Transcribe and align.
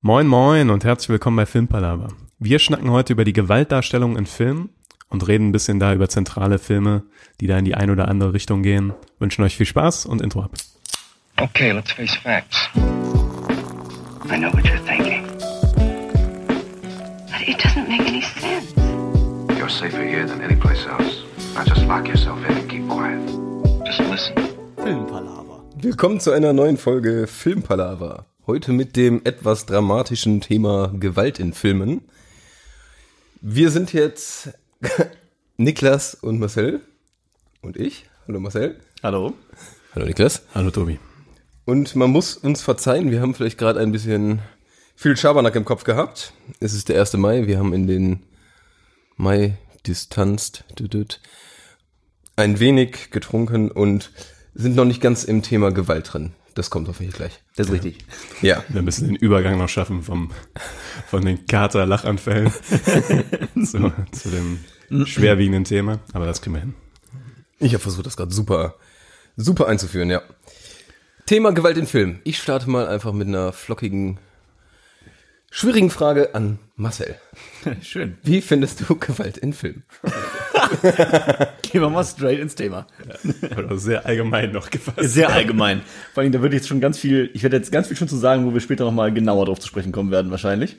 Moin 0.00 0.28
moin 0.28 0.70
und 0.70 0.84
herzlich 0.84 1.08
willkommen 1.08 1.38
bei 1.38 1.44
Filmpalava. 1.44 2.06
Wir 2.38 2.60
schnacken 2.60 2.92
heute 2.92 3.14
über 3.14 3.24
die 3.24 3.32
Gewaltdarstellung 3.32 4.16
in 4.16 4.26
Filmen 4.26 4.68
und 5.08 5.26
reden 5.26 5.48
ein 5.48 5.52
bisschen 5.52 5.80
da 5.80 5.92
über 5.92 6.08
zentrale 6.08 6.60
Filme, 6.60 7.02
die 7.40 7.48
da 7.48 7.58
in 7.58 7.64
die 7.64 7.74
eine 7.74 7.90
oder 7.90 8.06
andere 8.06 8.32
Richtung 8.32 8.62
gehen. 8.62 8.92
Wünschen 9.18 9.42
euch 9.42 9.56
viel 9.56 9.66
Spaß 9.66 10.06
und 10.06 10.22
Intro 10.22 10.42
ab. 10.42 10.52
Okay, 11.40 11.72
let's 11.72 11.90
face 11.90 12.14
facts. 12.14 12.68
I 14.30 14.38
know 14.38 14.52
what 14.52 14.64
you're 14.64 14.78
thinking. 14.86 15.26
But 17.26 17.48
it 17.48 17.58
doesn't 17.58 17.88
make 17.88 18.06
any 18.06 18.22
sense. 18.22 18.72
You're 19.58 19.68
safer 19.68 20.04
here 20.04 20.28
than 20.28 20.40
any 20.40 20.54
place 20.54 20.86
else. 20.86 21.24
Now 21.56 21.64
just 21.64 21.84
lock 21.88 22.06
yourself 22.06 22.38
in 22.48 22.56
and 22.56 22.70
keep 22.70 22.88
quiet. 22.88 23.18
Just 23.84 24.08
listen. 24.08 24.34
Filmpalaver. 24.76 25.64
Willkommen 25.74 26.20
zu 26.20 26.30
einer 26.30 26.52
neuen 26.52 26.76
Folge 26.76 27.26
Filmpalava. 27.26 28.26
Heute 28.48 28.72
mit 28.72 28.96
dem 28.96 29.20
etwas 29.26 29.66
dramatischen 29.66 30.40
Thema 30.40 30.90
Gewalt 30.98 31.38
in 31.38 31.52
Filmen. 31.52 32.00
Wir 33.42 33.70
sind 33.70 33.92
jetzt 33.92 34.52
Niklas 35.58 36.14
und 36.14 36.40
Marcel 36.40 36.80
und 37.60 37.76
ich. 37.76 38.06
Hallo 38.26 38.40
Marcel. 38.40 38.80
Hallo. 39.02 39.34
Hallo 39.94 40.06
Niklas. 40.06 40.44
Hallo 40.54 40.70
Tobi. 40.70 40.98
Und 41.66 41.94
man 41.94 42.08
muss 42.08 42.38
uns 42.38 42.62
verzeihen, 42.62 43.10
wir 43.10 43.20
haben 43.20 43.34
vielleicht 43.34 43.58
gerade 43.58 43.80
ein 43.80 43.92
bisschen 43.92 44.40
viel 44.96 45.14
Schabernack 45.14 45.54
im 45.54 45.66
Kopf 45.66 45.84
gehabt. 45.84 46.32
Es 46.58 46.72
ist 46.72 46.88
der 46.88 46.98
1. 47.00 47.18
Mai, 47.18 47.46
wir 47.46 47.58
haben 47.58 47.74
in 47.74 47.86
den 47.86 48.22
Mai 49.18 49.58
distanzt 49.86 50.64
ein 52.36 52.60
wenig 52.60 53.10
getrunken 53.10 53.70
und 53.70 54.10
sind 54.54 54.74
noch 54.74 54.86
nicht 54.86 55.02
ganz 55.02 55.24
im 55.24 55.42
Thema 55.42 55.70
Gewalt 55.70 56.14
drin. 56.14 56.32
Das 56.54 56.70
kommt 56.70 56.88
hoffentlich 56.88 57.14
gleich. 57.14 57.40
Das 57.56 57.68
ist 57.68 57.72
richtig. 57.72 57.98
Ja. 58.42 58.64
Wir 58.68 58.82
müssen 58.82 59.06
den 59.06 59.16
Übergang 59.16 59.58
noch 59.58 59.68
schaffen 59.68 60.02
vom, 60.02 60.30
von 61.06 61.24
den 61.24 61.46
Kater-Lachanfällen 61.46 62.52
zu, 63.64 63.92
zu 64.12 64.28
dem 64.30 65.06
schwerwiegenden 65.06 65.64
Thema. 65.64 66.00
Aber 66.12 66.26
das 66.26 66.42
kriegen 66.42 66.56
wir 66.56 66.60
hin. 66.60 66.74
Ich 67.60 67.74
habe 67.74 67.82
versucht, 67.82 68.06
das 68.06 68.16
gerade 68.16 68.32
super, 68.32 68.74
super 69.36 69.66
einzuführen, 69.68 70.10
ja. 70.10 70.22
Thema 71.26 71.52
Gewalt 71.52 71.76
in 71.76 71.86
Film. 71.86 72.20
Ich 72.24 72.38
starte 72.38 72.70
mal 72.70 72.88
einfach 72.88 73.12
mit 73.12 73.28
einer 73.28 73.52
flockigen, 73.52 74.18
schwierigen 75.50 75.90
Frage 75.90 76.34
an 76.34 76.58
Marcel. 76.76 77.16
Schön. 77.82 78.16
Wie 78.22 78.40
findest 78.40 78.88
du 78.88 78.96
Gewalt 78.96 79.36
in 79.36 79.52
Film? 79.52 79.82
Gehen 81.62 81.82
wir 81.82 81.90
mal 81.90 82.04
straight 82.04 82.38
ins 82.38 82.54
Thema. 82.54 82.86
Oder 83.56 83.76
sehr 83.78 84.06
allgemein 84.06 84.52
noch 84.52 84.70
gefasst. 84.70 85.10
Sehr 85.10 85.30
allgemein. 85.30 85.82
Vor 86.12 86.22
allem, 86.22 86.32
da 86.32 86.40
würde 86.40 86.56
ich 86.56 86.60
jetzt 86.62 86.68
schon 86.68 86.80
ganz 86.80 86.98
viel, 86.98 87.30
ich 87.34 87.42
werde 87.42 87.56
jetzt 87.56 87.72
ganz 87.72 87.88
viel 87.88 87.96
schon 87.96 88.08
zu 88.08 88.16
sagen, 88.16 88.46
wo 88.46 88.54
wir 88.54 88.60
später 88.60 88.84
nochmal 88.84 89.12
genauer 89.12 89.46
drauf 89.46 89.60
zu 89.60 89.68
sprechen 89.68 89.92
kommen 89.92 90.10
werden, 90.10 90.30
wahrscheinlich. 90.30 90.76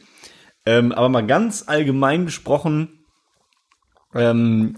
Ähm, 0.66 0.92
aber 0.92 1.10
mal 1.10 1.26
ganz 1.26 1.64
allgemein 1.68 2.26
gesprochen, 2.26 3.06
ähm, 4.14 4.78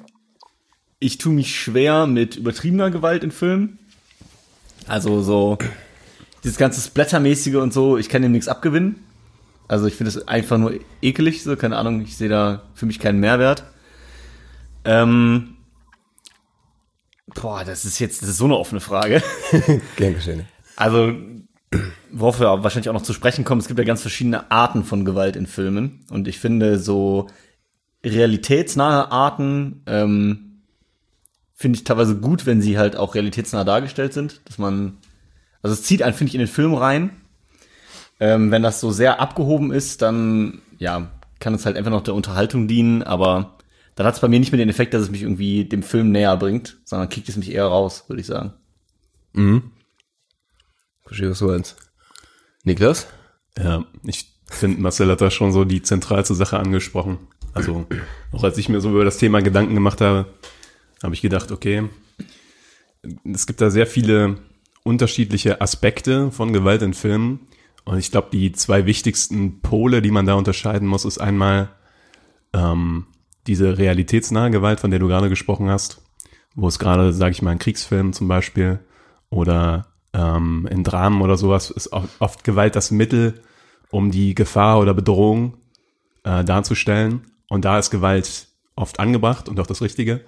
ich 0.99 1.17
tue 1.17 1.33
mich 1.33 1.59
schwer 1.59 2.07
mit 2.07 2.35
übertriebener 2.35 2.91
Gewalt 2.91 3.23
in 3.23 3.31
Filmen. 3.31 3.79
Also 4.87 5.21
so, 5.21 5.57
dieses 6.43 6.57
ganze 6.57 6.81
Splattermäßige 6.81 7.55
und 7.55 7.73
so, 7.73 7.97
ich 7.97 8.09
kann 8.09 8.21
dem 8.21 8.31
nichts 8.31 8.47
abgewinnen. 8.47 9.03
Also 9.67 9.87
ich 9.87 9.95
finde 9.95 10.09
es 10.09 10.27
einfach 10.27 10.57
nur 10.57 10.73
ekelig, 11.01 11.43
so, 11.43 11.55
keine 11.55 11.77
Ahnung, 11.77 12.01
ich 12.01 12.17
sehe 12.17 12.29
da 12.29 12.63
für 12.73 12.85
mich 12.85 12.99
keinen 12.99 13.19
Mehrwert. 13.19 13.63
Ähm, 14.85 15.57
boah, 17.35 17.63
das 17.63 17.85
ist 17.85 17.99
jetzt, 17.99 18.21
das 18.21 18.29
ist 18.29 18.37
so 18.37 18.45
eine 18.45 18.57
offene 18.57 18.81
Frage. 18.81 19.21
Gern 19.95 20.15
geschehen. 20.15 20.45
Also, 20.75 21.13
worauf 22.11 22.39
wir 22.39 22.63
wahrscheinlich 22.63 22.89
auch 22.89 22.93
noch 22.93 23.03
zu 23.03 23.13
sprechen 23.13 23.45
kommen, 23.45 23.61
es 23.61 23.67
gibt 23.67 23.79
ja 23.79 23.85
ganz 23.85 24.01
verschiedene 24.01 24.51
Arten 24.51 24.83
von 24.83 25.05
Gewalt 25.05 25.35
in 25.35 25.47
Filmen. 25.47 26.05
Und 26.09 26.27
ich 26.27 26.39
finde, 26.39 26.79
so 26.79 27.27
realitätsnahe 28.03 29.11
Arten 29.11 29.83
ähm, 29.85 30.63
finde 31.53 31.77
ich 31.77 31.83
teilweise 31.83 32.17
gut, 32.17 32.45
wenn 32.45 32.61
sie 32.61 32.77
halt 32.77 32.95
auch 32.95 33.15
realitätsnah 33.15 33.63
dargestellt 33.63 34.13
sind. 34.13 34.41
Dass 34.45 34.57
man, 34.57 34.97
also 35.61 35.73
es 35.73 35.83
zieht 35.83 36.01
einen, 36.01 36.15
finde 36.15 36.29
ich, 36.29 36.35
in 36.35 36.39
den 36.39 36.47
Film 36.47 36.73
rein. 36.73 37.11
Ähm, 38.19 38.51
wenn 38.51 38.63
das 38.63 38.79
so 38.79 38.91
sehr 38.91 39.19
abgehoben 39.19 39.71
ist, 39.71 40.01
dann, 40.01 40.61
ja, 40.77 41.09
kann 41.39 41.55
es 41.55 41.65
halt 41.65 41.75
einfach 41.75 41.91
noch 41.91 42.03
der 42.03 42.13
Unterhaltung 42.13 42.67
dienen, 42.67 43.01
aber 43.01 43.57
dann 44.01 44.07
hat 44.07 44.15
es 44.15 44.21
bei 44.21 44.27
mir 44.27 44.39
nicht 44.39 44.51
mehr 44.51 44.57
den 44.57 44.69
Effekt, 44.69 44.95
dass 44.95 45.03
es 45.03 45.11
mich 45.11 45.21
irgendwie 45.21 45.63
dem 45.63 45.83
Film 45.83 46.11
näher 46.11 46.35
bringt, 46.35 46.79
sondern 46.85 47.07
kickt 47.07 47.29
es 47.29 47.37
mich 47.37 47.51
eher 47.51 47.65
raus, 47.65 48.05
würde 48.07 48.21
ich 48.21 48.25
sagen. 48.25 48.55
Verstehe, 51.05 51.29
was 51.29 51.37
du 51.37 51.45
meinst. 51.45 51.75
Niklas? 52.63 53.05
Ja, 53.59 53.85
ich 54.03 54.33
finde, 54.49 54.81
Marcel 54.81 55.11
hat 55.11 55.21
da 55.21 55.29
schon 55.29 55.51
so 55.51 55.65
die 55.65 55.83
zentralste 55.83 56.33
Sache 56.33 56.57
angesprochen. 56.57 57.19
Also, 57.53 57.85
auch 58.31 58.43
als 58.43 58.57
ich 58.57 58.69
mir 58.69 58.81
so 58.81 58.89
über 58.89 59.05
das 59.05 59.19
Thema 59.19 59.43
Gedanken 59.43 59.75
gemacht 59.75 60.01
habe, 60.01 60.33
habe 61.03 61.13
ich 61.13 61.21
gedacht, 61.21 61.51
okay, 61.51 61.83
es 63.31 63.45
gibt 63.45 63.61
da 63.61 63.69
sehr 63.69 63.85
viele 63.85 64.37
unterschiedliche 64.81 65.61
Aspekte 65.61 66.31
von 66.31 66.53
Gewalt 66.53 66.81
in 66.81 66.95
Filmen. 66.95 67.41
Und 67.85 67.99
ich 67.99 68.09
glaube, 68.09 68.29
die 68.31 68.51
zwei 68.51 68.87
wichtigsten 68.87 69.61
Pole, 69.61 70.01
die 70.01 70.11
man 70.11 70.25
da 70.25 70.33
unterscheiden 70.33 70.87
muss, 70.87 71.05
ist 71.05 71.19
einmal 71.19 71.69
ähm, 72.53 73.05
diese 73.47 73.77
realitätsnahe 73.77 74.51
Gewalt, 74.51 74.79
von 74.79 74.91
der 74.91 74.99
du 74.99 75.07
gerade 75.07 75.29
gesprochen 75.29 75.69
hast, 75.69 76.01
wo 76.55 76.67
es 76.67 76.79
gerade, 76.79 77.13
sage 77.13 77.31
ich 77.31 77.41
mal, 77.41 77.53
in 77.53 77.59
Kriegsfilmen 77.59 78.13
zum 78.13 78.27
Beispiel 78.27 78.79
oder 79.29 79.87
ähm, 80.13 80.67
in 80.69 80.83
Dramen 80.83 81.21
oder 81.21 81.37
sowas 81.37 81.69
ist 81.71 81.91
oft, 81.91 82.43
Gewalt 82.43 82.75
das 82.75 82.91
Mittel, 82.91 83.41
um 83.89 84.11
die 84.11 84.35
Gefahr 84.35 84.79
oder 84.79 84.93
Bedrohung 84.93 85.57
äh, 86.23 86.43
darzustellen. 86.43 87.21
Und 87.49 87.65
da 87.65 87.79
ist 87.79 87.89
Gewalt 87.89 88.47
oft 88.75 88.99
angebracht 88.99 89.49
und 89.49 89.59
auch 89.59 89.67
das 89.67 89.81
Richtige. 89.81 90.21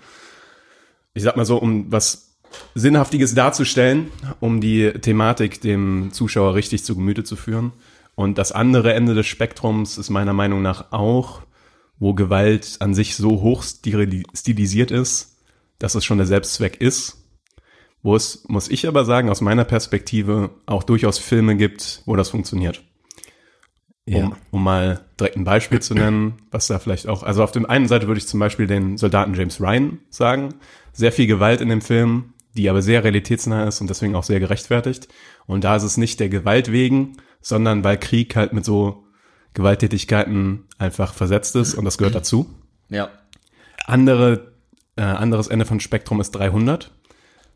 Ich 1.14 1.24
sag 1.24 1.38
mal 1.38 1.46
so, 1.46 1.58
um 1.58 1.92
was 1.92 2.34
Sinnhaftiges 2.76 3.36
darzustellen, 3.36 4.12
um 4.40 4.62
die 4.62 4.92
Thematik 4.92 5.62
dem 5.62 6.10
Zuschauer 6.12 6.56
richtig 6.56 6.84
zu 6.84 6.96
Gemüte 6.96 7.24
zu 7.24 7.36
führen. 7.36 7.72
Und 8.16 8.38
das 8.38 8.52
andere 8.52 8.94
Ende 8.94 9.16
des 9.16 9.26
Spektrums 9.26 9.98
ist 9.98 10.10
meiner 10.10 10.34
Meinung 10.34 10.62
nach 10.62 10.92
auch, 10.92 11.42
wo 12.04 12.14
Gewalt 12.14 12.76
an 12.80 12.94
sich 12.94 13.16
so 13.16 13.42
hoch 13.42 13.64
stili- 13.64 14.26
stilisiert 14.36 14.92
ist, 14.92 15.38
dass 15.80 15.96
es 15.96 16.04
schon 16.04 16.18
der 16.18 16.28
Selbstzweck 16.28 16.82
ist. 16.82 17.24
Wo 18.02 18.14
es, 18.14 18.44
muss 18.50 18.68
ich 18.68 18.90
aber 18.90 19.06
sagen, 19.06 19.30
aus 19.30 19.40
meiner 19.40 19.64
Perspektive 19.64 20.50
auch 20.66 20.84
durchaus 20.84 21.18
Filme 21.18 21.56
gibt, 21.56 22.02
wo 22.06 22.18
das 22.18 22.32
funktioniert. 22.32 22.84
Um, 24.06 24.36
um 24.52 24.62
mal 24.62 25.06
direkt 25.18 25.38
ein 25.38 25.46
Beispiel 25.46 25.82
zu 25.82 25.94
nennen, 25.94 26.42
was 26.52 26.68
da 26.68 26.78
vielleicht 26.78 27.08
auch, 27.08 27.24
also 27.24 27.42
auf 27.42 27.54
der 27.54 27.70
einen 27.70 27.88
Seite 27.88 28.08
würde 28.08 28.20
ich 28.20 28.28
zum 28.28 28.42
Beispiel 28.42 28.68
den 28.68 28.98
Soldaten 28.98 29.34
James 29.34 29.62
Ryan 29.62 30.00
sagen. 30.10 30.56
Sehr 30.92 31.14
viel 31.14 31.28
Gewalt 31.28 31.62
in 31.62 31.70
dem 31.70 31.80
Film, 31.80 32.34
die 32.54 32.70
aber 32.70 32.82
sehr 32.82 33.06
realitätsnah 33.06 33.66
ist 33.66 33.80
und 33.80 33.90
deswegen 33.90 34.16
auch 34.16 34.24
sehr 34.24 34.42
gerechtfertigt. 34.42 35.08
Und 35.46 35.64
da 35.64 35.78
ist 35.78 35.84
es 35.84 35.96
nicht 35.96 36.20
der 36.20 36.28
Gewalt 36.28 36.70
wegen, 36.70 37.16
sondern 37.40 37.86
weil 37.86 37.98
Krieg 37.98 38.36
halt 38.36 38.52
mit 38.52 38.66
so 38.66 39.06
Gewalttätigkeiten 39.54 40.66
einfach 40.78 41.14
versetzt 41.14 41.56
ist 41.56 41.76
und 41.76 41.86
das 41.86 41.98
gehört 41.98 42.16
dazu. 42.16 42.50
Ja. 42.90 43.10
Andere, 43.86 44.54
äh, 44.96 45.02
anderes 45.02 45.48
Ende 45.48 45.66
von 45.66 45.80
Spektrum 45.80 46.22
ist 46.22 46.32
300, 46.32 46.92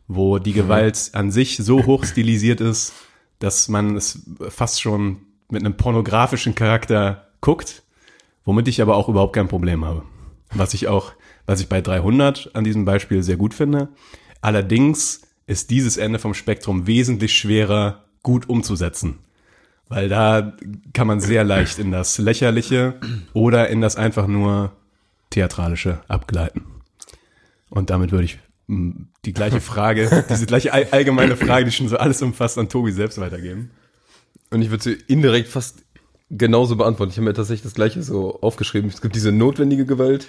wo 0.06 0.38
die 0.38 0.52
Gewalt 0.52 1.10
an 1.12 1.30
sich 1.30 1.56
so 1.56 1.84
hoch 1.86 2.04
stilisiert 2.04 2.60
ist, 2.60 2.92
dass 3.38 3.68
man 3.68 3.96
es 3.96 4.22
fast 4.48 4.80
schon 4.80 5.18
mit 5.48 5.64
einem 5.64 5.76
pornografischen 5.76 6.54
Charakter 6.54 7.28
guckt, 7.40 7.82
womit 8.44 8.68
ich 8.68 8.82
aber 8.82 8.96
auch 8.96 9.08
überhaupt 9.08 9.34
kein 9.34 9.48
Problem 9.48 9.84
habe. 9.84 10.02
Was 10.52 10.74
ich 10.74 10.88
auch, 10.88 11.12
was 11.46 11.60
ich 11.60 11.68
bei 11.68 11.80
300 11.80 12.54
an 12.54 12.64
diesem 12.64 12.84
Beispiel 12.84 13.22
sehr 13.22 13.36
gut 13.36 13.54
finde. 13.54 13.88
Allerdings 14.40 15.22
ist 15.46 15.70
dieses 15.70 15.96
Ende 15.96 16.18
vom 16.18 16.34
Spektrum 16.34 16.86
wesentlich 16.86 17.36
schwerer 17.36 18.04
gut 18.22 18.48
umzusetzen. 18.48 19.18
Weil 19.88 20.08
da 20.08 20.54
kann 20.92 21.06
man 21.06 21.20
sehr 21.20 21.44
leicht 21.44 21.78
in 21.78 21.90
das 21.90 22.18
Lächerliche 22.18 22.94
oder 23.32 23.68
in 23.68 23.80
das 23.80 23.96
einfach 23.96 24.26
nur 24.26 24.72
Theatralische 25.30 26.00
abgleiten. 26.08 26.64
Und 27.70 27.90
damit 27.90 28.12
würde 28.12 28.24
ich 28.24 28.38
mh, 28.66 29.06
die 29.24 29.32
gleiche 29.32 29.60
Frage, 29.60 30.24
diese 30.30 30.46
gleiche 30.46 30.72
all- 30.72 30.88
allgemeine 30.90 31.36
Frage, 31.36 31.64
die 31.66 31.72
schon 31.72 31.88
so 31.88 31.96
alles 31.96 32.20
umfasst, 32.22 32.58
an 32.58 32.68
Tobi 32.68 32.92
selbst 32.92 33.18
weitergeben. 33.18 33.70
Und 34.50 34.62
ich 34.62 34.70
würde 34.70 34.82
sie 34.84 34.92
indirekt 35.06 35.48
fast 35.48 35.84
genauso 36.30 36.76
beantworten. 36.76 37.10
Ich 37.10 37.16
habe 37.16 37.26
mir 37.26 37.34
tatsächlich 37.34 37.62
das 37.62 37.74
gleiche 37.74 38.02
so 38.02 38.40
aufgeschrieben. 38.42 38.90
Es 38.90 39.00
gibt 39.00 39.14
diese 39.14 39.32
notwendige 39.32 39.86
Gewalt, 39.86 40.28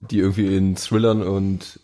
die 0.00 0.18
irgendwie 0.18 0.56
in 0.56 0.74
Thrillern 0.74 1.22
und 1.22 1.78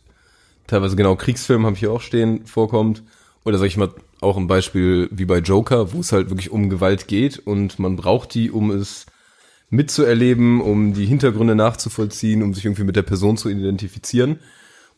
teilweise 0.66 0.96
genau 0.96 1.14
Kriegsfilmen 1.14 1.66
habe 1.66 1.74
ich 1.74 1.80
hier 1.80 1.92
auch 1.92 2.00
stehen, 2.00 2.46
vorkommt. 2.46 3.04
Oder 3.46 3.58
sag 3.58 3.66
ich 3.66 3.76
mal, 3.76 3.94
auch 4.20 4.36
ein 4.36 4.48
Beispiel 4.48 5.08
wie 5.12 5.24
bei 5.24 5.38
Joker, 5.38 5.92
wo 5.92 6.00
es 6.00 6.10
halt 6.10 6.30
wirklich 6.30 6.50
um 6.50 6.68
Gewalt 6.68 7.06
geht 7.06 7.38
und 7.38 7.78
man 7.78 7.94
braucht 7.94 8.34
die, 8.34 8.50
um 8.50 8.72
es 8.72 9.06
mitzuerleben, 9.70 10.60
um 10.60 10.94
die 10.94 11.06
Hintergründe 11.06 11.54
nachzuvollziehen, 11.54 12.42
um 12.42 12.54
sich 12.54 12.64
irgendwie 12.64 12.82
mit 12.82 12.96
der 12.96 13.02
Person 13.02 13.36
zu 13.36 13.48
identifizieren. 13.48 14.40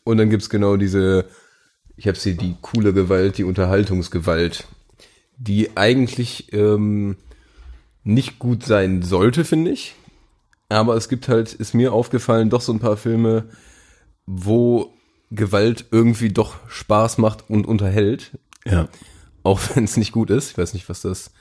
Und 0.03 0.17
dann 0.17 0.31
gibt's 0.31 0.49
genau 0.49 0.77
diese, 0.77 1.25
ich 1.95 2.07
habe 2.07 2.17
sie 2.17 2.35
die 2.35 2.55
coole 2.59 2.91
Gewalt, 2.91 3.37
die 3.37 3.43
Unterhaltungsgewalt, 3.43 4.67
die 5.37 5.77
eigentlich 5.77 6.51
ähm, 6.51 7.17
nicht 8.03 8.39
gut 8.39 8.65
sein 8.65 9.03
sollte, 9.03 9.45
finde 9.45 9.69
ich. 9.69 9.93
Aber 10.69 10.95
es 10.95 11.07
gibt 11.07 11.27
halt, 11.27 11.53
ist 11.53 11.75
mir 11.75 11.93
aufgefallen, 11.93 12.49
doch 12.49 12.61
so 12.61 12.73
ein 12.73 12.79
paar 12.79 12.97
Filme, 12.97 13.45
wo 14.25 14.91
Gewalt 15.31 15.85
irgendwie 15.91 16.29
doch 16.29 16.55
Spaß 16.69 17.17
macht 17.17 17.49
und 17.49 17.67
unterhält. 17.67 18.31
Ja. 18.65 18.87
Auch 19.43 19.59
wenn 19.75 19.83
es 19.83 19.97
nicht 19.97 20.11
gut 20.11 20.29
ist. 20.29 20.51
Ich 20.51 20.57
weiß 20.57 20.73
nicht, 20.73 20.89
was 20.89 21.01
das 21.01 21.31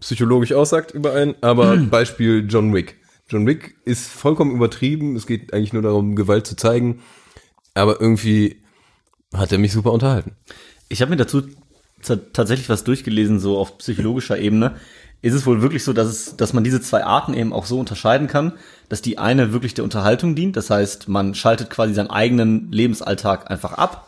psychologisch 0.00 0.52
aussagt 0.52 0.92
über 0.92 1.12
einen, 1.12 1.34
aber 1.40 1.76
Beispiel 1.90 2.46
John 2.48 2.74
Wick. 2.74 2.96
John 3.28 3.46
Wick 3.46 3.76
ist 3.84 4.08
vollkommen 4.08 4.54
übertrieben. 4.54 5.16
Es 5.16 5.26
geht 5.26 5.52
eigentlich 5.52 5.72
nur 5.72 5.82
darum, 5.82 6.14
Gewalt 6.14 6.46
zu 6.46 6.56
zeigen. 6.56 7.00
Aber 7.74 8.00
irgendwie 8.00 8.62
hat 9.34 9.52
er 9.52 9.58
mich 9.58 9.72
super 9.72 9.92
unterhalten. 9.92 10.32
Ich 10.88 11.02
habe 11.02 11.10
mir 11.10 11.16
dazu 11.16 11.42
tatsächlich 12.02 12.68
was 12.68 12.84
durchgelesen, 12.84 13.40
so 13.40 13.58
auf 13.58 13.78
psychologischer 13.78 14.38
Ebene. 14.38 14.76
Ist 15.26 15.34
es 15.34 15.44
wohl 15.44 15.60
wirklich 15.60 15.82
so, 15.82 15.92
dass, 15.92 16.06
es, 16.06 16.36
dass 16.36 16.52
man 16.52 16.62
diese 16.62 16.80
zwei 16.80 17.02
Arten 17.04 17.34
eben 17.34 17.52
auch 17.52 17.66
so 17.66 17.80
unterscheiden 17.80 18.28
kann, 18.28 18.52
dass 18.88 19.02
die 19.02 19.18
eine 19.18 19.52
wirklich 19.52 19.74
der 19.74 19.82
Unterhaltung 19.82 20.36
dient, 20.36 20.56
das 20.56 20.70
heißt, 20.70 21.08
man 21.08 21.34
schaltet 21.34 21.68
quasi 21.68 21.94
seinen 21.94 22.10
eigenen 22.10 22.70
Lebensalltag 22.70 23.50
einfach 23.50 23.72
ab 23.72 24.06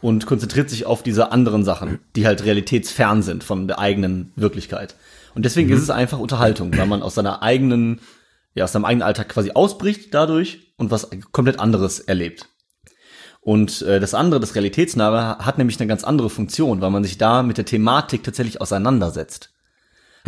und 0.00 0.24
konzentriert 0.24 0.70
sich 0.70 0.86
auf 0.86 1.02
diese 1.02 1.32
anderen 1.32 1.64
Sachen, 1.64 1.98
die 2.16 2.26
halt 2.26 2.46
realitätsfern 2.46 3.20
sind 3.20 3.44
von 3.44 3.68
der 3.68 3.78
eigenen 3.78 4.32
Wirklichkeit. 4.36 4.94
Und 5.34 5.44
deswegen 5.44 5.68
ist 5.68 5.82
es 5.82 5.90
einfach 5.90 6.18
Unterhaltung, 6.18 6.74
weil 6.74 6.86
man 6.86 7.02
aus 7.02 7.16
seiner 7.16 7.42
eigenen, 7.42 8.00
ja, 8.54 8.64
aus 8.64 8.72
seinem 8.72 8.86
eigenen 8.86 9.06
Alltag 9.06 9.28
quasi 9.28 9.50
ausbricht 9.50 10.14
dadurch 10.14 10.72
und 10.78 10.90
was 10.90 11.10
komplett 11.30 11.60
anderes 11.60 12.00
erlebt. 12.00 12.48
Und 13.42 13.82
äh, 13.82 14.00
das 14.00 14.14
andere, 14.14 14.40
das 14.40 14.54
Realitätsnahe, 14.54 15.44
hat 15.44 15.58
nämlich 15.58 15.78
eine 15.78 15.88
ganz 15.88 16.04
andere 16.04 16.30
Funktion, 16.30 16.80
weil 16.80 16.90
man 16.90 17.04
sich 17.04 17.18
da 17.18 17.42
mit 17.42 17.58
der 17.58 17.66
Thematik 17.66 18.24
tatsächlich 18.24 18.62
auseinandersetzt. 18.62 19.50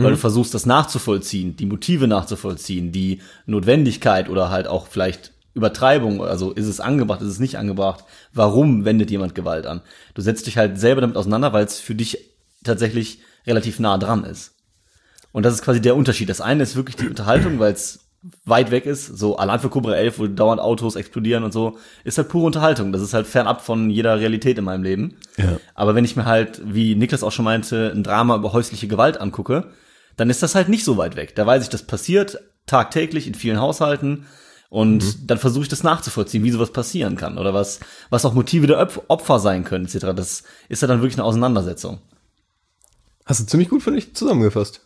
Weil 0.02 0.12
du 0.12 0.16
versuchst, 0.16 0.54
das 0.54 0.66
nachzuvollziehen, 0.66 1.56
die 1.56 1.66
Motive 1.66 2.06
nachzuvollziehen, 2.06 2.92
die 2.92 3.20
Notwendigkeit 3.46 4.28
oder 4.28 4.50
halt 4.50 4.66
auch 4.66 4.86
vielleicht 4.86 5.32
Übertreibung, 5.54 6.22
also 6.22 6.52
ist 6.52 6.66
es 6.66 6.80
angebracht, 6.80 7.22
ist 7.22 7.28
es 7.28 7.40
nicht 7.40 7.58
angebracht, 7.58 8.04
warum 8.32 8.84
wendet 8.84 9.10
jemand 9.10 9.34
Gewalt 9.34 9.66
an? 9.66 9.80
Du 10.14 10.22
setzt 10.22 10.46
dich 10.46 10.56
halt 10.56 10.78
selber 10.78 11.00
damit 11.00 11.16
auseinander, 11.16 11.52
weil 11.52 11.64
es 11.64 11.80
für 11.80 11.94
dich 11.94 12.18
tatsächlich 12.62 13.20
relativ 13.46 13.80
nah 13.80 13.98
dran 13.98 14.24
ist. 14.24 14.54
Und 15.32 15.44
das 15.44 15.54
ist 15.54 15.62
quasi 15.62 15.80
der 15.80 15.96
Unterschied. 15.96 16.28
Das 16.28 16.40
eine 16.40 16.62
ist 16.62 16.76
wirklich 16.76 16.96
die 16.96 17.08
Unterhaltung, 17.08 17.58
weil 17.58 17.72
es 17.72 18.00
weit 18.44 18.70
weg 18.70 18.84
ist, 18.84 19.06
so 19.06 19.36
allein 19.36 19.60
für 19.60 19.70
Cobra 19.70 19.94
11, 19.94 20.18
wo 20.18 20.26
dauernd 20.26 20.60
Autos 20.60 20.94
explodieren 20.94 21.42
und 21.42 21.52
so, 21.52 21.78
ist 22.04 22.18
halt 22.18 22.28
pure 22.28 22.46
Unterhaltung. 22.46 22.92
Das 22.92 23.00
ist 23.00 23.14
halt 23.14 23.26
fernab 23.26 23.64
von 23.64 23.88
jeder 23.88 24.20
Realität 24.20 24.58
in 24.58 24.64
meinem 24.64 24.82
Leben. 24.82 25.16
Ja. 25.38 25.58
Aber 25.74 25.94
wenn 25.94 26.04
ich 26.04 26.16
mir 26.16 26.26
halt, 26.26 26.60
wie 26.64 26.94
Niklas 26.94 27.22
auch 27.22 27.32
schon 27.32 27.46
meinte, 27.46 27.90
ein 27.94 28.02
Drama 28.02 28.36
über 28.36 28.52
häusliche 28.52 28.88
Gewalt 28.88 29.20
angucke, 29.20 29.68
dann 30.20 30.28
ist 30.30 30.42
das 30.42 30.54
halt 30.54 30.68
nicht 30.68 30.84
so 30.84 30.98
weit 30.98 31.16
weg. 31.16 31.34
Da 31.34 31.46
weiß 31.46 31.62
ich, 31.62 31.70
das 31.70 31.82
passiert 31.82 32.38
tagtäglich 32.66 33.26
in 33.26 33.34
vielen 33.34 33.58
Haushalten 33.58 34.26
und 34.68 35.30
dann 35.30 35.38
versuche 35.38 35.62
ich 35.64 35.68
das 35.70 35.82
nachzuvollziehen, 35.82 36.44
wie 36.44 36.50
sowas 36.50 36.72
passieren 36.72 37.16
kann 37.16 37.38
oder 37.38 37.54
was, 37.54 37.80
was 38.10 38.24
auch 38.26 38.34
Motive 38.34 38.66
der 38.66 38.78
Opf- 38.86 39.00
Opfer 39.08 39.40
sein 39.40 39.64
können, 39.64 39.86
etc. 39.86 40.08
Das 40.14 40.44
ist 40.68 40.82
ja 40.82 40.88
dann 40.88 41.00
wirklich 41.00 41.16
eine 41.16 41.24
Auseinandersetzung. 41.24 42.00
Hast 43.24 43.40
du 43.40 43.46
ziemlich 43.46 43.70
gut, 43.70 43.82
finde 43.82 43.98
ich, 43.98 44.14
zusammengefasst. 44.14 44.82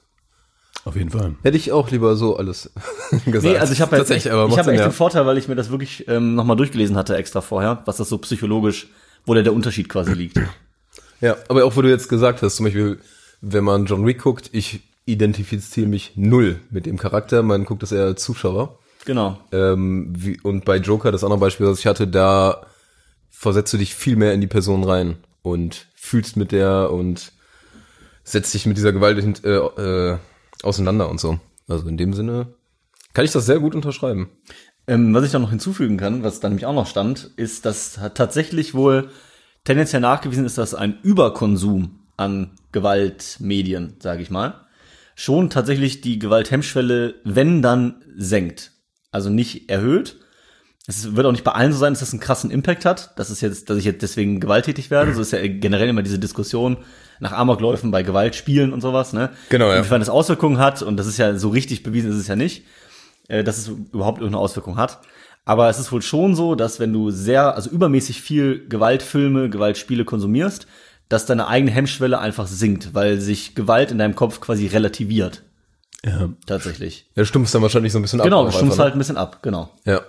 Auf 0.84 0.96
jeden 0.96 1.10
Fall. 1.10 1.34
Hätte 1.42 1.56
ich 1.56 1.72
auch 1.72 1.90
lieber 1.90 2.14
so 2.14 2.36
alles 2.36 2.70
gesagt. 3.24 3.42
Nee, 3.44 3.56
also 3.58 3.72
ich 3.72 3.80
habe 3.80 3.96
jetzt 3.96 4.10
echt, 4.10 4.28
aber 4.28 4.46
ich 4.48 4.54
Sinn, 4.54 4.74
echt 4.74 4.80
ja. 4.80 4.88
den 4.88 4.92
Vorteil, 4.92 5.26
weil 5.26 5.36
ich 5.38 5.48
mir 5.48 5.56
das 5.56 5.70
wirklich 5.70 6.06
ähm, 6.08 6.36
nochmal 6.36 6.56
durchgelesen 6.56 6.96
hatte 6.96 7.16
extra 7.16 7.40
vorher, 7.40 7.82
was 7.86 7.96
das 7.96 8.08
so 8.08 8.18
psychologisch, 8.18 8.88
wo 9.26 9.34
der, 9.34 9.42
der 9.42 9.52
Unterschied 9.52 9.88
quasi 9.88 10.12
liegt. 10.12 10.38
Ja, 11.20 11.36
aber 11.48 11.64
auch 11.64 11.74
wo 11.74 11.82
du 11.82 11.88
jetzt 11.88 12.08
gesagt 12.08 12.42
hast, 12.42 12.56
zum 12.56 12.64
Beispiel, 12.66 13.00
wenn 13.40 13.64
man 13.64 13.86
John 13.86 14.06
Wick 14.06 14.20
guckt, 14.22 14.50
ich 14.52 14.82
identifiziere 15.06 15.86
mich 15.86 16.12
null 16.16 16.60
mit 16.70 16.86
dem 16.86 16.98
Charakter, 16.98 17.42
man 17.42 17.64
guckt 17.64 17.82
das 17.82 17.92
eher 17.92 18.04
als 18.04 18.22
Zuschauer. 18.22 18.78
Genau. 19.04 19.38
Ähm, 19.52 20.12
wie, 20.16 20.40
und 20.40 20.64
bei 20.64 20.76
Joker, 20.76 21.12
das 21.12 21.24
andere 21.24 21.40
Beispiel, 21.40 21.66
das 21.66 21.80
ich 21.80 21.86
hatte, 21.86 22.08
da 22.08 22.66
versetzt 23.30 23.72
du 23.72 23.76
dich 23.76 23.94
viel 23.94 24.16
mehr 24.16 24.32
in 24.32 24.40
die 24.40 24.46
Person 24.46 24.84
rein 24.84 25.16
und 25.42 25.86
fühlst 25.94 26.36
mit 26.36 26.52
der 26.52 26.90
und 26.90 27.32
setzt 28.22 28.54
dich 28.54 28.64
mit 28.64 28.78
dieser 28.78 28.92
Gewalt 28.92 29.18
hint- 29.18 29.44
äh, 29.44 29.56
äh, 29.56 30.18
auseinander 30.62 31.10
und 31.10 31.20
so. 31.20 31.38
Also 31.68 31.86
in 31.88 31.98
dem 31.98 32.14
Sinne 32.14 32.54
kann 33.12 33.26
ich 33.26 33.32
das 33.32 33.44
sehr 33.44 33.60
gut 33.60 33.74
unterschreiben. 33.74 34.30
Ähm, 34.86 35.12
was 35.14 35.24
ich 35.24 35.32
da 35.32 35.38
noch 35.38 35.50
hinzufügen 35.50 35.98
kann, 35.98 36.22
was 36.22 36.40
da 36.40 36.48
nämlich 36.48 36.66
auch 36.66 36.74
noch 36.74 36.86
stand, 36.86 37.30
ist, 37.36 37.66
dass 37.66 38.00
tatsächlich 38.14 38.74
wohl 38.74 39.10
tendenziell 39.64 40.00
nachgewiesen 40.00 40.44
ist, 40.44 40.58
dass 40.58 40.74
ein 40.74 40.98
Überkonsum 41.02 42.00
an 42.16 42.52
Gewaltmedien, 42.72 43.96
sage 43.98 44.22
ich 44.22 44.30
mal, 44.30 44.63
schon 45.14 45.50
tatsächlich 45.50 46.00
die 46.00 46.18
Gewalthemmschwelle, 46.18 47.14
wenn 47.24 47.62
dann, 47.62 48.02
senkt. 48.16 48.72
Also 49.10 49.30
nicht 49.30 49.70
erhöht. 49.70 50.16
Es 50.86 51.16
wird 51.16 51.26
auch 51.26 51.32
nicht 51.32 51.44
bei 51.44 51.52
allen 51.52 51.72
so 51.72 51.78
sein, 51.78 51.94
dass 51.94 52.00
das 52.00 52.12
einen 52.12 52.20
krassen 52.20 52.50
Impact 52.50 52.84
hat. 52.84 53.12
Das 53.16 53.30
ist 53.30 53.40
jetzt, 53.40 53.70
dass 53.70 53.78
ich 53.78 53.84
jetzt 53.84 54.02
deswegen 54.02 54.38
gewalttätig 54.40 54.90
werde. 54.90 55.14
So 55.14 55.22
ist 55.22 55.32
ja 55.32 55.40
generell 55.46 55.88
immer 55.88 56.02
diese 56.02 56.18
Diskussion 56.18 56.76
nach 57.20 57.32
Amokläufen 57.32 57.90
bei 57.90 58.02
Gewaltspielen 58.02 58.72
und 58.72 58.80
sowas, 58.80 59.12
ne? 59.12 59.30
Genau, 59.48 59.70
ja. 59.70 59.76
Inwiefern 59.76 60.00
das 60.00 60.10
Auswirkungen 60.10 60.58
hat, 60.58 60.82
und 60.82 60.96
das 60.96 61.06
ist 61.06 61.16
ja 61.16 61.36
so 61.36 61.48
richtig 61.48 61.82
bewiesen 61.82 62.10
ist 62.10 62.18
es 62.18 62.28
ja 62.28 62.36
nicht 62.36 62.64
äh, 63.28 63.44
dass 63.44 63.58
es 63.58 63.68
überhaupt 63.68 64.18
irgendeine 64.18 64.42
Auswirkung 64.42 64.76
hat. 64.76 65.00
Aber 65.44 65.68
es 65.68 65.78
ist 65.78 65.92
wohl 65.92 66.02
schon 66.02 66.34
so, 66.34 66.54
dass 66.54 66.80
wenn 66.80 66.92
du 66.92 67.10
sehr, 67.10 67.54
also 67.54 67.68
übermäßig 67.70 68.22
viel 68.22 68.66
Gewaltfilme, 68.68 69.50
Gewaltspiele 69.50 70.04
konsumierst, 70.04 70.66
dass 71.14 71.26
deine 71.26 71.46
eigene 71.46 71.70
Hemmschwelle 71.70 72.18
einfach 72.18 72.46
sinkt, 72.48 72.92
weil 72.92 73.20
sich 73.20 73.54
Gewalt 73.54 73.90
in 73.92 73.98
deinem 73.98 74.16
Kopf 74.16 74.40
quasi 74.40 74.66
relativiert. 74.66 75.42
Ja. 76.04 76.30
Tatsächlich. 76.46 77.06
Ja, 77.14 77.24
stumpfst 77.24 77.54
dann 77.54 77.62
wahrscheinlich 77.62 77.92
so 77.92 77.98
ein 77.98 78.02
bisschen 78.02 78.20
Genau, 78.20 78.40
ab. 78.40 78.46
du 78.46 78.48
auch 78.48 78.58
stummst 78.58 78.72
einfach, 78.72 78.78
ne? 78.78 78.84
halt 78.84 78.94
ein 78.94 78.98
bisschen 78.98 79.16
ab, 79.16 79.42
genau. 79.42 79.70
Ja, 79.84 80.02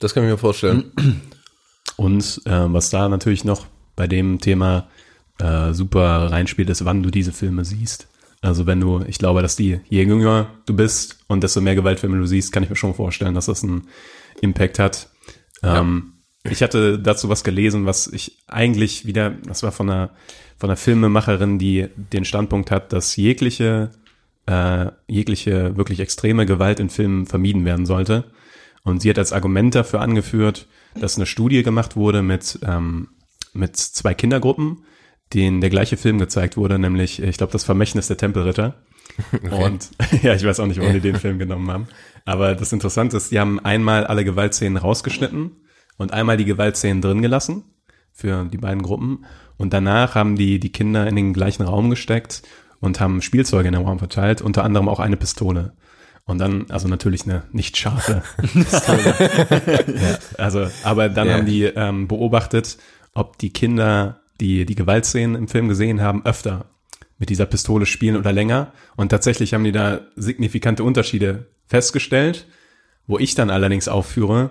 das 0.00 0.12
kann 0.12 0.24
ich 0.24 0.30
mir 0.30 0.36
vorstellen. 0.36 0.92
Und 1.96 2.42
äh, 2.44 2.72
was 2.72 2.90
da 2.90 3.08
natürlich 3.08 3.44
noch 3.44 3.66
bei 3.96 4.06
dem 4.06 4.40
Thema 4.40 4.88
äh, 5.38 5.72
super 5.72 6.30
reinspielt, 6.30 6.68
ist, 6.70 6.84
wann 6.84 7.02
du 7.02 7.10
diese 7.10 7.32
Filme 7.32 7.64
siehst. 7.64 8.08
Also 8.40 8.66
wenn 8.66 8.80
du, 8.80 9.02
ich 9.06 9.18
glaube, 9.18 9.42
dass 9.42 9.56
die, 9.56 9.80
je 9.88 10.02
jünger 10.02 10.50
du 10.66 10.74
bist 10.74 11.18
und 11.28 11.42
desto 11.42 11.60
mehr 11.60 11.74
Gewaltfilme 11.76 12.18
du 12.18 12.26
siehst, 12.26 12.52
kann 12.52 12.62
ich 12.62 12.70
mir 12.70 12.76
schon 12.76 12.94
vorstellen, 12.94 13.34
dass 13.34 13.46
das 13.46 13.64
einen 13.64 13.88
Impact 14.40 14.78
hat. 14.78 15.08
Ähm, 15.62 16.14
ich 16.44 16.62
hatte 16.62 16.98
dazu 16.98 17.28
was 17.28 17.42
gelesen, 17.44 17.86
was 17.86 18.06
ich 18.06 18.38
eigentlich 18.46 19.06
wieder, 19.06 19.30
das 19.30 19.62
war 19.62 19.72
von 19.72 19.90
einer, 19.90 20.10
von 20.58 20.70
einer 20.70 20.76
Filmemacherin, 20.76 21.58
die 21.58 21.86
den 21.96 22.24
Standpunkt 22.24 22.70
hat, 22.70 22.92
dass 22.92 23.16
jegliche, 23.16 23.90
äh, 24.46 24.86
jegliche 25.06 25.76
wirklich 25.76 26.00
extreme 26.00 26.46
Gewalt 26.46 26.80
in 26.80 26.90
Filmen 26.90 27.26
vermieden 27.26 27.64
werden 27.64 27.86
sollte. 27.86 28.24
Und 28.82 29.02
sie 29.02 29.10
hat 29.10 29.18
als 29.18 29.32
Argument 29.32 29.74
dafür 29.74 30.00
angeführt, 30.00 30.66
dass 30.98 31.16
eine 31.16 31.26
Studie 31.26 31.62
gemacht 31.62 31.96
wurde 31.96 32.22
mit, 32.22 32.58
ähm, 32.62 33.08
mit 33.52 33.76
zwei 33.76 34.14
Kindergruppen, 34.14 34.84
denen 35.34 35.60
der 35.60 35.70
gleiche 35.70 35.96
Film 35.96 36.18
gezeigt 36.18 36.56
wurde, 36.56 36.78
nämlich, 36.78 37.22
ich 37.22 37.36
glaube, 37.36 37.52
das 37.52 37.64
Vermächtnis 37.64 38.08
der 38.08 38.16
Tempelritter. 38.16 38.74
Und 39.50 39.90
ja, 40.22 40.34
ich 40.34 40.44
weiß 40.44 40.60
auch 40.60 40.66
nicht, 40.66 40.80
warum 40.80 40.92
die 40.92 41.00
den 41.00 41.16
Film 41.16 41.38
genommen 41.38 41.70
haben. 41.70 41.88
Aber 42.24 42.54
das 42.54 42.72
Interessante 42.72 43.16
ist, 43.16 43.30
die 43.30 43.38
haben 43.38 43.60
einmal 43.60 44.06
alle 44.06 44.24
Gewaltszenen 44.24 44.76
rausgeschnitten 44.76 45.52
und 45.96 46.12
einmal 46.12 46.36
die 46.36 46.44
Gewaltszenen 46.44 47.00
drin 47.00 47.22
gelassen 47.22 47.64
für 48.12 48.44
die 48.44 48.58
beiden 48.58 48.82
Gruppen. 48.82 49.24
Und 49.58 49.72
danach 49.74 50.14
haben 50.14 50.36
die 50.36 50.58
die 50.60 50.72
Kinder 50.72 51.06
in 51.06 51.16
den 51.16 51.32
gleichen 51.34 51.64
Raum 51.64 51.90
gesteckt 51.90 52.42
und 52.80 53.00
haben 53.00 53.20
Spielzeuge 53.22 53.68
in 53.68 53.74
den 53.74 53.84
Raum 53.84 53.98
verteilt, 53.98 54.40
unter 54.40 54.64
anderem 54.64 54.88
auch 54.88 55.00
eine 55.00 55.16
Pistole. 55.16 55.72
Und 56.24 56.38
dann, 56.38 56.66
also 56.70 56.88
natürlich 56.88 57.24
eine 57.24 57.42
nicht 57.52 57.76
scharfe 57.76 58.22
Pistole. 58.52 59.14
ja, 60.00 60.18
also, 60.38 60.68
aber 60.84 61.08
dann 61.08 61.26
Ja. 61.28 61.34
haben 61.34 61.46
die 61.46 61.64
ähm, 61.64 62.06
beobachtet, 62.08 62.78
ob 63.14 63.38
die 63.38 63.50
Kinder, 63.50 64.20
die 64.40 64.64
die 64.66 64.74
Gewaltszenen 64.74 65.34
im 65.34 65.48
Film 65.48 65.68
gesehen 65.68 66.00
haben, 66.00 66.24
öfter 66.24 66.66
mit 67.18 67.30
dieser 67.30 67.46
Pistole 67.46 67.86
spielen 67.86 68.16
oder 68.16 68.30
länger. 68.32 68.72
Und 68.94 69.08
tatsächlich 69.08 69.54
haben 69.54 69.64
die 69.64 69.72
da 69.72 70.02
signifikante 70.16 70.84
Unterschiede 70.84 71.46
festgestellt, 71.66 72.46
wo 73.08 73.18
ich 73.18 73.34
dann 73.34 73.50
allerdings 73.50 73.88
aufführe, 73.88 74.50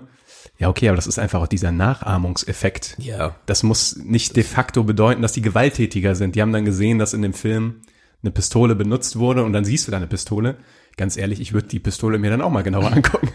ja, 0.59 0.69
okay, 0.69 0.87
aber 0.89 0.95
das 0.95 1.07
ist 1.07 1.19
einfach 1.19 1.41
auch 1.41 1.47
dieser 1.47 1.71
Nachahmungseffekt. 1.71 2.95
Ja. 2.99 3.35
Das 3.45 3.63
muss 3.63 3.95
nicht 3.97 4.35
de 4.35 4.43
facto 4.43 4.83
bedeuten, 4.83 5.21
dass 5.21 5.33
die 5.33 5.41
gewalttätiger 5.41 6.15
sind. 6.15 6.35
Die 6.35 6.41
haben 6.41 6.51
dann 6.53 6.65
gesehen, 6.65 6.99
dass 6.99 7.13
in 7.13 7.21
dem 7.21 7.33
Film 7.33 7.81
eine 8.23 8.31
Pistole 8.31 8.75
benutzt 8.75 9.19
wurde 9.19 9.43
und 9.43 9.53
dann 9.53 9.65
siehst 9.65 9.87
du 9.87 9.91
da 9.91 9.97
eine 9.97 10.07
Pistole. 10.07 10.57
Ganz 10.97 11.15
ehrlich, 11.15 11.39
ich 11.39 11.53
würde 11.53 11.67
die 11.67 11.79
Pistole 11.79 12.17
mir 12.17 12.31
dann 12.31 12.41
auch 12.41 12.49
mal 12.49 12.63
genauer 12.63 12.91
angucken. 12.91 13.29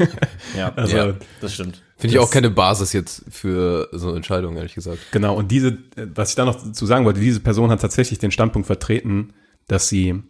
Ja, 0.56 0.72
Also, 0.76 0.96
Ja. 0.96 1.14
das 1.40 1.54
stimmt. 1.54 1.80
Finde 1.96 2.16
ich 2.16 2.18
auch 2.18 2.30
keine 2.32 2.50
Basis 2.50 2.92
jetzt 2.92 3.22
für 3.30 3.88
so 3.92 4.08
eine 4.08 4.16
Entscheidung, 4.16 4.56
ehrlich 4.56 4.74
gesagt. 4.74 4.98
Genau, 5.12 5.36
und 5.36 5.52
diese, 5.52 5.68
äh, 5.96 6.06
was 6.14 6.30
ich 6.30 6.34
da 6.34 6.44
noch 6.44 6.72
zu 6.72 6.86
sagen 6.86 7.04
wollte, 7.04 7.20
diese 7.20 7.38
Person 7.38 7.70
hat 7.70 7.80
tatsächlich 7.80 8.18
den 8.18 8.32
Standpunkt 8.32 8.66
vertreten, 8.66 9.32
dass 9.68 9.88
sie, 9.88 10.20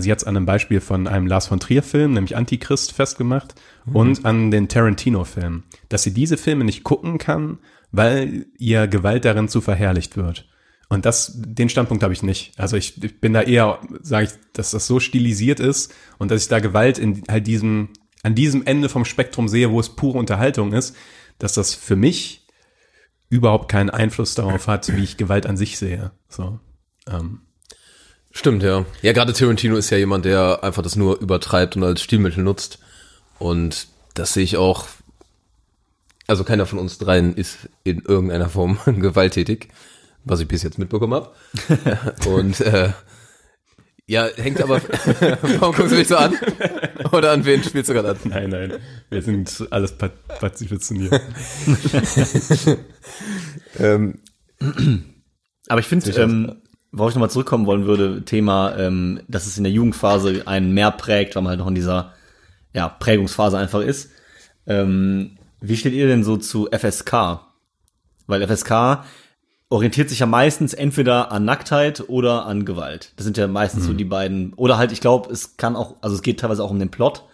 sie 0.00 0.12
hat 0.12 0.18
es 0.18 0.24
an 0.24 0.36
einem 0.36 0.46
Beispiel 0.46 0.80
von 0.80 1.08
einem 1.08 1.26
Lars 1.26 1.46
von 1.46 1.58
Trier-Film, 1.58 2.12
nämlich 2.12 2.36
Antichrist, 2.36 2.92
festgemacht 2.92 3.54
und 3.92 4.24
an 4.24 4.50
den 4.50 4.68
Tarantino-Film, 4.68 5.64
dass 5.88 6.02
sie 6.02 6.14
diese 6.14 6.36
Filme 6.36 6.64
nicht 6.64 6.84
gucken 6.84 7.18
kann, 7.18 7.58
weil 7.90 8.46
ihr 8.58 8.86
Gewalt 8.86 9.24
darin 9.24 9.48
zu 9.48 9.60
verherrlicht 9.60 10.16
wird. 10.16 10.48
Und 10.88 11.06
das, 11.06 11.32
den 11.34 11.68
Standpunkt 11.68 12.02
habe 12.02 12.12
ich 12.12 12.22
nicht. 12.22 12.52
Also 12.58 12.76
ich, 12.76 13.02
ich 13.02 13.18
bin 13.20 13.32
da 13.32 13.42
eher, 13.42 13.80
sage 14.02 14.26
ich, 14.26 14.32
dass 14.52 14.72
das 14.72 14.86
so 14.86 15.00
stilisiert 15.00 15.58
ist 15.58 15.94
und 16.18 16.30
dass 16.30 16.42
ich 16.42 16.48
da 16.48 16.60
Gewalt 16.60 16.98
in 16.98 17.22
halt 17.30 17.46
diesem, 17.46 17.88
an 18.22 18.34
diesem 18.34 18.66
Ende 18.66 18.88
vom 18.88 19.04
Spektrum 19.04 19.48
sehe, 19.48 19.70
wo 19.70 19.80
es 19.80 19.96
pure 19.96 20.18
Unterhaltung 20.18 20.74
ist, 20.74 20.94
dass 21.38 21.54
das 21.54 21.74
für 21.74 21.96
mich 21.96 22.46
überhaupt 23.30 23.70
keinen 23.70 23.88
Einfluss 23.88 24.34
darauf 24.34 24.66
hat, 24.68 24.94
wie 24.94 25.02
ich 25.02 25.16
Gewalt 25.16 25.46
an 25.46 25.56
sich 25.56 25.78
sehe. 25.78 26.12
So. 26.28 26.60
Ähm, 27.08 27.40
Stimmt, 28.32 28.62
ja. 28.62 28.84
Ja, 29.02 29.12
gerade 29.12 29.32
Tarantino 29.34 29.76
ist 29.76 29.90
ja 29.90 29.98
jemand, 29.98 30.24
der 30.24 30.64
einfach 30.64 30.82
das 30.82 30.96
nur 30.96 31.20
übertreibt 31.20 31.76
und 31.76 31.84
als 31.84 32.02
Stilmittel 32.02 32.42
nutzt. 32.42 32.78
Und 33.38 33.88
das 34.14 34.32
sehe 34.34 34.44
ich 34.44 34.56
auch. 34.56 34.86
Also 36.26 36.44
keiner 36.44 36.64
von 36.66 36.78
uns 36.78 36.98
dreien 36.98 37.34
ist 37.34 37.68
in 37.84 38.00
irgendeiner 38.00 38.48
Form 38.48 38.78
gewalttätig, 38.86 39.68
was 40.24 40.40
ich 40.40 40.48
bis 40.48 40.62
jetzt 40.62 40.78
mitbekommen 40.78 41.12
habe. 41.14 41.32
und 42.28 42.60
äh, 42.60 42.92
ja, 44.06 44.28
hängt 44.36 44.60
aber. 44.62 44.80
Warum 45.60 45.74
guckst 45.74 45.92
du 45.92 45.96
mich 45.96 46.08
so 46.08 46.16
an? 46.16 46.34
Oder 47.12 47.32
an 47.32 47.44
wen 47.44 47.62
spielst 47.62 47.90
du 47.90 47.94
gerade 47.94 48.10
an? 48.10 48.16
nein, 48.24 48.48
nein, 48.50 48.72
wir 49.10 49.22
sind 49.22 49.66
alles 49.70 49.92
pa- 49.92 50.08
pazifiziniert. 50.40 51.20
Ähm, 53.78 54.18
Aber 55.68 55.80
ich 55.80 55.86
finde, 55.86 56.10
ähm, 56.20 56.61
worauf 56.92 57.10
ich 57.10 57.14
nochmal 57.16 57.30
zurückkommen 57.30 57.66
wollen 57.66 57.86
würde, 57.86 58.22
Thema, 58.24 58.76
ähm, 58.76 59.20
dass 59.26 59.46
es 59.46 59.56
in 59.56 59.64
der 59.64 59.72
Jugendphase 59.72 60.46
einen 60.46 60.72
mehr 60.72 60.90
prägt, 60.90 61.34
weil 61.34 61.42
man 61.42 61.50
halt 61.50 61.60
noch 61.60 61.68
in 61.68 61.74
dieser 61.74 62.12
ja, 62.74 62.88
Prägungsphase 62.88 63.58
einfach 63.58 63.80
ist. 63.80 64.10
Ähm, 64.66 65.38
wie 65.60 65.76
steht 65.76 65.94
ihr 65.94 66.06
denn 66.06 66.22
so 66.22 66.36
zu 66.36 66.68
FSK? 66.70 67.40
Weil 68.26 68.46
FSK 68.46 69.04
orientiert 69.68 70.10
sich 70.10 70.18
ja 70.18 70.26
meistens 70.26 70.74
entweder 70.74 71.32
an 71.32 71.46
Nacktheit 71.46 72.08
oder 72.08 72.44
an 72.44 72.66
Gewalt. 72.66 73.12
Das 73.16 73.24
sind 73.24 73.38
ja 73.38 73.48
meistens 73.48 73.86
so 73.86 73.94
die 73.94 74.04
beiden. 74.04 74.52
Oder 74.54 74.76
halt, 74.76 74.92
ich 74.92 75.00
glaube, 75.00 75.32
es 75.32 75.56
kann 75.56 75.76
auch, 75.76 75.96
also 76.02 76.14
es 76.14 76.22
geht 76.22 76.40
teilweise 76.40 76.62
auch 76.62 76.70
um 76.70 76.78
den 76.78 76.90
Plot. 76.90 77.24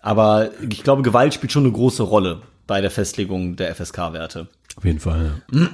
Aber 0.00 0.50
ich 0.68 0.84
glaube, 0.84 1.02
Gewalt 1.02 1.32
spielt 1.32 1.52
schon 1.52 1.64
eine 1.64 1.72
große 1.72 2.02
Rolle 2.02 2.42
bei 2.66 2.80
der 2.80 2.90
Festlegung 2.90 3.56
der 3.56 3.74
FSK-Werte. 3.74 4.48
Auf 4.76 4.84
jeden 4.84 5.00
Fall. 5.00 5.42
Ja. 5.50 5.68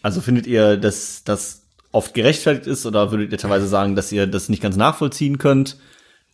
Also 0.00 0.20
findet 0.20 0.46
ihr, 0.46 0.76
dass 0.76 1.24
das 1.24 1.67
oft 1.92 2.14
gerechtfertigt 2.14 2.66
ist 2.66 2.86
oder 2.86 3.10
würdet 3.10 3.32
ihr 3.32 3.38
teilweise 3.38 3.66
sagen, 3.66 3.96
dass 3.96 4.12
ihr 4.12 4.26
das 4.26 4.48
nicht 4.48 4.62
ganz 4.62 4.76
nachvollziehen 4.76 5.38
könnt? 5.38 5.78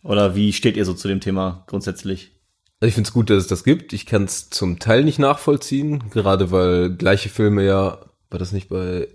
Oder 0.03 0.35
wie 0.35 0.53
steht 0.53 0.77
ihr 0.77 0.85
so 0.85 0.93
zu 0.93 1.07
dem 1.07 1.21
Thema 1.21 1.63
grundsätzlich? 1.67 2.31
Also 2.79 2.89
ich 2.89 2.93
finde 2.93 3.07
es 3.07 3.13
gut, 3.13 3.29
dass 3.29 3.37
es 3.37 3.47
das 3.47 3.63
gibt. 3.63 3.93
Ich 3.93 4.05
kann 4.05 4.25
es 4.25 4.49
zum 4.49 4.79
Teil 4.79 5.03
nicht 5.03 5.19
nachvollziehen, 5.19 6.03
gerade 6.11 6.51
weil 6.51 6.91
gleiche 6.91 7.29
Filme 7.29 7.65
ja, 7.65 7.99
war 8.29 8.39
das 8.39 8.51
nicht 8.51 8.69
bei 8.69 9.07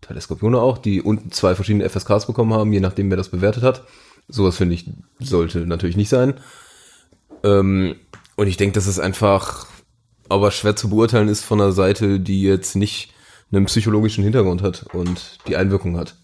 Teil 0.00 0.14
der 0.14 0.22
Skorpione 0.22 0.58
auch, 0.58 0.78
die 0.78 1.02
unten 1.02 1.30
zwei 1.32 1.54
verschiedene 1.54 1.88
FSKs 1.88 2.26
bekommen 2.26 2.54
haben, 2.54 2.72
je 2.72 2.80
nachdem 2.80 3.10
wer 3.10 3.16
das 3.16 3.28
bewertet 3.28 3.62
hat. 3.62 3.84
Sowas 4.28 4.56
finde 4.56 4.74
ich, 4.74 4.90
sollte 5.18 5.66
natürlich 5.66 5.96
nicht 5.96 6.08
sein. 6.08 6.34
Ähm, 7.42 7.96
und 8.36 8.46
ich 8.46 8.56
denke, 8.56 8.74
dass 8.74 8.86
es 8.86 8.98
einfach 8.98 9.66
aber 10.28 10.50
schwer 10.50 10.76
zu 10.76 10.88
beurteilen 10.88 11.28
ist 11.28 11.44
von 11.44 11.60
einer 11.60 11.72
Seite, 11.72 12.20
die 12.20 12.42
jetzt 12.42 12.76
nicht 12.76 13.12
einen 13.52 13.66
psychologischen 13.66 14.24
Hintergrund 14.24 14.62
hat 14.62 14.86
und 14.94 15.38
die 15.46 15.56
Einwirkung 15.56 15.96
hat. 15.96 16.16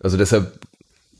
Also 0.00 0.16
deshalb, 0.16 0.58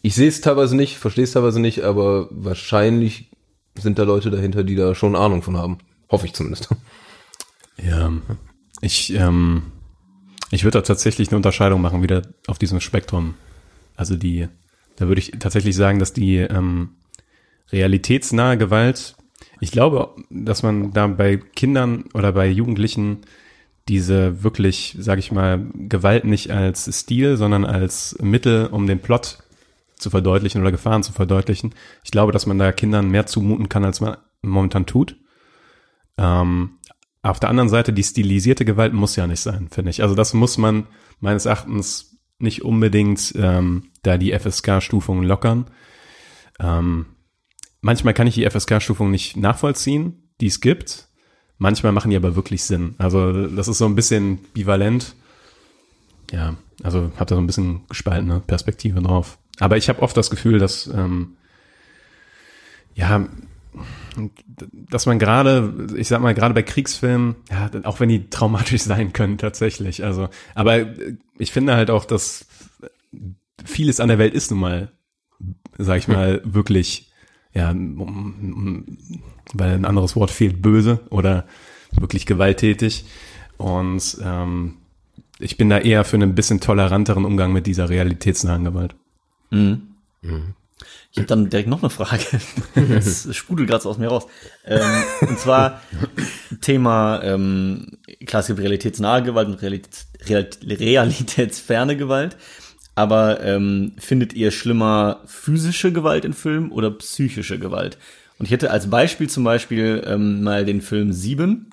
ich 0.02 0.14
sehe 0.14 0.29
es 0.29 0.40
teilweise 0.40 0.76
nicht, 0.76 0.97
verstehe 0.97 1.25
es 1.25 1.33
teilweise 1.33 1.61
nicht, 1.61 1.83
aber 1.83 2.29
wahrscheinlich 2.31 3.31
sind 3.79 3.99
da 3.99 4.05
Leute 4.05 4.31
dahinter, 4.31 4.64
die 4.64 4.75
da 4.75 4.95
schon 4.95 5.14
Ahnung 5.17 5.43
von 5.43 5.57
haben. 5.57 5.79
Hoffe 6.11 6.26
ich 6.26 6.35
zumindest. 6.35 6.69
Ja, 7.83 8.12
ich, 8.83 9.14
ähm, 9.14 9.62
ich 10.50 10.64
würde 10.64 10.79
da 10.79 10.83
tatsächlich 10.83 11.29
eine 11.29 11.37
Unterscheidung 11.37 11.81
machen, 11.81 12.02
wieder 12.02 12.23
auf 12.47 12.59
diesem 12.59 12.79
Spektrum. 12.81 13.37
Also 13.97 14.17
die, 14.17 14.49
da 14.97 15.09
würde 15.09 15.21
ich 15.21 15.33
tatsächlich 15.38 15.76
sagen, 15.76 15.99
dass 15.99 16.12
die 16.12 16.37
ähm, 16.37 16.90
realitätsnahe 17.73 18.59
Gewalt, 18.59 19.17
ich 19.61 19.71
glaube, 19.71 20.14
dass 20.29 20.62
man 20.62 20.93
da 20.93 21.07
bei 21.07 21.38
Kindern 21.38 22.05
oder 22.12 22.33
bei 22.33 22.49
Jugendlichen 22.49 23.23
diese 23.90 24.44
wirklich, 24.44 24.97
sage 25.00 25.18
ich 25.18 25.32
mal, 25.32 25.66
Gewalt 25.75 26.25
nicht 26.25 26.52
als 26.52 26.88
Stil, 27.00 27.37
sondern 27.37 27.64
als 27.64 28.16
Mittel, 28.23 28.68
um 28.68 28.87
den 28.87 29.00
Plot 29.00 29.38
zu 29.97 30.11
verdeutlichen 30.11 30.61
oder 30.61 30.70
Gefahren 30.70 31.02
zu 31.02 31.12
verdeutlichen. 31.12 31.75
Ich 32.04 32.12
glaube, 32.12 32.30
dass 32.30 32.47
man 32.47 32.56
da 32.56 32.70
Kindern 32.70 33.11
mehr 33.11 33.26
zumuten 33.26 33.68
kann, 33.68 33.85
als 33.85 34.00
man 34.00 34.16
momentan 34.42 34.87
tut. 34.87 35.16
Ähm, 36.16 36.78
auf 37.23 37.40
der 37.40 37.50
anderen 37.50 37.68
Seite, 37.68 37.92
die 37.92 38.04
stilisierte 38.04 38.64
Gewalt 38.64 38.92
muss 38.92 39.16
ja 39.16 39.26
nicht 39.26 39.40
sein, 39.40 39.68
finde 39.68 39.90
ich. 39.90 40.04
Also 40.04 40.14
das 40.14 40.35
muss 40.35 40.56
man 40.56 40.87
meines 41.18 41.47
Erachtens 41.47 42.16
nicht 42.38 42.62
unbedingt 42.62 43.35
ähm, 43.37 43.90
da 44.02 44.18
die 44.18 44.32
FSK-Stufung 44.38 45.25
lockern. 45.25 45.68
Ähm, 46.61 47.06
manchmal 47.80 48.14
kann 48.14 48.28
ich 48.28 48.35
die 48.35 48.49
FSK-Stufung 48.49 49.11
nicht 49.11 49.37
nachvollziehen, 49.37 50.30
die 50.40 50.47
es 50.47 50.61
gibt. 50.61 51.10
Manchmal 51.62 51.93
machen 51.93 52.11
die 52.11 52.17
aber 52.17 52.37
wirklich 52.37 52.64
Sinn. 52.64 52.95
Also 52.97 53.47
das 53.47 53.69
ist 53.69 53.76
so 53.76 53.85
ein 53.85 53.95
bisschen 53.95 54.38
bivalent. 54.55 55.14
Ja, 56.33 56.57
also 56.83 57.12
habe 57.17 57.26
da 57.26 57.35
so 57.35 57.40
ein 57.40 57.47
bisschen 57.47 57.83
gespaltene 57.87 58.40
Perspektive 58.40 59.02
drauf. 59.02 59.37
Aber 59.59 59.76
ich 59.76 59.90
habe 59.90 60.00
oft 60.00 60.17
das 60.17 60.31
Gefühl, 60.31 60.59
dass 60.59 60.87
ähm, 60.87 61.37
ja, 62.95 63.29
dass 64.73 65.05
man 65.05 65.19
gerade, 65.19 65.88
ich 65.97 66.09
sag 66.09 66.23
mal, 66.23 66.33
gerade 66.33 66.55
bei 66.55 66.62
Kriegsfilmen, 66.62 67.37
ja, 67.50 67.71
auch 67.85 68.00
wenn 68.00 68.09
die 68.09 68.31
traumatisch 68.31 68.81
sein 68.85 69.12
können, 69.12 69.37
tatsächlich. 69.37 70.02
Also, 70.02 70.31
aber 70.55 70.87
ich 71.38 71.52
finde 71.52 71.75
halt 71.75 71.90
auch, 71.90 72.07
dass 72.07 72.47
vieles 73.67 74.00
an 74.00 74.09
der 74.09 74.19
Welt 74.19 74.33
ist 74.33 74.50
nun 74.50 74.61
mal, 74.61 74.93
sag 75.76 75.99
ich 75.99 76.09
mal, 76.09 76.40
wirklich, 76.45 77.12
ja, 77.52 77.75
weil 79.54 79.75
ein 79.75 79.85
anderes 79.85 80.16
Wort 80.16 80.30
fehlt, 80.30 80.62
böse 80.62 81.00
oder 81.11 81.45
wirklich 81.92 82.26
gewalttätig. 82.26 83.04
Und 83.57 84.19
ähm, 84.23 84.76
ich 85.38 85.57
bin 85.57 85.71
da 85.71 85.78
eher 85.78 86.04
für 86.04 86.16
einen 86.16 86.35
bisschen 86.35 86.61
toleranteren 86.61 87.25
Umgang 87.25 87.52
mit 87.52 87.66
dieser 87.66 87.88
realitätsnahen 87.88 88.64
Gewalt. 88.64 88.95
Mhm. 89.50 89.88
Ich 91.12 91.19
habe 91.19 91.26
dann 91.26 91.50
direkt 91.50 91.69
noch 91.69 91.83
eine 91.83 91.90
Frage. 91.90 92.25
Das 92.75 93.35
sprudelt 93.35 93.69
gerade 93.69 93.83
so 93.83 93.90
aus 93.90 93.99
mir 93.99 94.09
raus. 94.09 94.26
Ähm, 94.64 95.02
und 95.28 95.38
zwar 95.38 95.80
Thema 96.61 97.21
ähm, 97.23 97.99
klar, 98.26 98.40
es 98.40 98.47
gibt 98.47 98.61
realitätsnahe 98.61 99.23
Gewalt 99.23 99.49
und 99.49 99.61
Realität, 99.61 100.59
realitätsferne 100.62 101.97
Gewalt. 101.97 102.37
Aber 102.95 103.42
ähm, 103.42 103.92
findet 103.99 104.35
ihr 104.35 104.50
schlimmer 104.50 105.23
physische 105.26 105.92
Gewalt 105.92 106.25
in 106.25 106.33
Filmen 106.33 106.71
oder 106.71 106.90
psychische 106.90 107.59
Gewalt? 107.59 107.99
Und 108.40 108.47
ich 108.47 108.52
hätte 108.52 108.70
als 108.70 108.88
Beispiel 108.88 109.28
zum 109.28 109.44
Beispiel 109.44 110.02
ähm, 110.06 110.42
mal 110.42 110.64
den 110.64 110.80
Film 110.80 111.12
Sieben, 111.12 111.68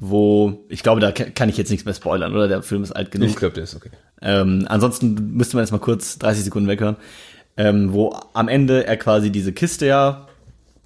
wo 0.00 0.64
ich 0.70 0.82
glaube, 0.82 1.02
da 1.02 1.12
kann 1.12 1.50
ich 1.50 1.58
jetzt 1.58 1.68
nichts 1.68 1.84
mehr 1.84 1.92
spoilern, 1.92 2.32
oder? 2.32 2.48
Der 2.48 2.62
Film 2.62 2.82
ist 2.82 2.92
alt 2.92 3.10
genug. 3.10 3.28
Ich 3.28 3.36
glaube, 3.36 3.52
der 3.52 3.64
ist 3.64 3.76
okay. 3.76 3.90
Ähm, 4.22 4.64
ansonsten 4.68 5.36
müsste 5.36 5.54
man 5.54 5.64
jetzt 5.64 5.70
mal 5.70 5.80
kurz 5.80 6.18
30 6.18 6.44
Sekunden 6.44 6.66
weghören, 6.66 6.96
ähm, 7.58 7.92
wo 7.92 8.18
am 8.32 8.48
Ende 8.48 8.86
er 8.86 8.96
quasi 8.96 9.30
diese 9.30 9.52
Kiste 9.52 9.84
ja 9.84 10.28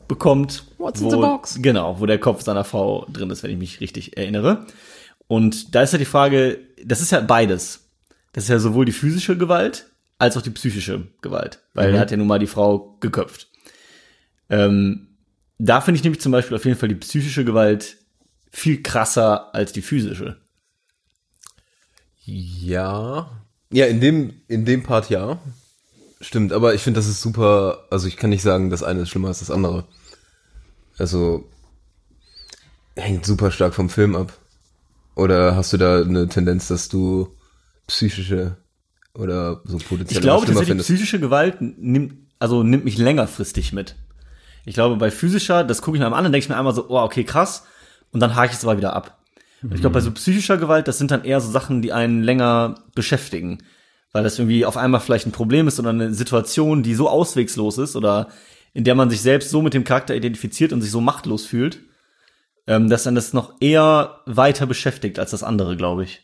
bekommt. 0.08 0.64
What's 0.76 1.00
wo, 1.00 1.04
in 1.04 1.10
the 1.12 1.16
box? 1.18 1.58
Genau, 1.62 2.00
wo 2.00 2.06
der 2.06 2.18
Kopf 2.18 2.42
seiner 2.42 2.64
Frau 2.64 3.06
drin 3.08 3.30
ist, 3.30 3.44
wenn 3.44 3.52
ich 3.52 3.58
mich 3.58 3.80
richtig 3.80 4.16
erinnere. 4.16 4.66
Und 5.28 5.76
da 5.76 5.82
ist 5.82 5.92
ja 5.92 6.00
die 6.00 6.04
Frage, 6.04 6.58
das 6.84 7.00
ist 7.00 7.12
ja 7.12 7.20
beides. 7.20 7.90
Das 8.32 8.42
ist 8.42 8.50
ja 8.50 8.58
sowohl 8.58 8.84
die 8.84 8.92
physische 8.92 9.38
Gewalt 9.38 9.86
als 10.18 10.36
auch 10.36 10.42
die 10.42 10.50
psychische 10.50 11.06
Gewalt, 11.22 11.60
weil 11.74 11.94
er 11.94 12.00
hat 12.00 12.10
ja 12.10 12.16
nun 12.16 12.26
mal 12.26 12.40
die 12.40 12.48
Frau 12.48 12.96
geköpft. 12.98 13.46
Ähm, 14.48 15.08
da 15.58 15.80
finde 15.80 15.98
ich 15.98 16.04
nämlich 16.04 16.20
zum 16.20 16.32
Beispiel 16.32 16.56
auf 16.56 16.64
jeden 16.64 16.78
Fall 16.78 16.88
die 16.88 16.94
psychische 16.96 17.44
Gewalt 17.44 17.96
viel 18.50 18.82
krasser 18.82 19.54
als 19.54 19.72
die 19.72 19.82
physische. 19.82 20.36
Ja. 22.24 23.30
Ja, 23.70 23.86
in 23.86 24.00
dem, 24.00 24.34
in 24.48 24.64
dem 24.64 24.82
Part 24.82 25.10
ja. 25.10 25.38
Stimmt, 26.20 26.52
aber 26.52 26.74
ich 26.74 26.82
finde, 26.82 26.98
das 26.98 27.08
ist 27.08 27.20
super, 27.20 27.84
also 27.90 28.08
ich 28.08 28.16
kann 28.16 28.30
nicht 28.30 28.42
sagen, 28.42 28.70
das 28.70 28.82
eine 28.82 29.02
ist 29.02 29.10
schlimmer 29.10 29.28
als 29.28 29.40
das 29.40 29.50
andere. 29.50 29.84
Also, 30.98 31.48
hängt 32.96 33.26
super 33.26 33.50
stark 33.50 33.74
vom 33.74 33.90
Film 33.90 34.16
ab. 34.16 34.32
Oder 35.14 35.56
hast 35.56 35.72
du 35.72 35.76
da 35.76 36.00
eine 36.00 36.28
Tendenz, 36.28 36.68
dass 36.68 36.88
du 36.88 37.34
psychische 37.86 38.56
oder 39.14 39.60
so 39.64 39.78
potenziell 39.78 40.18
Ich 40.18 40.20
glaube, 40.20 40.46
tatsächlich 40.46 40.68
findest? 40.68 40.88
psychische 40.88 41.20
Gewalt 41.20 41.60
nimmt, 41.60 42.14
also 42.38 42.62
nimmt 42.62 42.84
mich 42.84 42.98
längerfristig 42.98 43.72
mit. 43.72 43.94
Ich 44.66 44.74
glaube, 44.74 44.96
bei 44.96 45.10
physischer, 45.10 45.64
das 45.64 45.80
gucke 45.80 45.96
ich 45.96 46.00
mir 46.00 46.06
einmal 46.06 46.18
an, 46.18 46.24
dann 46.24 46.32
denke 46.32 46.44
ich 46.44 46.48
mir 46.48 46.56
einmal 46.56 46.74
so, 46.74 46.86
oh, 46.88 46.98
okay, 46.98 47.24
krass. 47.24 47.64
Und 48.12 48.20
dann 48.20 48.34
hake 48.34 48.50
ich 48.50 48.58
es 48.58 48.64
aber 48.64 48.76
wieder 48.76 48.94
ab. 48.94 49.18
Und 49.62 49.74
ich 49.74 49.80
glaube, 49.80 49.94
bei 49.94 50.00
so 50.00 50.10
psychischer 50.10 50.58
Gewalt, 50.58 50.88
das 50.88 50.98
sind 50.98 51.10
dann 51.10 51.24
eher 51.24 51.40
so 51.40 51.50
Sachen, 51.50 51.82
die 51.82 51.92
einen 51.92 52.22
länger 52.22 52.74
beschäftigen. 52.94 53.62
Weil 54.12 54.24
das 54.24 54.38
irgendwie 54.38 54.66
auf 54.66 54.76
einmal 54.76 55.00
vielleicht 55.00 55.26
ein 55.26 55.32
Problem 55.32 55.68
ist 55.68 55.78
oder 55.78 55.90
eine 55.90 56.12
Situation, 56.12 56.82
die 56.82 56.94
so 56.94 57.08
auswegslos 57.08 57.78
ist 57.78 57.96
oder 57.96 58.28
in 58.74 58.84
der 58.84 58.94
man 58.94 59.08
sich 59.08 59.22
selbst 59.22 59.50
so 59.50 59.62
mit 59.62 59.72
dem 59.72 59.84
Charakter 59.84 60.14
identifiziert 60.14 60.72
und 60.72 60.82
sich 60.82 60.90
so 60.90 61.00
machtlos 61.00 61.46
fühlt, 61.46 61.80
ähm, 62.66 62.90
dass 62.90 63.04
dann 63.04 63.14
das 63.14 63.32
noch 63.32 63.54
eher 63.60 64.20
weiter 64.26 64.66
beschäftigt 64.66 65.18
als 65.18 65.30
das 65.30 65.42
andere, 65.42 65.76
glaube 65.76 66.04
ich. 66.04 66.22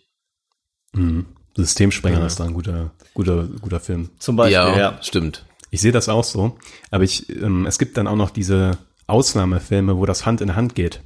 Systemsprenger 1.56 2.26
ist 2.26 2.40
da 2.40 2.44
ein 2.44 2.54
guter, 2.54 2.90
guter, 3.14 3.46
guter 3.60 3.80
Film. 3.80 4.10
Zum 4.18 4.36
Beispiel, 4.36 4.54
ja, 4.54 4.78
ja. 4.78 4.98
stimmt. 5.02 5.44
Ich 5.72 5.80
sehe 5.80 5.90
das 5.90 6.10
auch 6.10 6.22
so, 6.22 6.58
aber 6.90 7.02
ich, 7.02 7.30
ähm, 7.30 7.64
es 7.64 7.78
gibt 7.78 7.96
dann 7.96 8.06
auch 8.06 8.14
noch 8.14 8.28
diese 8.28 8.76
Ausnahmefilme, 9.06 9.96
wo 9.96 10.04
das 10.04 10.26
Hand 10.26 10.42
in 10.42 10.54
Hand 10.54 10.74
geht. 10.74 11.00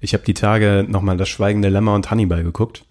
Ich 0.00 0.14
habe 0.14 0.22
die 0.22 0.34
Tage 0.34 0.86
nochmal 0.88 1.16
das 1.16 1.28
Schweigende 1.28 1.68
Lämmer 1.68 1.94
und 1.94 2.08
Hannibal 2.08 2.44
geguckt. 2.44 2.84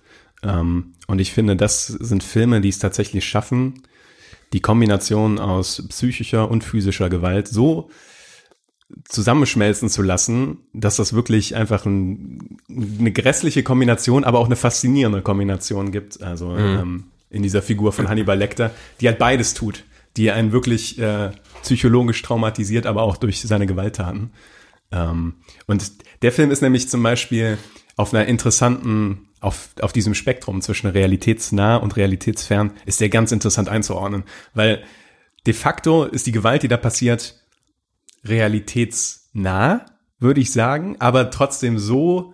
Ähm, 0.43 0.95
und 1.07 1.19
ich 1.19 1.31
finde, 1.31 1.55
das 1.55 1.87
sind 1.87 2.23
Filme, 2.23 2.59
die 2.59 2.67
es 2.67 2.79
tatsächlich 2.79 3.25
schaffen, 3.25 3.83
die 4.51 4.59
Kombination 4.59 5.39
aus 5.39 5.81
psychischer 5.87 6.51
und 6.51 6.65
physischer 6.65 7.09
Gewalt 7.09 7.47
so 7.47 7.89
zusammenschmelzen 9.05 9.87
zu 9.87 10.01
lassen, 10.01 10.57
dass 10.73 10.97
das 10.97 11.13
wirklich 11.13 11.55
einfach 11.55 11.85
ein, 11.85 12.57
eine 12.69 13.13
grässliche 13.13 13.63
Kombination, 13.63 14.25
aber 14.25 14.39
auch 14.39 14.47
eine 14.47 14.57
faszinierende 14.57 15.21
Kombination 15.21 15.93
gibt. 15.93 16.21
Also 16.21 16.53
ähm, 16.57 17.05
in 17.29 17.43
dieser 17.43 17.61
Figur 17.61 17.93
von 17.93 18.09
Hannibal 18.09 18.37
Lecter, 18.37 18.71
die 18.99 19.07
halt 19.07 19.19
beides 19.19 19.53
tut, 19.53 19.85
die 20.17 20.31
einen 20.31 20.51
wirklich 20.51 20.99
äh, 20.99 21.31
psychologisch 21.61 22.21
traumatisiert, 22.21 22.85
aber 22.85 23.03
auch 23.03 23.17
durch 23.17 23.41
seine 23.41 23.67
Gewalttaten. 23.67 24.31
Ähm, 24.91 25.35
und 25.67 25.91
der 26.21 26.31
Film 26.31 26.51
ist 26.51 26.61
nämlich 26.61 26.89
zum 26.89 27.03
Beispiel 27.03 27.57
auf 27.95 28.13
einer 28.13 28.25
interessanten, 28.25 29.29
auf, 29.39 29.69
auf 29.81 29.93
diesem 29.93 30.13
Spektrum 30.13 30.61
zwischen 30.61 30.87
realitätsnah 30.87 31.77
und 31.77 31.95
realitätsfern, 31.95 32.71
ist 32.85 33.01
der 33.01 33.09
ganz 33.09 33.31
interessant 33.31 33.69
einzuordnen, 33.69 34.23
weil 34.53 34.83
de 35.45 35.53
facto 35.53 36.03
ist 36.03 36.27
die 36.27 36.31
Gewalt, 36.31 36.63
die 36.63 36.67
da 36.67 36.77
passiert, 36.77 37.41
realitätsnah, 38.23 39.85
würde 40.19 40.41
ich 40.41 40.51
sagen, 40.51 40.95
aber 40.99 41.29
trotzdem 41.31 41.77
so 41.77 42.33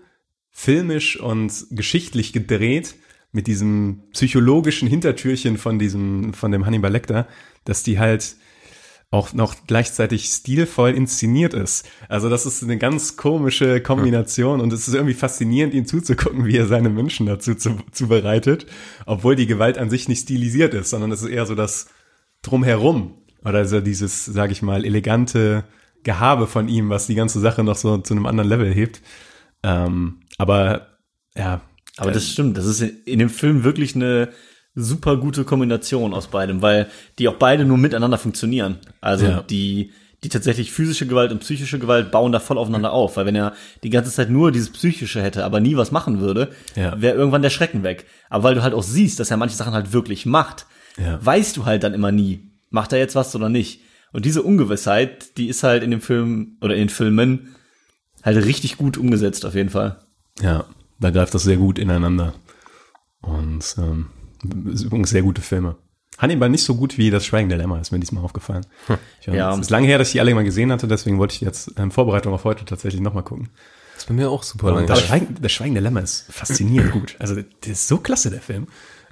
filmisch 0.49 1.19
und 1.19 1.65
geschichtlich 1.71 2.31
gedreht 2.31 2.95
mit 3.33 3.47
diesem 3.47 4.03
psychologischen 4.13 4.87
Hintertürchen 4.87 5.57
von 5.57 5.79
diesem, 5.79 6.33
von 6.33 6.51
dem 6.51 6.65
Hannibal 6.65 6.91
Lecter, 6.91 7.27
dass 7.65 7.83
die 7.83 7.99
halt 7.99 8.35
auch 9.13 9.33
noch 9.33 9.55
gleichzeitig 9.67 10.25
stilvoll 10.25 10.91
inszeniert 10.91 11.53
ist. 11.53 11.87
Also 12.09 12.29
das 12.29 12.47
ist 12.47 12.63
eine 12.63 12.77
ganz 12.79 13.15
komische 13.15 13.79
Kombination 13.79 14.59
und 14.59 14.73
es 14.73 14.87
ist 14.87 14.95
irgendwie 14.95 15.13
faszinierend, 15.13 15.75
ihm 15.75 15.85
zuzugucken, 15.85 16.45
wie 16.45 16.57
er 16.57 16.65
seine 16.65 16.89
Menschen 16.89 17.27
dazu 17.27 17.53
zu, 17.53 17.77
zubereitet, 17.91 18.65
obwohl 19.05 19.35
die 19.35 19.45
Gewalt 19.45 19.77
an 19.77 19.91
sich 19.91 20.07
nicht 20.07 20.21
stilisiert 20.21 20.73
ist, 20.73 20.89
sondern 20.89 21.11
es 21.11 21.21
ist 21.21 21.29
eher 21.29 21.45
so 21.45 21.53
das 21.53 21.89
Drumherum 22.41 23.13
oder 23.45 23.65
so 23.65 23.81
dieses, 23.81 24.25
sage 24.25 24.51
ich 24.51 24.63
mal, 24.63 24.83
elegante 24.83 25.63
Gehabe 26.03 26.47
von 26.47 26.67
ihm, 26.67 26.89
was 26.89 27.05
die 27.05 27.15
ganze 27.15 27.39
Sache 27.39 27.63
noch 27.63 27.75
so 27.75 27.97
zu 27.99 28.15
einem 28.15 28.25
anderen 28.25 28.49
Level 28.49 28.73
hebt. 28.73 29.01
Ähm, 29.61 30.21
aber 30.39 30.87
ja, 31.37 31.61
Aber 31.97 32.11
das 32.11 32.27
stimmt, 32.27 32.57
das 32.57 32.65
ist 32.65 32.81
in 32.81 33.19
dem 33.19 33.29
Film 33.29 33.63
wirklich 33.63 33.95
eine 33.95 34.29
super 34.75 35.17
gute 35.17 35.43
Kombination 35.43 36.13
aus 36.13 36.27
beidem, 36.27 36.61
weil 36.61 36.87
die 37.19 37.27
auch 37.27 37.35
beide 37.35 37.65
nur 37.65 37.77
miteinander 37.77 38.17
funktionieren. 38.17 38.79
Also 39.01 39.25
Ja. 39.27 39.41
die, 39.43 39.91
die 40.23 40.29
tatsächlich 40.29 40.71
physische 40.71 41.05
Gewalt 41.05 41.31
und 41.31 41.39
psychische 41.39 41.77
Gewalt 41.77 42.09
bauen 42.11 42.31
da 42.31 42.39
voll 42.39 42.57
aufeinander 42.57 42.91
auf, 42.93 43.15
weil 43.17 43.27
wenn 43.27 43.35
er 43.35 43.53
die 43.83 43.91
ganze 43.91 44.09
Zeit 44.11 44.29
nur 44.31 44.51
dieses 44.51 44.71
psychische 44.71 45.21
hätte, 45.21 45.43
aber 45.45 45.59
nie 45.59 45.77
was 45.77 45.91
machen 45.91 46.19
würde, 46.21 46.49
Ja. 46.75 46.99
wäre 46.99 47.15
irgendwann 47.15 47.43
der 47.43 47.51
Schrecken 47.51 47.83
weg. 47.83 48.05
Aber 48.29 48.45
weil 48.45 48.55
du 48.55 48.63
halt 48.63 48.73
auch 48.73 48.81
siehst, 48.83 49.19
dass 49.19 49.29
er 49.29 49.37
manche 49.37 49.55
Sachen 49.55 49.73
halt 49.73 49.93
wirklich 49.93 50.25
macht, 50.25 50.65
Ja. 50.97 51.23
weißt 51.23 51.55
du 51.57 51.65
halt 51.65 51.83
dann 51.83 51.93
immer 51.93 52.11
nie, 52.11 52.49
macht 52.71 52.93
er 52.93 52.99
jetzt 52.99 53.15
was 53.15 53.35
oder 53.35 53.49
nicht. 53.49 53.81
Und 54.13 54.25
diese 54.25 54.41
Ungewissheit, 54.41 55.37
die 55.37 55.47
ist 55.47 55.61
halt 55.61 55.83
in 55.83 55.91
dem 55.91 56.01
Film 56.01 56.57
oder 56.61 56.73
in 56.73 56.81
den 56.81 56.89
Filmen 56.89 57.55
halt 58.23 58.43
richtig 58.45 58.77
gut 58.77 58.97
umgesetzt 58.97 59.45
auf 59.45 59.53
jeden 59.55 59.69
Fall. 59.69 59.99
Ja, 60.41 60.65
da 61.03 61.11
greift 61.11 61.33
das 61.33 61.43
sehr 61.43 61.57
gut 61.57 61.77
ineinander. 61.77 62.33
Und 63.21 63.75
ähm, 63.77 64.07
ist 64.71 64.83
übrigens 64.83 65.09
sehr 65.09 65.21
gute 65.21 65.41
Filme. 65.41 65.75
Hannibal 66.17 66.49
nicht 66.49 66.63
so 66.63 66.75
gut 66.75 66.97
wie 66.97 67.09
das 67.09 67.25
Schweigende 67.25 67.55
Lämmer, 67.55 67.81
ist 67.81 67.91
mir 67.91 67.99
diesmal 67.99 68.23
aufgefallen. 68.23 68.65
Ich, 69.19 69.27
Ja. 69.27 69.53
Es 69.53 69.59
ist 69.59 69.69
lange 69.69 69.87
her, 69.87 69.97
dass 69.97 70.09
ich 70.09 70.13
die 70.13 70.19
alle 70.19 70.33
mal 70.35 70.43
gesehen 70.43 70.71
hatte, 70.71 70.87
deswegen 70.87 71.17
wollte 71.17 71.35
ich 71.35 71.41
jetzt 71.41 71.69
in 71.79 71.91
Vorbereitung 71.91 72.33
auf 72.33 72.43
heute 72.43 72.65
tatsächlich 72.65 73.01
nochmal 73.01 73.23
gucken. 73.23 73.49
Das 73.93 74.03
ist 74.03 74.07
bei 74.07 74.13
mir 74.13 74.29
auch 74.29 74.43
super 74.43 74.71
lang. 74.71 74.87
das, 74.87 75.01
Schweigen, 75.01 75.35
das 75.41 75.51
Schweigende 75.51 75.81
Lämmer 75.81 76.01
ist 76.01 76.25
faszinierend 76.31 76.91
gut. 76.91 77.15
Also 77.19 77.35
der 77.35 77.71
ist 77.71 77.87
so 77.87 77.97
klasse, 77.97 78.29
der 78.29 78.41
Film. 78.41 78.67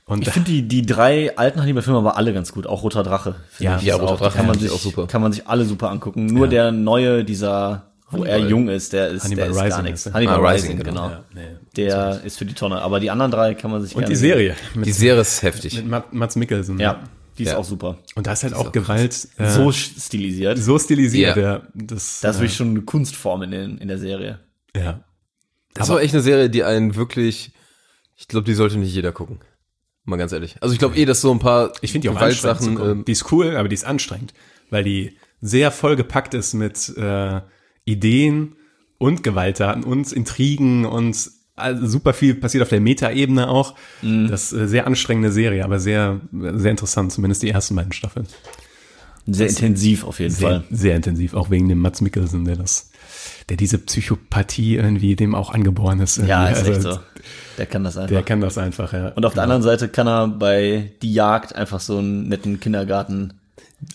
Und 0.06 0.28
Ich 0.28 0.34
finde 0.34 0.52
die, 0.52 0.68
die 0.68 0.86
drei 0.86 1.38
alten 1.38 1.62
Hannibal-Filme 1.62 2.00
aber 2.00 2.18
alle 2.18 2.34
ganz 2.34 2.52
gut. 2.52 2.68
Auch 2.68 2.84
Roter 2.84 3.04
Drache. 3.04 3.36
Ja, 3.60 3.78
ich, 3.78 3.84
ja, 3.84 3.96
Roter 3.96 4.14
auch, 4.14 4.20
Drache 4.20 4.38
kann 4.38 4.48
man 4.48 4.60
sich, 4.60 4.72
auch 4.72 4.80
super. 4.80 5.08
Kann 5.08 5.22
man 5.22 5.32
sich 5.32 5.48
alle 5.48 5.66
super 5.66 5.90
angucken. 5.90 6.26
Nur 6.26 6.48
der 6.48 6.72
neue, 6.72 7.24
dieser, 7.24 7.91
wo 8.12 8.24
er 8.24 8.38
jung 8.40 8.68
ist, 8.70 8.94
der 8.94 9.10
ist, 9.10 9.24
Hannibal 9.24 9.46
der 9.46 9.52
ist 9.52 9.58
Rising 9.58 9.70
gar 9.70 9.82
nichts. 9.84 10.00
ist 10.02 10.06
er. 10.08 10.14
Hannibal 10.14 10.36
Ah, 10.46 10.50
Rising, 10.52 10.72
Rising, 10.72 10.84
genau. 10.86 11.04
genau. 11.08 11.10
ja, 11.16 11.24
nee. 11.34 11.58
Der 11.78 12.22
ist 12.24 12.38
für 12.38 12.46
die 12.46 12.54
Tonne. 12.54 12.82
Aber 12.82 13.00
die 13.00 13.10
anderen 13.10 13.32
drei 13.32 13.54
kann 13.56 13.72
man 13.72 13.82
sich 13.82 13.96
Und 13.96 14.02
gerne 14.02 14.14
die 14.14 14.20
Serie 14.20 14.56
mit, 14.76 14.86
die 14.86 14.92
Serie 14.92 15.22
ist 15.22 15.42
heftig. 15.42 15.76
mit 15.76 15.88
Mat- 15.88 16.14
Mats 16.14 16.36
Mikkelsen. 16.36 16.80
Ja, 16.80 17.02
die 17.38 17.44
ist 17.44 17.52
Ja. 17.52 17.58
auch 17.58 17.64
super. 17.64 17.98
Und 18.16 18.28
da 18.28 18.34
ist 18.34 18.44
halt 18.44 18.54
auch 18.54 18.72
Gewalt 18.72 19.28
äh, 19.38 19.50
so 19.50 19.72
so, 19.72 19.72
stilisiert. 19.72 20.58
so 20.58 20.78
stilisiert. 20.78 21.38
Ja. 21.38 21.42
Ja. 21.44 21.62
Das, 21.74 22.20
Das 22.22 22.36
ist 22.36 22.38
äh, 22.38 22.42
wirklich 22.42 22.56
schon 22.58 22.70
eine 22.72 22.82
Kunstform 22.82 23.44
in, 23.44 23.52
den, 23.52 23.78
in 23.78 23.88
der 23.88 23.98
Serie. 23.98 24.40
ja. 24.76 25.04
Das 25.74 25.88
war 25.88 26.02
echt 26.02 26.14
eine 26.14 26.22
Serie, 26.22 26.50
die 26.50 26.66
einen 26.66 26.96
wirklich, 26.98 27.54
ich 28.18 28.28
glaube, 28.28 28.46
die 28.46 28.54
sollte 28.56 28.78
nicht 28.78 28.94
jeder 28.94 29.14
gucken. 29.14 29.40
Mal 30.04 30.18
ganz 30.18 30.34
ehrlich. 30.34 30.58
Also 30.60 30.74
ich 30.74 30.80
glaube 30.80 30.98
eh, 30.98 31.06
dass 31.06 31.22
so 31.22 31.32
ein 31.32 31.40
paar 31.40 31.72
Ich 31.80 31.94
finde 31.94 32.04
die 32.08 32.10
auch 32.10 32.16
Gewaltsachen, 32.16 32.78
ähm, 32.78 33.06
Die 33.06 33.14
ist 33.14 33.32
cool, 33.32 33.56
aber 33.56 33.70
die 33.70 33.76
ist 33.76 33.86
anstrengend, 33.86 34.34
weil 34.70 34.84
die 34.84 35.16
sehr 35.40 35.72
vollgepackt 35.72 36.34
ist 36.34 36.54
mit 36.54 36.90
äh, 36.98 37.40
Ideen 37.86 38.56
und 38.98 39.24
Gewalttaten 39.24 39.84
und 39.84 40.12
Intrigen 40.12 40.86
und 40.86 41.18
also 41.56 41.88
super 41.88 42.14
viel 42.14 42.36
passiert 42.36 42.64
auf 42.64 42.70
der 42.70 42.82
Metaebene 42.82 43.48
auch. 43.48 43.76
Mhm. 44.02 44.28
Das 44.30 44.52
ist 44.52 44.58
eine 44.58 44.68
sehr 44.68 44.88
anstrengende 44.88 45.32
Serie, 45.32 45.64
aber 45.64 45.80
sehr 45.80 46.22
sehr 46.32 46.72
interessant, 46.72 47.12
zumindest 47.12 47.44
die 47.44 47.50
ersten 47.50 47.76
beiden 47.76 47.92
Staffeln. 47.94 48.28
Sehr 49.28 49.50
intensiv 49.50 50.04
auf 50.04 50.20
jeden 50.20 50.34
Sehr, 50.34 50.50
Fall. 50.50 50.64
sehr 50.72 50.96
intensiv, 50.96 51.36
auch 51.36 51.52
wegen 51.52 51.70
dem 51.70 51.78
Mats 51.78 52.02
Mikkelsen, 52.02 52.44
der 52.46 52.56
das, 52.56 52.90
der 53.50 53.58
diese 53.58 53.78
Psychopathie 53.78 54.78
irgendwie 54.78 55.16
dem 55.16 55.36
auch 55.36 55.52
angeboren 55.52 56.00
ist. 56.00 56.18
Ja, 56.18 56.48
ist 56.50 56.62
echt 56.62 56.78
Also, 56.78 56.92
so. 56.94 57.00
Der 57.60 57.68
kann 57.68 57.84
das 57.84 57.98
einfach. 57.98 58.10
Der 58.10 58.24
kann 58.24 58.42
das 58.42 58.58
einfach, 58.58 58.94
ja. 58.94 59.10
Und 59.10 59.24
auf 59.26 59.36
der 59.36 59.44
anderen 59.44 59.62
Seite 59.62 59.90
kann 59.90 60.08
er 60.08 60.28
bei 60.28 60.92
Die 61.04 61.14
Jagd 61.14 61.56
einfach 61.56 61.80
so 61.80 62.00
einen 62.00 62.30
netten 62.30 62.60
Kindergarten. 62.60 63.34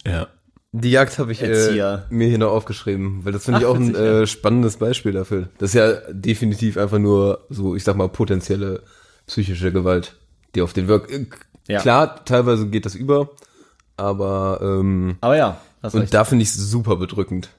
ja. 0.06 0.28
Die 0.72 0.90
Jagd 0.90 1.18
habe 1.18 1.32
ich 1.32 1.42
äh, 1.42 1.98
mir 2.10 2.28
hier 2.28 2.38
noch 2.38 2.50
aufgeschrieben, 2.50 3.24
weil 3.24 3.32
das 3.32 3.44
finde 3.44 3.60
ich 3.60 3.66
auch 3.66 3.76
ein 3.76 3.88
witzig, 3.88 4.02
äh, 4.02 4.26
spannendes 4.26 4.76
Beispiel 4.76 5.12
dafür. 5.12 5.48
Das 5.58 5.70
ist 5.70 5.74
ja 5.74 5.92
definitiv 6.12 6.76
einfach 6.76 6.98
nur 6.98 7.46
so, 7.48 7.74
ich 7.76 7.84
sag 7.84 7.96
mal, 7.96 8.08
potenzielle 8.08 8.82
psychische 9.26 9.72
Gewalt, 9.72 10.16
die 10.54 10.62
auf 10.62 10.72
den 10.72 10.88
wirkt. 10.88 11.10
Äh, 11.10 11.26
Ja. 11.68 11.80
Klar, 11.80 12.24
teilweise 12.24 12.68
geht 12.68 12.86
das 12.86 12.94
über, 12.94 13.30
aber 13.96 14.60
ähm, 14.62 15.16
Aber 15.20 15.36
ja, 15.36 15.60
hast 15.82 15.94
und 15.94 16.02
recht. 16.02 16.14
da 16.14 16.24
finde 16.24 16.42
ich 16.44 16.50
es 16.50 16.56
super 16.56 16.96
bedrückend. 16.96 17.50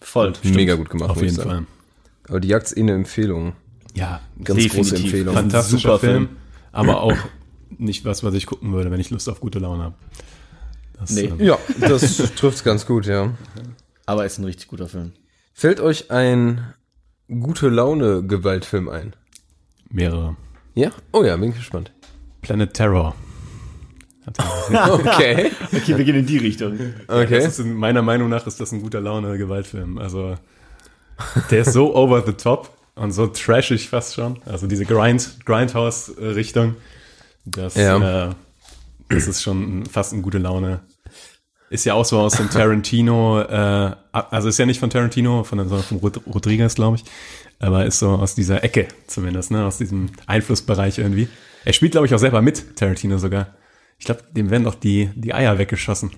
Voll. 0.00 0.32
Mega 0.42 0.74
gut 0.74 0.90
gemacht, 0.90 1.10
Auf 1.10 1.22
jeden. 1.22 1.36
Fall. 1.36 1.64
Aber 2.28 2.40
die 2.40 2.48
Jagd 2.48 2.66
ist 2.66 2.76
eh 2.76 2.80
eine 2.80 2.92
Empfehlung. 2.94 3.54
Ja, 3.94 4.20
Ganz 4.42 4.58
große 4.60 4.68
Definitiv. 4.68 5.04
Empfehlung. 5.04 5.34
fantastischer 5.34 5.78
Super 5.80 5.98
Film, 5.98 6.26
Film. 6.26 6.36
aber 6.72 7.00
auch 7.02 7.16
nicht 7.78 8.04
was, 8.04 8.22
was 8.24 8.34
ich 8.34 8.46
gucken 8.46 8.72
würde, 8.72 8.90
wenn 8.90 9.00
ich 9.00 9.10
Lust 9.10 9.28
auf 9.28 9.40
gute 9.40 9.58
Laune 9.58 9.82
habe. 9.84 9.94
Das, 11.00 11.10
Nee. 11.10 11.24
ähm, 11.26 11.40
Ja, 11.40 11.58
das 11.80 12.16
trifft's 12.36 12.62
ganz 12.64 12.86
gut, 12.86 13.06
ja. 13.06 13.32
Aber 14.06 14.26
ist 14.26 14.38
ein 14.38 14.44
richtig 14.44 14.68
guter 14.68 14.88
Film. 14.88 15.12
Fällt 15.54 15.80
euch 15.80 16.10
ein 16.10 16.74
gute 17.28 17.68
Laune 17.68 18.22
Gewaltfilm 18.24 18.88
ein? 18.88 19.14
mehrere. 19.92 20.36
Ja? 20.74 20.90
Oh 21.12 21.24
ja, 21.24 21.36
bin 21.36 21.50
ich 21.50 21.56
gespannt. 21.56 21.90
Planet 22.42 22.72
Terror. 22.74 23.14
Er- 24.72 24.94
Okay. 24.94 25.50
Okay, 25.74 25.96
wir 25.98 26.04
gehen 26.04 26.14
in 26.16 26.26
die 26.26 26.38
Richtung. 26.38 26.78
Okay. 27.08 27.40
Das 27.40 27.58
ist 27.58 27.58
in 27.60 27.74
meiner 27.74 28.02
Meinung 28.02 28.28
nach 28.28 28.46
ist 28.46 28.60
das 28.60 28.70
ein 28.72 28.80
guter 28.82 29.00
Laune 29.00 29.36
Gewaltfilm. 29.36 29.98
Also 29.98 30.36
der 31.50 31.62
ist 31.62 31.72
so 31.72 31.94
over 31.96 32.22
the 32.24 32.32
top 32.32 32.70
und 32.94 33.12
so 33.12 33.26
trashig 33.26 33.88
fast 33.88 34.14
schon. 34.14 34.38
Also 34.46 34.66
diese 34.68 34.84
Grind 34.84 35.38
Grindhouse 35.44 36.12
Richtung. 36.18 36.76
Das, 37.44 37.74
Ja. 37.74 38.28
äh, 38.28 38.34
das 39.08 39.26
ist 39.26 39.42
schon 39.42 39.86
fast 39.86 40.12
eine 40.12 40.22
gute 40.22 40.38
Laune. 40.38 40.80
Ist 41.70 41.84
ja 41.84 41.94
auch 41.94 42.04
so 42.04 42.18
aus 42.18 42.34
dem 42.34 42.50
Tarantino, 42.50 43.40
äh, 43.42 43.92
also 44.12 44.48
ist 44.48 44.58
ja 44.58 44.66
nicht 44.66 44.80
von 44.80 44.90
Tarantino, 44.90 45.44
von, 45.44 45.58
sondern 45.60 45.84
von 45.84 45.98
Rod 45.98 46.20
Rodriguez, 46.26 46.74
glaube 46.74 46.96
ich. 46.96 47.04
Aber 47.60 47.86
ist 47.86 48.00
so 48.00 48.10
aus 48.10 48.34
dieser 48.34 48.64
Ecke 48.64 48.88
zumindest, 49.06 49.52
ne, 49.52 49.64
aus 49.64 49.78
diesem 49.78 50.10
Einflussbereich 50.26 50.98
irgendwie. 50.98 51.28
Er 51.64 51.72
spielt, 51.72 51.92
glaube 51.92 52.06
ich, 52.06 52.14
auch 52.14 52.18
selber 52.18 52.42
mit, 52.42 52.76
Tarantino 52.76 53.18
sogar. 53.18 53.48
Ich 53.98 54.06
glaube, 54.06 54.22
dem 54.32 54.50
werden 54.50 54.64
doch 54.64 54.74
die, 54.74 55.10
die 55.14 55.32
Eier 55.32 55.58
weggeschossen, 55.58 56.10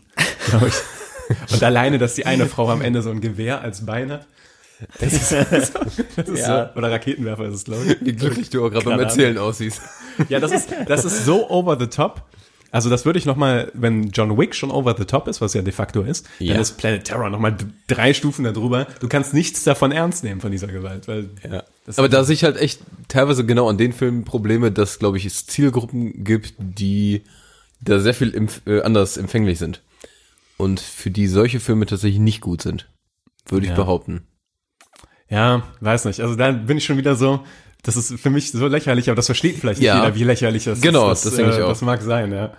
glaube 0.49 0.69
ich. 0.69 0.75
Und 1.53 1.62
alleine, 1.62 1.99
dass 1.99 2.15
die 2.15 2.25
eine 2.27 2.47
Frau 2.47 2.71
am 2.71 2.81
Ende 2.81 3.03
so 3.03 3.11
ein 3.11 3.21
Gewehr 3.21 3.61
als 3.61 3.85
Bein 3.85 4.11
hat. 4.11 4.27
Das 5.01 5.12
ist, 5.12 5.33
das 6.17 6.29
ist 6.29 6.38
Ja. 6.47 6.71
so, 6.73 6.79
oder 6.79 6.91
Raketenwerfer 6.91 7.45
ist 7.47 7.55
es, 7.55 7.65
glaube 7.65 7.85
ich. 7.85 7.97
Wie 8.01 8.12
glücklich 8.12 8.49
du 8.51 8.65
auch 8.65 8.71
gerade 8.71 8.85
beim 8.87 9.01
Erzählen 9.01 9.37
aussiehst. 9.37 9.81
Ja, 10.29 10.41
das 10.41 10.53
ist, 10.53 10.71
das 10.87 11.05
ist 11.05 11.25
so 11.25 11.51
over 11.51 11.77
the 11.79 11.87
top. 11.88 12.23
Also 12.73 12.89
das 12.91 13.05
würde 13.05 13.19
ich 13.19 13.27
noch 13.27 13.37
mal, 13.37 13.71
wenn 13.75 14.09
John 14.11 14.37
Wick 14.39 14.55
schon 14.55 14.71
over 14.71 14.97
the 14.99 15.05
top 15.05 15.29
ist, 15.29 15.41
was 15.41 15.53
ja 15.55 15.61
de 15.63 15.73
facto 15.73 16.01
ist, 16.03 16.27
Ja. 16.39 16.55
dann 16.55 16.63
ist 16.63 16.79
Planet 16.79 17.05
Terror 17.05 17.29
noch 17.31 17.39
mal 17.39 17.53
d- 17.53 17.67
drei 17.87 18.15
Stufen 18.15 18.45
darüber. 18.45 18.87
Du 19.01 19.09
kannst 19.09 19.35
nichts 19.35 19.63
davon 19.63 19.93
ernst 19.93 20.25
nehmen 20.25 20.41
von 20.41 20.51
dieser 20.51 20.69
Gewalt, 20.69 21.07
weil 21.07 21.29
Ja. 21.49 21.63
Aber 21.97 22.09
da 22.09 22.25
sehe 22.25 22.35
ich 22.35 22.45
halt 22.45 22.57
echt 22.57 22.81
teilweise 23.09 23.45
genau 23.47 23.69
an 23.69 23.77
den 23.79 23.93
Filmen 23.93 24.25
Probleme, 24.25 24.73
dass, 24.73 24.99
glaube 24.99 25.19
ich, 25.19 25.27
es 25.27 25.47
Zielgruppen 25.47 26.25
gibt, 26.25 26.55
die 26.59 27.23
da 27.83 28.01
sehr 28.01 28.15
viel 28.15 28.49
äh, 28.67 28.81
anders 28.83 29.17
empfänglich 29.19 29.59
sind. 29.59 29.83
Und 30.57 30.81
für 30.81 31.11
die 31.11 31.27
solche 31.27 31.61
Filme 31.61 31.87
tatsächlich 31.87 32.21
nicht 32.21 32.41
gut 32.41 32.63
sind. 32.63 32.89
Würde 33.49 33.67
ich 33.67 33.71
Ja. 33.71 33.77
behaupten. 33.77 34.27
Ja, 35.29 35.63
weiß 35.81 36.05
nicht. 36.05 36.21
Also 36.21 36.37
da 36.37 36.53
bin 36.53 36.77
ich 36.79 36.85
schon 36.85 36.97
wieder 36.99 37.17
so, 37.17 37.45
das 37.83 37.97
ist 37.97 38.18
für 38.21 38.31
mich 38.31 38.53
so 38.53 38.66
lächerlich, 38.66 39.09
aber 39.09 39.16
das 39.16 39.27
versteht 39.27 39.57
vielleicht 39.59 39.81
nicht 39.81 39.87
Ja. 39.87 40.05
jeder, 40.05 40.14
wie 40.14 40.25
lächerlich 40.25 40.64
das 40.64 40.81
Genau, 40.81 41.11
ist. 41.11 41.25
das 41.27 41.35
denke 41.37 41.53
ich 41.57 41.62
auch. 41.62 41.68
Das 41.68 41.83
mag 41.83 42.01
sein, 42.03 42.33
ja. 42.33 42.53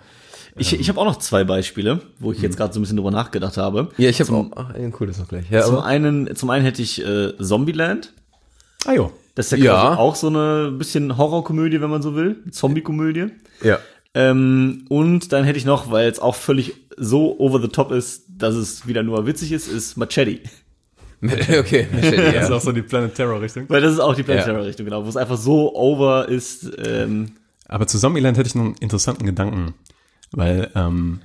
Ich, 0.56 0.72
ich 0.78 0.88
habe 0.88 1.00
auch 1.00 1.04
noch 1.04 1.16
zwei 1.18 1.42
Beispiele, 1.42 2.00
wo 2.20 2.30
ich 2.30 2.40
jetzt 2.40 2.56
gerade 2.56 2.72
so 2.72 2.78
ein 2.78 2.82
bisschen 2.82 2.96
drüber 2.96 3.10
nachgedacht 3.10 3.56
habe. 3.56 3.88
Ja, 3.96 4.08
ich 4.08 4.20
habe 4.20 4.32
auch. 4.32 4.46
Ach, 4.54 4.74
ein 4.74 4.92
cooles 4.92 5.18
noch 5.18 5.26
gleich. 5.26 5.50
Ja, 5.50 5.62
Zum 5.62 5.76
aber, 5.76 5.84
einen, 5.86 6.36
zum 6.36 6.50
einen 6.50 6.64
hätte 6.64 6.80
ich 6.82 7.04
äh, 7.04 7.36
Zombieland. 7.38 8.12
Ah 8.84 8.92
jo. 8.92 9.12
Das 9.34 9.46
ist 9.46 9.58
ja, 9.58 9.64
Ja. 9.64 9.80
quasi 9.88 9.98
auch 9.98 10.14
so 10.14 10.28
eine 10.28 10.70
bisschen 10.70 11.16
Horrorkomödie, 11.16 11.80
wenn 11.80 11.90
man 11.90 12.02
so 12.02 12.14
will. 12.14 12.36
Zombie-Komödie. 12.50 13.26
ja. 13.62 13.78
Ähm, 14.16 14.84
und 14.90 15.32
dann 15.32 15.42
hätte 15.42 15.58
ich 15.58 15.64
noch, 15.64 15.90
weil 15.90 16.08
es 16.08 16.20
auch 16.20 16.36
völlig 16.36 16.74
so 16.96 17.36
over 17.40 17.60
the 17.60 17.66
top 17.66 17.90
ist, 17.90 18.22
dass 18.28 18.54
es 18.54 18.86
wieder 18.86 19.02
nur 19.02 19.26
witzig 19.26 19.50
ist, 19.50 19.66
ist 19.66 19.96
Machete. 19.96 20.38
okay. 21.58 21.86
Das 21.92 22.44
ist 22.44 22.50
auch 22.50 22.60
so 22.60 22.72
die 22.72 22.82
Planet 22.82 23.14
Terror 23.14 23.40
Richtung. 23.40 23.64
Weil 23.68 23.80
das 23.80 23.92
ist 23.92 24.00
auch 24.00 24.14
die 24.14 24.22
Planet 24.22 24.46
Ja. 24.46 24.52
Terror 24.52 24.66
Richtung, 24.66 24.84
genau, 24.86 25.04
wo 25.04 25.08
es 25.08 25.16
einfach 25.16 25.36
so 25.38 25.74
over 25.74 26.28
ist. 26.28 26.70
Ähm, 26.84 27.32
Aber 27.66 27.86
zu 27.86 27.98
Zombieland 27.98 28.36
hätte 28.38 28.48
ich 28.48 28.54
noch 28.54 28.64
einen 28.64 28.74
interessanten 28.80 29.26
Gedanken, 29.26 29.74
weil 30.32 30.70
ähm, 30.74 31.20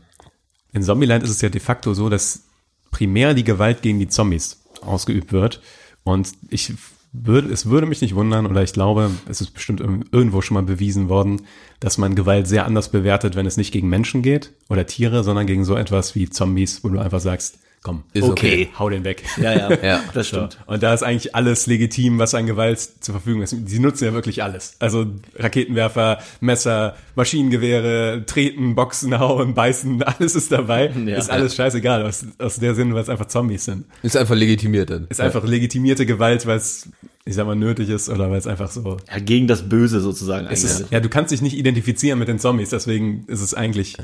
in 0.73 0.83
Zombieland 0.83 1.23
ist 1.23 1.29
es 1.31 1.41
ja 1.41 1.49
de 1.49 1.61
facto 1.61 1.93
so, 1.93 2.09
dass 2.09 2.43
primär 2.91 3.33
die 3.33 3.43
Gewalt 3.43 3.81
gegen 3.81 3.99
die 3.99 4.07
Zombies 4.07 4.61
ausgeübt 4.81 5.31
wird 5.33 5.61
und 6.03 6.31
ich 6.49 6.73
würde, 7.11 7.51
es 7.51 7.65
würde 7.65 7.87
mich 7.87 8.01
nicht 8.01 8.13
wundern 8.13 8.45
oder 8.45 8.61
ich 8.61 8.71
glaube, 8.73 9.09
es 9.27 9.41
ist 9.41 9.51
bestimmt 9.51 9.81
irg- 9.81 10.05
irgendwo 10.11 10.41
schon 10.41 10.53
mal 10.55 10.63
bewiesen 10.63 11.09
worden, 11.09 11.41
dass 11.79 11.97
man 11.97 12.13
Gewalt 12.13 12.47
sehr 12.47 12.65
anders 12.65 12.89
bewertet, 12.91 13.35
wenn 13.35 13.47
es 13.47 13.57
nicht 13.57 13.71
gegen 13.71 13.89
Menschen 13.89 14.21
geht 14.21 14.51
oder 14.69 14.85
Tiere, 14.85 15.23
sondern 15.23 15.47
gegen 15.47 15.65
so 15.65 15.75
etwas 15.75 16.13
wie 16.13 16.29
Zombies, 16.29 16.83
wo 16.83 16.89
du 16.89 16.99
einfach 16.99 17.19
sagst, 17.19 17.57
komm, 17.81 18.03
Ist 18.13 18.23
okay. 18.23 18.69
hau 18.77 18.89
den 18.89 19.03
weg. 19.03 19.23
ja, 19.37 19.53
ja, 19.53 19.77
Ja. 19.83 20.03
das 20.13 20.27
stimmt. 20.27 20.57
Und 20.67 20.83
da 20.83 20.93
ist 20.93 21.03
eigentlich 21.03 21.35
alles 21.35 21.65
legitim, 21.67 22.19
was 22.19 22.35
an 22.35 22.45
Gewalt 22.45 22.79
zur 22.79 23.13
Verfügung 23.13 23.41
ist. 23.41 23.55
Sie 23.65 23.79
nutzen 23.79 24.05
ja 24.05 24.13
wirklich 24.13 24.43
alles. 24.43 24.75
Also 24.79 25.05
Raketenwerfer, 25.37 26.19
Messer, 26.41 26.95
Maschinengewehre, 27.15 28.23
Treten, 28.25 28.75
Boxen, 28.75 29.17
Hauen, 29.19 29.53
Beißen, 29.53 30.03
alles 30.19 30.35
ist 30.35 30.51
dabei. 30.51 30.91
Ja. 31.05 31.17
Ist 31.17 31.29
alles 31.29 31.55
scheißegal 31.55 32.03
aus, 32.05 32.25
aus 32.37 32.57
der 32.59 32.75
Sinn, 32.75 32.93
weil 32.93 33.01
es 33.03 33.09
einfach 33.09 33.27
Zombies 33.27 33.65
sind. 33.65 33.85
Ist 34.03 34.17
einfach 34.17 34.35
legitimiert 34.35 34.89
dann. 34.89 35.07
Ist 35.09 35.21
einfach 35.21 35.43
legitimierte 35.45 36.05
Gewalt, 36.05 36.45
weil 36.45 36.57
es, 36.57 36.89
ich 37.25 37.35
sag 37.35 37.45
mal, 37.45 37.55
nötig 37.55 37.89
ist 37.89 38.09
oder 38.09 38.29
weil 38.29 38.37
es 38.39 38.47
einfach 38.47 38.69
so 38.71 38.97
Ja, 39.09 39.19
gegen 39.19 39.47
das 39.47 39.67
Böse 39.69 39.99
sozusagen 40.01 40.47
ist. 40.47 40.85
Ja, 40.91 40.99
du 40.99 41.09
kannst 41.09 41.31
dich 41.31 41.41
nicht 41.41 41.55
identifizieren 41.57 42.19
mit 42.19 42.27
den 42.27 42.39
Zombies, 42.39 42.69
deswegen 42.69 43.23
ist 43.27 43.41
es 43.41 43.53
eigentlich. 43.53 43.95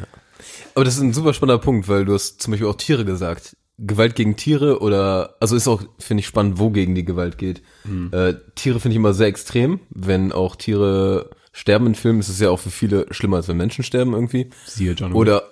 Aber 0.76 0.84
das 0.86 0.96
ist 0.96 1.02
ein 1.02 1.14
super 1.14 1.34
spannender 1.34 1.62
Punkt, 1.62 1.88
weil 1.88 2.06
du 2.06 2.14
hast 2.14 2.42
zum 2.42 2.52
Beispiel 2.52 2.68
auch 2.68 2.76
Tiere 2.76 3.06
gesagt. 3.06 3.56
Gewalt 3.78 4.16
gegen 4.16 4.36
Tiere 4.38 4.80
oder, 4.82 5.36
also 5.40 5.56
ist 5.56 5.68
auch, 5.68 5.84
finde 6.00 6.22
ich, 6.22 6.28
spannend, 6.28 6.60
wo 6.60 6.70
gegen 6.70 6.96
die 6.96 7.04
Gewalt 7.06 7.38
geht. 7.38 7.62
Äh, 8.12 8.36
Tiere 8.56 8.80
finde 8.80 8.94
ich 8.94 8.98
immer 8.98 9.14
sehr 9.14 9.28
extrem. 9.28 9.82
Wenn 9.90 10.32
auch 10.32 10.56
Tiere 10.56 11.30
sterben 11.52 11.88
in 11.88 11.96
Filmen, 11.96 12.20
ist 12.20 12.30
es 12.30 12.40
ja 12.40 12.50
auch 12.50 12.60
für 12.60 12.70
viele 12.70 13.06
schlimmer, 13.12 13.38
als 13.38 13.48
wenn 13.48 13.58
Menschen 13.58 13.84
sterben 13.84 14.14
irgendwie. 14.14 14.50
Siehe 14.66 14.94
John 14.94 15.12
Wick. 15.12 15.18
Oder, 15.18 15.44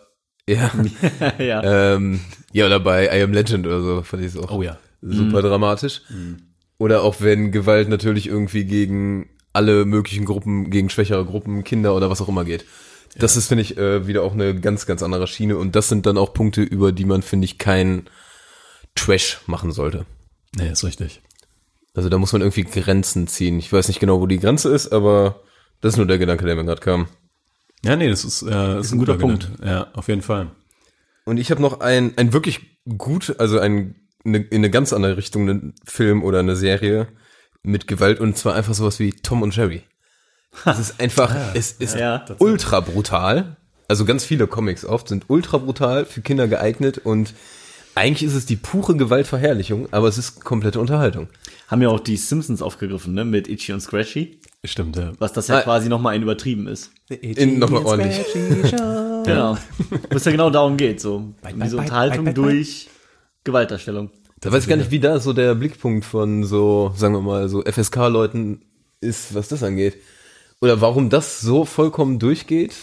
ja, 0.47 0.71
ja. 1.39 1.93
ähm, 1.95 2.21
ja, 2.51 2.65
oder 2.65 2.79
bei 2.79 3.05
I 3.05 3.23
Am 3.23 3.33
Legend 3.33 3.65
oder 3.65 3.81
so, 3.81 4.01
fand 4.03 4.23
ich 4.23 4.29
es 4.29 4.37
auch 4.37 4.51
Oh 4.51 4.61
ja. 4.61 4.77
super 5.01 5.41
dramatisch. 5.41 6.01
Oder 6.77 7.03
auch 7.03 7.17
wenn 7.19 7.51
Gewalt 7.51 7.89
natürlich 7.89 8.27
irgendwie 8.27 8.65
gegen 8.65 9.29
alle 9.53 9.85
möglichen 9.85 10.25
Gruppen, 10.25 10.69
gegen 10.69 10.89
schwächere 10.89 11.25
Gruppen, 11.25 11.63
Kinder 11.63 11.95
oder 11.95 12.09
was 12.09 12.21
auch 12.21 12.29
immer 12.29 12.43
geht. 12.45 12.65
Das 13.15 13.37
ist, 13.37 13.47
finde 13.47 13.61
ich, 13.61 13.77
äh, 13.77 14.07
wieder 14.07 14.23
auch 14.23 14.33
eine 14.33 14.59
ganz, 14.59 14.85
ganz 14.85 15.03
andere 15.03 15.27
Schiene. 15.27 15.57
Und 15.57 15.75
das 15.75 15.89
sind 15.89 16.05
dann 16.05 16.17
auch 16.17 16.33
Punkte, 16.33 16.61
über 16.61 16.91
die 16.91 17.05
man, 17.05 17.21
finde 17.21 17.45
ich, 17.45 17.57
kein 17.57 18.09
Trash 18.95 19.41
machen 19.45 19.71
sollte. 19.71 20.05
Nee, 20.55 20.71
ist 20.71 20.83
richtig. 20.83 21.21
Also 21.93 22.09
da 22.09 22.17
muss 22.17 22.33
man 22.33 22.41
irgendwie 22.41 22.63
Grenzen 22.63 23.27
ziehen. 23.27 23.59
Ich 23.59 23.71
weiß 23.71 23.87
nicht 23.87 23.99
genau, 23.99 24.19
wo 24.19 24.27
die 24.27 24.39
Grenze 24.39 24.69
ist, 24.69 24.91
aber 24.91 25.41
das 25.81 25.93
ist 25.93 25.97
nur 25.97 26.07
der 26.07 26.17
Gedanke, 26.17 26.45
der 26.45 26.55
mir 26.55 26.65
gerade 26.65 26.81
kam. 26.81 27.07
Ja, 27.83 27.95
nee, 27.95 28.09
das 28.09 28.23
ist, 28.23 28.41
äh, 28.43 28.79
ist, 28.79 28.91
ein 28.93 28.99
guter, 28.99 29.17
Punkt. 29.17 29.47
Punkt. 29.47 29.65
Ja, 29.65 29.91
auf 29.93 30.07
jeden 30.07 30.21
Fall. 30.21 30.51
Und 31.25 31.37
ich 31.37 31.51
habe 31.51 31.61
noch 31.61 31.81
ein, 31.81 32.17
ein 32.17 32.33
wirklich 32.33 32.79
gut, 32.97 33.35
also 33.39 33.59
ein, 33.59 33.95
eine, 34.25 34.37
in 34.37 34.57
eine 34.57 34.69
ganz 34.69 34.93
andere 34.93 35.17
Richtung, 35.17 35.49
einen 35.49 35.75
Film 35.83 36.23
oder 36.23 36.39
eine 36.39 36.55
Serie 36.55 37.07
mit 37.61 37.87
Gewalt 37.87 38.19
und 38.19 38.37
zwar 38.37 38.55
einfach 38.55 38.73
sowas 38.73 38.99
wie 38.99 39.11
Tom 39.11 39.41
und 39.41 39.55
Jerry. 39.55 39.83
Es 40.65 40.79
ist 40.79 40.99
einfach, 40.99 41.35
es 41.53 41.71
ist 41.73 41.95
Ja, 41.95 42.23
ultra 42.39 42.79
brutal. 42.79 43.55
Also 43.87 44.05
ganz 44.05 44.23
viele 44.23 44.47
Comics 44.47 44.85
oft 44.85 45.07
sind 45.09 45.25
ultra 45.27 45.57
brutal, 45.57 46.05
für 46.05 46.21
Kinder 46.21 46.47
geeignet 46.47 46.99
und 46.99 47.33
eigentlich 47.95 48.23
ist 48.27 48.33
es 48.35 48.45
die 48.47 48.55
pure 48.55 48.95
Gewaltverherrlichung, 48.95 49.87
aber 49.91 50.07
es 50.07 50.17
ist 50.17 50.43
komplette 50.43 50.79
Unterhaltung. 50.79 51.27
Haben 51.67 51.81
ja 51.83 51.89
auch 51.89 51.99
die 51.99 52.17
Simpsons 52.17 52.61
aufgegriffen, 52.63 53.13
ne, 53.13 53.23
mit 53.23 53.47
Itchy 53.47 53.71
und 53.73 53.81
Scratchy. 53.81 54.39
Stimmt, 54.65 54.95
ja. 54.95 55.11
Was 55.19 55.33
das 55.33 55.47
ja 55.47 55.57
Ah. 55.57 55.61
quasi 55.61 55.89
nochmal 55.89 56.15
ein 56.15 56.23
übertrieben 56.23 56.67
ist. 56.67 56.91
In, 57.09 57.59
nochmal 57.59 57.85
ordentlich. 57.85 58.25
Genau. 59.25 59.57
Wo 60.09 60.17
es 60.17 60.25
ja 60.25 60.31
genau 60.33 60.49
darum 60.49 60.75
geht, 60.75 60.99
so. 60.99 61.33
Diese 61.63 61.77
Unterhaltung 61.77 62.33
durch 62.33 62.89
Gewaltdarstellung. 63.45 64.09
Da 64.41 64.51
weiß 64.51 64.63
ich 64.63 64.69
gar 64.69 64.75
nicht, 64.75 64.91
wie 64.91 64.99
da 64.99 65.19
so 65.19 65.31
der 65.31 65.55
Blickpunkt 65.55 66.03
von 66.03 66.43
so, 66.43 66.91
sagen 66.97 67.13
wir 67.13 67.21
mal, 67.21 67.47
so 67.47 67.63
FSK-Leuten 67.63 68.61
ist, 68.99 69.33
was 69.33 69.47
das 69.47 69.63
angeht. 69.63 69.95
Oder 70.63 70.79
warum 70.79 71.09
das 71.09 71.41
so 71.41 71.65
vollkommen 71.65 72.19
durchgeht 72.19 72.73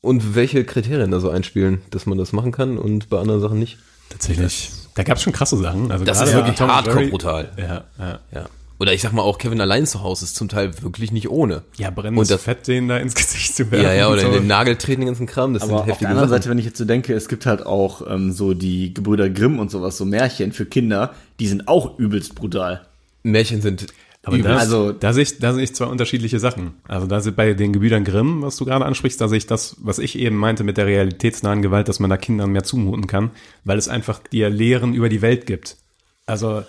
und 0.00 0.34
welche 0.34 0.64
Kriterien 0.64 1.12
da 1.12 1.20
so 1.20 1.30
einspielen, 1.30 1.80
dass 1.90 2.04
man 2.04 2.18
das 2.18 2.32
machen 2.32 2.50
kann 2.50 2.76
und 2.76 3.08
bei 3.08 3.20
anderen 3.20 3.40
Sachen 3.40 3.60
nicht. 3.60 3.78
Tatsächlich. 4.08 4.70
Da 4.96 5.04
gab's 5.04 5.22
schon 5.22 5.32
krasse 5.32 5.56
Sachen. 5.56 5.92
Also 5.92 6.04
Das 6.04 6.20
ist 6.20 6.34
wirklich 6.34 6.60
und 6.60 6.66
hardcore 6.68 7.06
brutal. 7.06 7.52
Ja, 7.56 7.84
ja. 8.00 8.18
Ja. 8.34 8.46
Oder 8.80 8.94
ich 8.94 9.00
sag 9.02 9.12
mal 9.12 9.22
auch 9.22 9.38
Kevin 9.38 9.60
allein 9.60 9.86
zu 9.86 10.02
Hause 10.02 10.24
ist 10.24 10.34
zum 10.34 10.48
Teil 10.48 10.82
wirklich 10.82 11.12
nicht 11.12 11.30
ohne. 11.30 11.62
Ja, 11.76 11.90
brennendes 11.90 12.28
Und 12.28 12.34
das- 12.34 12.42
Fett 12.42 12.66
denen 12.66 12.88
da 12.88 12.96
ins 12.96 13.14
Gesicht 13.14 13.54
zu 13.54 13.70
werfen. 13.70 13.84
Ja, 13.86 13.92
ja, 13.94 14.08
oder 14.08 14.22
und 14.22 14.26
in 14.26 14.32
so. 14.32 14.38
den 14.40 14.48
Nagel 14.48 14.74
treten, 14.74 15.02
den 15.02 15.06
ganzen 15.06 15.26
Kram, 15.26 15.54
das 15.54 15.62
Aber 15.62 15.68
sind 15.68 15.78
auf 15.78 15.84
der 15.84 15.92
heftige 15.92 16.08
anderen 16.10 16.28
Sachen. 16.30 16.42
Seite, 16.42 16.50
wenn 16.50 16.58
ich 16.58 16.64
jetzt 16.64 16.78
so 16.78 16.84
denke, 16.84 17.14
es 17.14 17.28
gibt 17.28 17.46
halt 17.46 17.64
auch 17.64 18.02
ähm, 18.10 18.32
so 18.32 18.54
die 18.54 18.92
Gebrüder 18.92 19.30
Grimm 19.30 19.60
und 19.60 19.70
sowas, 19.70 19.96
so 19.96 20.04
Märchen 20.04 20.50
für 20.50 20.66
Kinder, 20.66 21.14
die 21.38 21.46
sind 21.46 21.68
auch 21.68 21.96
übelst 22.00 22.34
brutal. 22.34 22.80
Märchen 23.22 23.60
sind 23.62 23.86
Aber 24.22 24.36
übel. 24.36 24.50
da, 24.50 24.58
Also- 24.58 24.92
da 24.92 25.12
sehe 25.12 25.22
ich, 25.22 25.38
da 25.38 25.54
sehe 25.54 25.64
ich 25.64 25.74
zwei 25.74 25.86
unterschiedliche 25.86 26.38
Sachen. 26.38 26.74
Also 26.86 27.06
da 27.06 27.20
sind 27.20 27.36
bei 27.36 27.54
den 27.54 27.72
Gebrüdern 27.72 28.04
Grimm, 28.04 28.42
was 28.42 28.56
du 28.56 28.64
gerade 28.66 28.84
ansprichst, 28.84 29.20
da 29.20 29.28
sehe 29.28 29.38
ich 29.38 29.46
das, 29.46 29.76
was 29.80 29.98
ich 29.98 30.18
eben 30.18 30.36
meinte 30.36 30.62
mit 30.62 30.76
der 30.76 30.86
realitätsnahen 30.86 31.62
Gewalt, 31.62 31.88
dass 31.88 32.00
man 32.00 32.10
da 32.10 32.16
Kindern 32.18 32.50
mehr 32.50 32.62
zumuten 32.62 33.06
kann, 33.06 33.30
weil 33.64 33.78
es 33.78 33.88
einfach 33.88 34.18
dir 34.18 34.50
Lehren 34.50 34.92
über 34.94 35.08
die 35.08 35.22
Welt 35.22 35.46
gibt. 35.46 35.76
Also, 36.26 36.62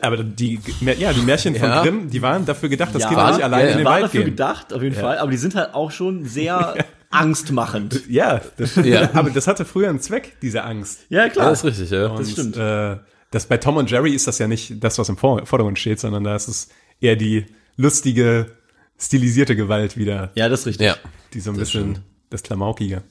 aber 0.00 0.22
die, 0.24 0.58
ja, 0.98 1.12
die 1.12 1.20
Märchen 1.22 1.54
von 1.54 1.68
Ja. 1.68 1.82
Grimm, 1.82 2.10
die 2.10 2.20
waren 2.22 2.44
dafür 2.46 2.68
gedacht, 2.68 2.94
dass 2.94 3.02
Ja, 3.02 3.08
Kinder 3.08 3.30
nicht 3.32 3.42
alleine 3.44 3.64
ja, 3.66 3.70
in 3.72 3.78
den 3.78 3.84
Wald 3.86 4.04
dafür 4.04 4.20
gehen. 4.22 4.30
gedacht, 4.30 4.72
auf 4.72 4.82
jeden 4.82 4.94
Fall, 4.96 5.18
aber 5.18 5.30
die 5.30 5.36
sind 5.36 5.54
halt 5.54 5.74
auch 5.74 5.90
schon 5.92 6.24
sehr 6.24 6.74
angstmachend. 7.10 8.02
Ja, 8.08 8.40
das, 8.56 8.74
Ja. 8.76 9.10
aber 9.14 9.30
das 9.30 9.46
hatte 9.46 9.64
früher 9.64 9.88
einen 9.88 10.00
Zweck, 10.00 10.36
diese 10.42 10.64
Angst. 10.64 11.00
Ja, 11.10 11.28
klar. 11.28 11.50
das 11.50 11.60
ist 11.60 11.64
richtig, 11.64 11.90
ja. 11.90 12.06
Und, 12.08 12.26
stimmt. 12.26 12.56
Äh, 12.56 12.96
das 13.32 13.46
bei 13.46 13.56
Tom 13.56 13.76
und 13.76 13.90
Jerry 13.90 14.14
ist 14.14 14.28
das 14.28 14.38
ja 14.38 14.46
nicht 14.46 14.82
das, 14.84 14.98
was 14.98 15.08
im 15.08 15.16
Vor 15.16 15.44
Vordergrund 15.46 15.78
steht, 15.78 15.98
sondern 15.98 16.22
da 16.22 16.36
ist 16.36 16.46
es 16.48 16.68
eher 17.00 17.16
die 17.16 17.46
lustige, 17.76 18.52
stilisierte 18.98 19.56
Gewalt 19.56 19.96
wieder, 19.96 20.30
Ja, 20.36 20.48
das 20.48 20.60
ist 20.60 20.66
richtig. 20.66 20.86
Ja. 20.86 20.96
die 21.34 21.40
so 21.40 21.50
ein 21.50 21.56
bisschen 21.56 21.98
das 22.30 22.42
Klamaukige. 22.44 23.02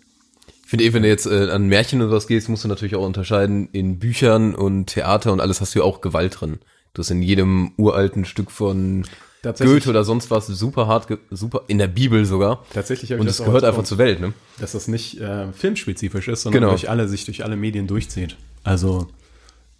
Ich 0.63 0.69
finde 0.69 0.85
eh, 0.85 0.93
wenn 0.93 1.03
du 1.03 1.09
jetzt 1.09 1.25
äh, 1.25 1.49
an 1.49 1.67
Märchen 1.67 2.01
und 2.01 2.11
was 2.11 2.27
gehst, 2.27 2.47
musst 2.47 2.63
du 2.63 2.69
natürlich 2.69 2.95
auch 2.95 3.05
unterscheiden. 3.05 3.67
In 3.73 3.99
Büchern 3.99 4.55
und 4.55 4.85
Theater 4.85 5.33
und 5.33 5.41
alles 5.41 5.59
hast 5.59 5.75
du 5.75 5.79
ja 5.79 5.85
auch 5.85 5.99
Gewalt 5.99 6.39
drin. 6.39 6.59
Du 6.93 7.01
hast 7.01 7.09
in 7.11 7.21
jedem 7.21 7.73
uralten 7.77 8.23
Stück 8.23 8.51
von. 8.51 9.05
Goethe 9.43 9.89
oder 9.89 10.03
sonst 10.03 10.29
was 10.29 10.45
super 10.47 10.85
hart, 10.85 11.07
super, 11.31 11.63
in 11.67 11.79
der 11.79 11.87
Bibel 11.87 12.25
sogar. 12.25 12.63
Tatsächlich 12.73 13.11
Und 13.13 13.25
das 13.25 13.39
es 13.39 13.45
gehört 13.45 13.63
einfach 13.63 13.83
zur 13.83 13.97
Welt, 13.97 14.19
ne? 14.21 14.33
dass 14.59 14.73
das 14.73 14.87
nicht 14.87 15.19
äh, 15.19 15.51
filmspezifisch 15.51 16.27
ist, 16.27 16.43
sondern 16.43 16.61
Genau. 16.61 16.71
durch 16.73 16.89
alle, 16.91 17.07
sich 17.07 17.25
durch 17.25 17.43
alle 17.43 17.55
Medien 17.57 17.87
durchzieht. 17.87 18.37
Also 18.63 19.07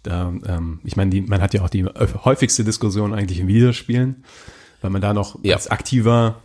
da, 0.02 0.32
ähm, 0.46 0.80
ich 0.84 0.96
meine, 0.96 1.10
die, 1.10 1.20
man 1.20 1.40
hat 1.40 1.54
ja 1.54 1.62
auch 1.62 1.70
die 1.70 1.84
häufigste 1.84 2.64
Diskussion 2.64 3.14
eigentlich 3.14 3.38
in 3.40 3.48
Videospielen, 3.48 4.24
weil 4.80 4.90
man 4.90 5.00
da 5.02 5.14
noch 5.14 5.38
Ja. 5.44 5.54
als 5.56 5.68
aktiver 5.68 6.40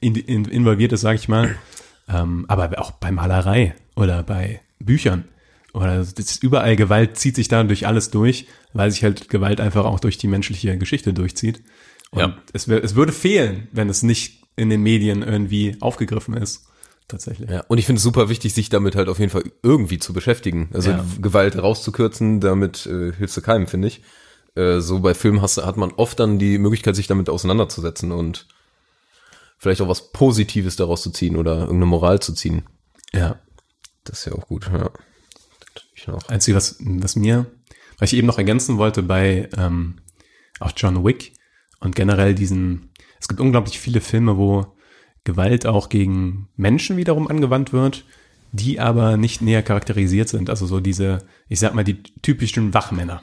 in, 0.00 0.14
in, 0.14 0.44
involviert 0.46 0.92
ist, 0.92 1.00
sage 1.02 1.16
ich 1.16 1.28
mal. 1.28 1.54
Ähm, 2.08 2.44
aber 2.48 2.78
auch 2.80 2.92
bei 2.92 3.10
Malerei 3.12 3.74
oder 3.96 4.22
bei 4.22 4.60
Büchern 4.78 5.24
oder 5.72 5.98
das 5.98 6.12
ist 6.14 6.42
überall 6.42 6.74
Gewalt 6.74 7.16
zieht 7.16 7.36
sich 7.36 7.46
da 7.46 7.62
durch 7.62 7.86
alles 7.86 8.10
durch, 8.10 8.46
weil 8.72 8.90
sich 8.90 9.04
halt 9.04 9.28
Gewalt 9.28 9.60
einfach 9.60 9.84
auch 9.84 10.00
durch 10.00 10.18
die 10.18 10.26
menschliche 10.26 10.76
Geschichte 10.78 11.12
durchzieht. 11.12 11.62
Und 12.10 12.18
Ja. 12.20 12.36
es, 12.52 12.66
es 12.66 12.96
würde 12.96 13.12
fehlen, 13.12 13.68
wenn 13.70 13.88
es 13.88 14.02
nicht 14.02 14.42
in 14.56 14.68
den 14.70 14.82
Medien 14.82 15.22
irgendwie 15.22 15.76
aufgegriffen 15.80 16.34
ist. 16.34 16.66
Tatsächlich. 17.10 17.50
Ja, 17.50 17.64
und 17.66 17.78
ich 17.78 17.86
finde 17.86 17.98
es 17.98 18.04
super 18.04 18.28
wichtig, 18.28 18.54
sich 18.54 18.68
damit 18.68 18.94
halt 18.94 19.08
auf 19.08 19.18
jeden 19.18 19.30
Fall 19.32 19.42
irgendwie 19.64 19.98
zu 19.98 20.12
beschäftigen. 20.12 20.68
Also 20.72 20.90
Ja. 20.90 21.04
Gewalt 21.20 21.58
rauszukürzen, 21.58 22.38
damit 22.40 22.86
äh, 22.86 23.12
hilfst 23.12 23.36
du 23.36 23.42
keinem, 23.42 23.66
finde 23.66 23.88
ich. 23.88 24.02
äh, 24.54 24.80
so 24.80 25.00
bei 25.00 25.14
Filmen 25.14 25.42
hast, 25.42 25.56
hat 25.58 25.76
man 25.76 25.90
oft 25.92 26.20
dann 26.20 26.38
die 26.38 26.58
Möglichkeit, 26.58 26.94
sich 26.96 27.06
damit 27.08 27.28
auseinanderzusetzen 27.28 28.12
und 28.12 28.46
vielleicht 29.58 29.80
auch 29.80 29.88
was 29.88 30.12
Positives 30.12 30.76
daraus 30.76 31.02
zu 31.02 31.10
ziehen 31.10 31.36
oder 31.36 31.52
irgendeine 31.58 31.86
Moral 31.86 32.20
zu 32.20 32.32
ziehen. 32.32 32.62
Ja. 33.12 33.40
Das 34.04 34.20
ist 34.20 34.24
ja 34.26 34.32
auch 34.32 34.46
gut, 34.46 34.70
ja. 34.72 34.90
Ich 35.94 36.06
noch. 36.06 36.28
Einzige, 36.28 36.56
was, 36.56 36.76
was 36.80 37.14
mir, 37.16 37.46
was 37.98 38.12
ich 38.12 38.18
eben 38.18 38.26
noch 38.26 38.38
ergänzen 38.38 38.78
wollte 38.78 39.02
bei 39.02 39.48
ähm, 39.56 39.96
auch 40.60 40.72
John 40.76 41.04
Wick 41.04 41.32
und 41.80 41.94
generell 41.94 42.34
diesen, 42.34 42.90
es 43.20 43.28
gibt 43.28 43.40
unglaublich 43.40 43.78
viele 43.78 44.00
Filme, 44.00 44.36
wo 44.36 44.76
Gewalt 45.24 45.66
auch 45.66 45.88
gegen 45.88 46.48
Menschen 46.56 46.96
wiederum 46.96 47.28
angewandt 47.28 47.72
wird, 47.72 48.04
die 48.52 48.80
aber 48.80 49.16
nicht 49.16 49.42
näher 49.42 49.62
charakterisiert 49.62 50.28
sind. 50.28 50.50
Also 50.50 50.66
so 50.66 50.80
diese, 50.80 51.18
ich 51.48 51.60
sag 51.60 51.74
mal, 51.74 51.84
die 51.84 52.02
typischen 52.22 52.74
Wachmänner. 52.74 53.22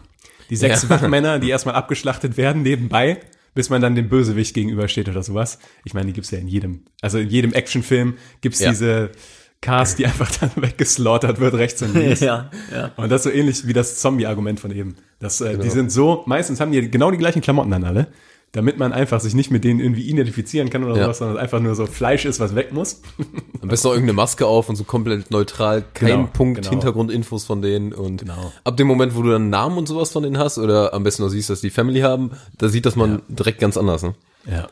Die 0.49 0.55
sechs 0.55 0.83
Ja. 0.83 0.89
Wachmänner, 0.89 1.39
die 1.39 1.49
erstmal 1.49 1.75
abgeschlachtet 1.75 2.37
werden 2.37 2.61
nebenbei, 2.61 3.19
bis 3.53 3.69
man 3.69 3.81
dann 3.81 3.95
dem 3.95 4.07
Bösewicht 4.07 4.53
gegenübersteht 4.53 5.09
oder 5.09 5.23
sowas. 5.23 5.59
Ich 5.83 5.93
meine, 5.93 6.07
die 6.07 6.13
gibt's 6.13 6.31
ja 6.31 6.37
in 6.37 6.47
jedem, 6.47 6.83
also 7.01 7.17
in 7.17 7.29
jedem 7.29 7.53
Actionfilm 7.53 8.13
gibt's 8.41 8.59
Ja. 8.59 8.69
diese 8.69 9.11
Cast, 9.59 9.97
die 9.97 10.05
einfach 10.05 10.29
dann 10.31 10.51
weggeslaughtert 10.55 11.39
wird, 11.39 11.55
rechts 11.55 11.81
und 11.81 11.95
links. 11.95 12.19
ja, 12.19 12.51
ja. 12.71 12.91
Und 12.95 13.09
das 13.11 13.25
ist 13.25 13.31
so 13.33 13.37
ähnlich 13.37 13.65
wie 13.67 13.73
das 13.73 13.97
Zombie-Argument 13.99 14.59
von 14.59 14.71
eben. 14.71 14.95
Das, 15.19 15.41
äh, 15.41 15.51
Genau. 15.53 15.63
Die 15.63 15.69
sind 15.71 15.91
so, 15.91 16.23
meistens 16.27 16.59
haben 16.61 16.71
die 16.71 16.89
genau 16.91 17.09
die 17.11 17.17
gleichen 17.17 17.41
Klamotten 17.41 17.73
an 17.73 17.83
alle, 17.83 18.07
damit 18.53 18.77
man 18.79 18.93
einfach 18.93 19.19
sich 19.19 19.35
nicht 19.35 19.51
mit 19.51 19.63
denen 19.63 19.79
irgendwie 19.79 20.07
identifizieren 20.09 20.69
kann 20.69 20.83
oder 20.83 20.95
Ja. 20.95 21.03
sowas, 21.03 21.17
sondern 21.19 21.37
einfach 21.37 21.59
nur 21.59 21.75
so 21.75 21.85
Fleisch 21.85 22.25
ist, 22.25 22.39
was 22.39 22.55
weg 22.55 22.71
muss. 22.71 23.01
Am 23.61 23.67
besten 23.67 23.87
noch 23.87 23.93
irgendeine 23.93 24.15
Maske 24.15 24.45
auf 24.47 24.69
und 24.69 24.75
so 24.77 24.83
komplett 24.83 25.29
neutral, 25.31 25.83
kein 25.93 26.07
Genau, 26.09 26.29
Punkt, 26.31 26.55
genau. 26.61 26.69
Hintergrundinfos 26.69 27.45
von 27.45 27.61
denen 27.61 27.93
und 27.93 28.21
Genau. 28.21 28.51
ab 28.63 28.77
dem 28.77 28.87
Moment, 28.87 29.15
wo 29.15 29.21
du 29.21 29.31
dann 29.31 29.49
Namen 29.49 29.77
und 29.77 29.87
sowas 29.87 30.11
von 30.11 30.23
denen 30.23 30.37
hast 30.37 30.57
oder 30.57 30.93
am 30.93 31.03
besten 31.03 31.23
noch 31.23 31.29
siehst, 31.29 31.49
dass 31.49 31.61
die 31.61 31.69
Family 31.69 31.99
haben, 31.99 32.31
da 32.57 32.69
sieht 32.69 32.85
das 32.85 32.95
man 32.95 33.21
direkt 33.27 33.59
ganz 33.59 33.77
anders. 33.77 34.01
Ne? 34.03 34.15
Ja, 34.49 34.69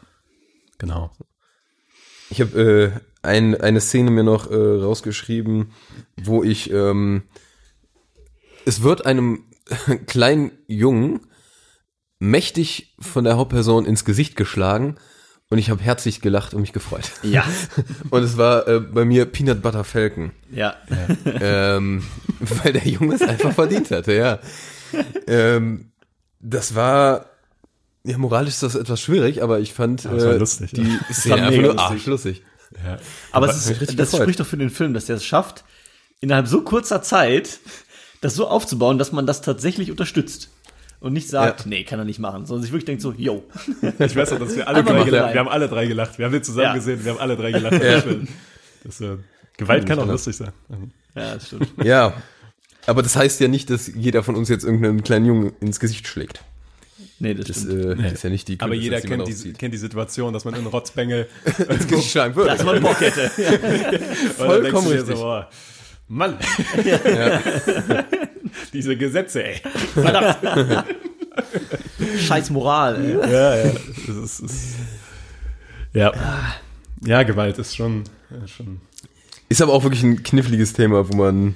genau. 0.78 1.12
Ich 2.30 2.42
habe 2.42 2.60
äh, 2.60 3.28
ein, 3.28 3.60
eine 3.60 3.82
Szene 3.82 4.10
mir 4.10 4.24
noch 4.24 4.50
äh, 4.50 4.56
rausgeschrieben, 4.56 5.72
wo 6.24 6.44
ich 6.44 6.72
ähm, 6.72 7.24
es 8.66 8.82
wird 8.82 9.06
einem 9.06 9.44
kleinen 10.08 10.52
Jungen 10.68 11.22
mächtig 12.30 12.94
von 13.00 13.24
der 13.24 13.38
Hauptperson 13.38 13.86
ins 13.86 14.06
Gesicht 14.06 14.36
geschlagen 14.36 14.96
und 15.50 15.58
ich 15.60 15.70
habe 15.70 15.82
herzlich 15.84 16.22
gelacht 16.22 16.54
und 16.54 16.62
mich 16.62 16.74
gefreut. 16.74 17.12
Ja, 17.22 17.46
Und 18.10 18.24
es 18.24 18.38
war 18.38 18.68
äh, 18.68 18.80
bei 18.80 19.06
mir 19.06 19.26
Peanut 19.26 19.62
Butter 19.62 19.84
Falcon. 19.84 20.32
ja. 20.52 20.76
ähm, 21.26 22.04
weil 22.40 22.74
der 22.74 22.88
Junge 22.88 23.16
es 23.16 23.22
einfach 23.22 23.54
verdient 23.54 23.92
hatte, 23.92 24.14
ja. 24.14 24.40
Ähm, 25.28 25.92
das 26.40 26.76
war, 26.76 27.28
ja, 28.04 28.18
moralisch 28.18 28.56
ist 28.56 28.64
das 28.64 28.76
etwas 28.76 29.02
schwierig, 29.02 29.44
aber 29.44 29.60
ich 29.60 29.74
fand 29.74 30.06
Aber 30.06 30.18
war 30.18 30.34
äh, 30.34 30.38
lustig, 30.38 30.72
die 30.72 30.82
ja. 31.10 31.14
Szene 31.14 31.36
einfach 31.44 31.62
nur 31.62 31.74
lustig. 31.74 31.82
arschlustig. 31.82 32.44
Ja. 32.84 32.98
Aber, 33.32 33.48
hat 33.48 33.56
es 33.56 33.70
ist, 33.70 33.82
das 34.00 34.12
gefreut. 34.12 34.22
spricht 34.24 34.40
doch 34.40 34.48
für 34.48 34.58
den 34.58 34.70
Film, 34.70 34.94
dass 34.94 35.06
der 35.06 35.18
es 35.18 35.26
schafft, 35.26 35.64
innerhalb 36.20 36.48
so 36.48 36.62
kurzer 36.62 37.02
Zeit 37.02 37.60
das 38.22 38.36
so 38.36 38.48
aufzubauen, 38.48 38.98
dass 38.98 39.12
man 39.12 39.28
das 39.28 39.42
tatsächlich 39.42 39.92
unterstützt. 39.92 40.50
Und 41.06 41.14
nicht 41.14 41.30
sagt, 41.30 41.62
Ja. 41.62 41.66
nee, 41.68 41.84
kann 41.84 42.00
er 42.00 42.06
nicht 42.06 42.18
machen, 42.18 42.48
sondern 42.48 42.64
sich 42.64 42.72
wirklich 42.72 42.86
denkt 42.86 43.04
so, 43.04 43.14
yo. 43.16 43.44
Ich 44.00 44.16
weiß 44.16 44.34
auch, 44.34 44.40
dass 44.40 44.56
wir 44.56 44.68
alle 44.68 44.84
drei 44.84 45.04
gelacht 45.04 45.24
rein. 45.26 45.34
Wir 45.36 45.40
haben 45.40 45.50
alle 45.50 45.68
drei 45.70 45.86
gelacht. 45.86 46.18
Wir 46.18 46.26
haben 46.26 46.34
den 46.34 46.44
zusammen 46.44 46.66
Ja. 46.66 46.74
gesehen, 46.74 47.06
wir 47.06 47.12
haben 47.12 47.20
alle 47.20 47.38
drei 47.38 47.52
gelacht. 47.52 47.74
Ja. 47.84 48.02
Das, 48.84 49.02
äh, 49.02 49.18
Gewalt 49.56 49.86
kann 49.86 50.00
auch 50.00 50.02
genau. 50.02 50.14
lustig 50.14 50.36
sein. 50.36 50.52
Also, 50.68 50.82
Ja, 51.16 51.34
das 51.36 51.46
stimmt. 51.46 51.68
Ja, 51.86 52.14
aber 52.88 53.04
das 53.04 53.16
heißt 53.16 53.40
ja 53.40 53.48
nicht, 53.48 53.70
dass 53.70 53.86
jeder 53.86 54.24
von 54.24 54.36
uns 54.36 54.50
jetzt 54.50 54.64
irgendeinen 54.66 55.04
kleinen 55.04 55.28
Jungen 55.28 55.52
ins 55.60 55.80
Gesicht 55.80 56.08
schlägt. 56.08 56.42
Nee, 57.20 57.36
das, 57.36 57.46
Das, 57.50 57.58
stimmt. 57.62 58.00
äh, 58.00 58.02
das 58.02 58.14
ist 58.14 58.24
ja 58.24 58.30
nicht 58.32 58.48
die 58.48 58.60
Aber 58.60 58.72
Quintessenz, 58.72 58.84
jeder 58.84 59.02
die 59.02 59.08
man 59.18 59.28
kennt 59.28 59.44
die, 59.46 59.54
kennt 59.54 59.74
die 59.76 59.78
Situation, 59.78 60.34
dass 60.34 60.44
man 60.44 60.56
in 60.56 60.62
einen 60.62 60.68
Rotzbengel 60.70 61.28
ins 61.70 61.88
Gesicht 61.88 62.10
schlagen 62.10 62.36
würde. 62.36 62.50
Das 62.50 62.66
war 62.66 62.74
eine 62.74 62.82
Bock 62.82 63.00
hätte. 63.00 63.30
Vollkommen 64.38 64.88
richtig. 64.88 65.16
So, 65.18 65.24
oh, 65.28 65.44
Mann. 66.08 66.36
Diese 68.74 68.96
Gesetze, 68.98 69.44
ey. 69.44 69.62
Verdammt. 69.94 70.38
Scheiß 72.20 72.50
Moral, 72.50 73.04
ey. 73.04 73.32
Ja, 73.32 73.56
ja. 73.56 73.72
Das 74.08 74.16
ist, 74.16 74.40
ist, 74.40 74.76
ja. 75.94 76.12
Ja, 77.02 77.24
Gewalt 77.24 77.58
ist 77.58 77.76
schon, 77.76 78.04
ja, 78.30 78.48
schon. 78.48 78.82
Ist 79.50 79.62
aber 79.62 79.74
auch 79.74 79.84
wirklich 79.84 80.04
ein 80.04 80.24
kniffliges 80.24 80.74
Thema, 80.74 81.10
wo 81.10 81.16
man 81.16 81.56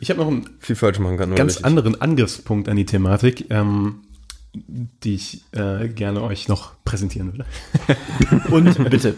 Ich 0.00 0.10
habe 0.10 0.20
noch 0.20 0.28
einen 0.28 0.50
viel 0.58 0.76
falsch 0.76 0.98
machen 0.98 1.16
kann. 1.16 1.34
ganz 1.34 1.54
richtig? 1.56 1.66
anderen 1.66 2.00
Angriffspunkt 2.00 2.68
an 2.68 2.76
die 2.76 2.86
Thematik, 2.86 3.46
ähm, 3.50 4.00
die 4.54 5.14
ich 5.14 5.44
äh, 5.52 5.88
gerne 5.88 6.22
euch 6.22 6.48
noch 6.48 6.72
präsentieren 6.84 7.32
würde. 7.32 7.46
Und 8.50 8.90
bitte. 8.90 9.16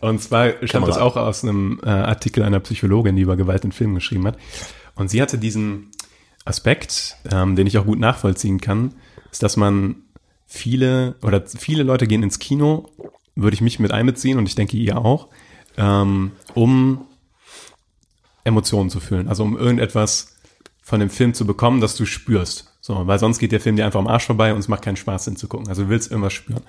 Und 0.00 0.20
zwar 0.20 0.54
stammt 0.64 0.88
das 0.88 0.98
auch 0.98 1.16
aus 1.16 1.44
einem 1.44 1.80
äh, 1.82 1.88
Artikel 1.88 2.42
einer 2.42 2.60
Psychologin, 2.60 3.16
die 3.16 3.22
über 3.22 3.36
Gewalt 3.36 3.64
in 3.64 3.72
Filmen 3.72 3.94
geschrieben 3.94 4.26
hat. 4.26 4.36
Und 4.94 5.08
sie 5.08 5.22
hatte 5.22 5.38
diesen 5.38 5.90
Aspekt, 6.44 7.16
ähm, 7.30 7.56
den 7.56 7.66
ich 7.66 7.78
auch 7.78 7.86
gut 7.86 7.98
nachvollziehen 7.98 8.60
kann, 8.60 8.94
ist, 9.30 9.42
dass 9.42 9.56
man 9.56 9.96
viele 10.46 11.14
oder 11.22 11.46
viele 11.46 11.82
Leute 11.82 12.06
gehen 12.06 12.22
ins 12.22 12.38
Kino, 12.38 12.90
würde 13.34 13.54
ich 13.54 13.60
mich 13.60 13.78
mit 13.78 13.92
einbeziehen 13.92 14.38
und 14.38 14.46
ich 14.46 14.54
denke 14.54 14.76
ihr 14.76 14.98
auch, 14.98 15.28
ähm, 15.76 16.32
um 16.54 17.06
Emotionen 18.44 18.90
zu 18.90 19.00
fühlen, 19.00 19.28
also 19.28 19.44
um 19.44 19.56
irgendetwas 19.56 20.36
von 20.82 21.00
dem 21.00 21.10
Film 21.10 21.32
zu 21.32 21.46
bekommen, 21.46 21.80
das 21.80 21.96
du 21.96 22.04
spürst. 22.04 22.72
So, 22.80 23.06
weil 23.06 23.18
sonst 23.18 23.38
geht 23.38 23.52
der 23.52 23.60
Film 23.60 23.76
dir 23.76 23.86
einfach 23.86 24.00
am 24.00 24.08
Arsch 24.08 24.26
vorbei 24.26 24.52
und 24.52 24.58
es 24.58 24.68
macht 24.68 24.82
keinen 24.82 24.96
Spaß 24.96 25.26
hinzugucken. 25.26 25.68
Also 25.68 25.84
du 25.84 25.88
willst 25.88 26.10
irgendwas 26.10 26.32
spüren. 26.32 26.64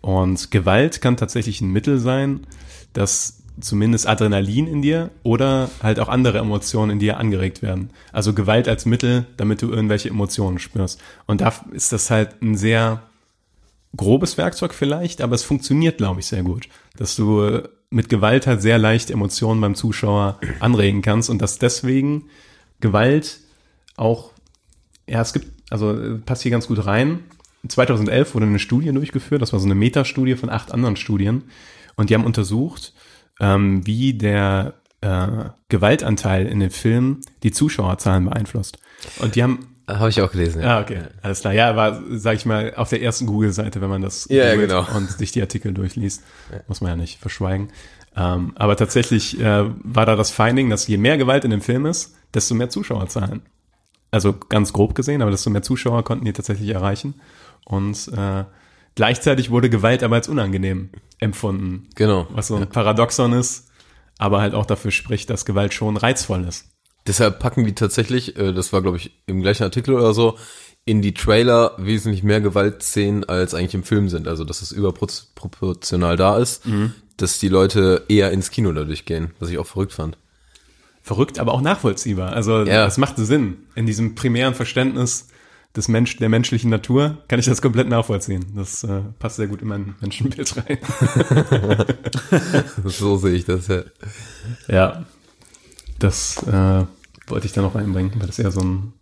Und 0.00 0.52
Gewalt 0.52 1.00
kann 1.00 1.16
tatsächlich 1.16 1.60
ein 1.60 1.72
Mittel 1.72 1.98
sein, 1.98 2.46
das 2.92 3.42
zumindest 3.60 4.06
Adrenalin 4.06 4.66
in 4.66 4.82
dir 4.82 5.10
oder 5.22 5.70
halt 5.82 6.00
auch 6.00 6.08
andere 6.08 6.38
Emotionen 6.38 6.92
in 6.92 6.98
dir 6.98 7.18
angeregt 7.18 7.62
werden. 7.62 7.90
Also 8.12 8.32
Gewalt 8.34 8.68
als 8.68 8.86
Mittel, 8.86 9.26
damit 9.36 9.62
du 9.62 9.70
irgendwelche 9.70 10.08
Emotionen 10.08 10.58
spürst. 10.58 11.00
Und 11.26 11.40
da 11.40 11.52
ist 11.72 11.92
das 11.92 12.10
halt 12.10 12.42
ein 12.42 12.56
sehr 12.56 13.02
grobes 13.96 14.38
Werkzeug 14.38 14.74
vielleicht, 14.74 15.20
aber 15.20 15.34
es 15.34 15.42
funktioniert, 15.42 15.98
glaube 15.98 16.20
ich, 16.20 16.26
sehr 16.26 16.42
gut. 16.42 16.68
Dass 16.96 17.16
du 17.16 17.62
mit 17.90 18.08
Gewalt 18.08 18.46
halt 18.46 18.62
sehr 18.62 18.78
leicht 18.78 19.10
Emotionen 19.10 19.60
beim 19.60 19.74
Zuschauer 19.74 20.38
anregen 20.60 21.02
kannst 21.02 21.30
und 21.30 21.40
dass 21.40 21.58
deswegen 21.58 22.24
Gewalt 22.80 23.40
auch, 23.96 24.32
ja, 25.06 25.20
es 25.20 25.32
gibt, 25.32 25.46
also 25.70 25.92
äh, 25.98 26.14
passt 26.16 26.42
hier 26.42 26.50
ganz 26.50 26.68
gut 26.68 26.84
rein. 26.86 27.20
2011 27.66 28.34
wurde 28.34 28.46
eine 28.46 28.58
Studie 28.58 28.92
durchgeführt, 28.92 29.42
das 29.42 29.52
war 29.52 29.58
so 29.58 29.66
eine 29.66 29.74
Metastudie 29.74 30.36
von 30.36 30.48
acht 30.48 30.72
anderen 30.72 30.96
Studien 30.96 31.44
und 31.96 32.08
die 32.08 32.14
haben 32.14 32.24
untersucht, 32.24 32.92
ähm, 33.40 33.86
wie 33.86 34.14
der 34.14 34.74
äh, 35.00 35.28
Gewaltanteil 35.68 36.46
in 36.46 36.60
den 36.60 36.70
Filmen 36.70 37.20
die 37.42 37.52
Zuschauerzahlen 37.52 38.24
beeinflusst. 38.24 38.78
Und 39.20 39.36
die 39.36 39.42
haben 39.42 39.66
Habe 39.86 40.08
ich 40.10 40.20
auch 40.20 40.30
gelesen. 40.32 40.62
Ja. 40.62 40.78
Ah, 40.78 40.80
okay. 40.80 41.02
Alles 41.22 41.40
klar. 41.40 41.54
Ja, 41.54 41.76
war, 41.76 42.02
sag 42.10 42.34
ich 42.36 42.46
mal, 42.46 42.74
auf 42.74 42.90
der 42.90 43.00
ersten 43.02 43.26
Google-Seite, 43.26 43.80
wenn 43.80 43.88
man 43.88 44.02
das 44.02 44.26
Ja, 44.28 44.44
ja, 44.44 44.54
googelt 44.54 44.70
genau. 44.70 44.86
und 44.96 45.10
sich 45.10 45.32
die 45.32 45.40
Artikel 45.40 45.72
durchliest. 45.72 46.22
Muss 46.66 46.80
man 46.80 46.90
ja 46.90 46.96
nicht 46.96 47.20
verschweigen. 47.20 47.68
Ähm, 48.16 48.52
aber 48.56 48.76
tatsächlich 48.76 49.38
äh, 49.40 49.64
war 49.84 50.04
da 50.04 50.16
das 50.16 50.30
Finding, 50.30 50.68
dass 50.70 50.88
je 50.88 50.96
mehr 50.96 51.16
Gewalt 51.16 51.44
in 51.44 51.50
dem 51.52 51.60
Film 51.60 51.86
ist, 51.86 52.16
desto 52.34 52.54
mehr 52.54 52.68
Zuschauerzahlen. 52.68 53.42
Also 54.10 54.34
ganz 54.48 54.72
grob 54.72 54.94
gesehen, 54.94 55.22
aber 55.22 55.30
desto 55.30 55.50
mehr 55.50 55.62
Zuschauer 55.62 56.02
konnten 56.02 56.24
die 56.24 56.32
tatsächlich 56.32 56.70
erreichen. 56.70 57.14
Und 57.64 58.08
äh, 58.16 58.44
gleichzeitig 58.98 59.48
wurde 59.50 59.70
Gewalt 59.70 60.02
aber 60.02 60.16
als 60.16 60.26
unangenehm 60.28 60.90
empfunden. 61.20 61.86
Genau. 61.94 62.26
Was 62.30 62.48
so 62.48 62.56
ein 62.56 62.68
Paradoxon 62.68 63.32
ist, 63.32 63.68
aber 64.18 64.40
halt 64.40 64.54
auch 64.54 64.66
dafür 64.66 64.90
spricht, 64.90 65.30
dass 65.30 65.44
Gewalt 65.44 65.72
schon 65.72 65.96
reizvoll 65.96 66.42
ist. 66.44 66.64
Deshalb 67.06 67.38
packen 67.38 67.64
die 67.64 67.76
tatsächlich, 67.76 68.36
äh, 68.36 68.52
das 68.52 68.72
war 68.72 68.82
glaube 68.82 68.96
ich 68.96 69.12
im 69.26 69.40
gleichen 69.40 69.62
Artikel 69.62 69.94
oder 69.94 70.12
so, 70.14 70.36
in 70.84 71.00
die 71.00 71.14
Trailer 71.14 71.74
wesentlich 71.78 72.24
mehr 72.24 72.40
Gewaltszenen 72.40 73.22
als 73.22 73.54
eigentlich 73.54 73.74
im 73.76 73.84
Film 73.84 74.08
sind. 74.08 74.26
Also 74.26 74.42
dass 74.42 74.62
es 74.62 74.72
überproportional 74.72 76.16
da 76.16 76.38
ist, 76.38 76.64
dass 77.18 77.38
die 77.38 77.48
Leute 77.48 78.04
eher 78.08 78.32
ins 78.32 78.50
Kino 78.50 78.72
dadurch 78.72 79.04
gehen, 79.04 79.30
was 79.38 79.48
ich 79.50 79.58
auch 79.58 79.66
verrückt 79.66 79.92
fand. 79.92 80.18
verrückt, 81.02 81.38
aber 81.38 81.54
auch 81.54 81.60
nachvollziehbar. 81.62 82.32
Also 82.32 82.64
Ja. 82.64 82.84
das 82.84 82.98
macht 82.98 83.16
Sinn. 83.16 83.58
In 83.76 83.86
diesem 83.86 84.14
primären 84.16 84.54
Verständnis 84.54 85.28
des 85.76 85.88
Mensch, 85.88 86.16
der 86.16 86.28
menschlichen 86.28 86.70
Natur 86.70 87.22
kann 87.28 87.38
ich 87.38 87.46
das 87.46 87.62
komplett 87.62 87.88
nachvollziehen. 87.88 88.46
Das 88.54 88.84
äh, 88.84 89.02
passt 89.18 89.36
sehr 89.36 89.46
gut 89.46 89.62
in 89.62 89.68
mein 89.68 89.94
Menschenbild 90.00 90.56
rein. 90.56 90.78
So 92.84 93.16
sehe 93.16 93.34
ich 93.34 93.44
das 93.44 93.68
ja. 93.68 93.82
ja, 94.66 95.06
das 95.98 96.42
äh, 96.46 96.86
wollte 97.26 97.46
ich 97.46 97.52
da 97.52 97.62
noch 97.62 97.74
reinbringen, 97.74 98.12
weil 98.18 98.26
das 98.26 98.38
eher 98.38 98.50
so 98.50 98.60
ein, 98.60 98.92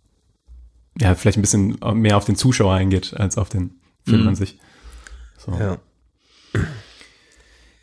ja, 0.99 1.15
vielleicht 1.15 1.37
ein 1.37 1.41
bisschen 1.41 1.77
mehr 1.93 2.17
auf 2.17 2.25
den 2.25 2.35
Zuschauer 2.35 2.73
eingeht, 2.73 3.13
als 3.15 3.37
auf 3.37 3.49
den 3.49 3.79
Film 4.05 4.27
an 4.27 4.35
sich. 4.35 4.59
So. 5.37 5.53
ja. 5.53 5.77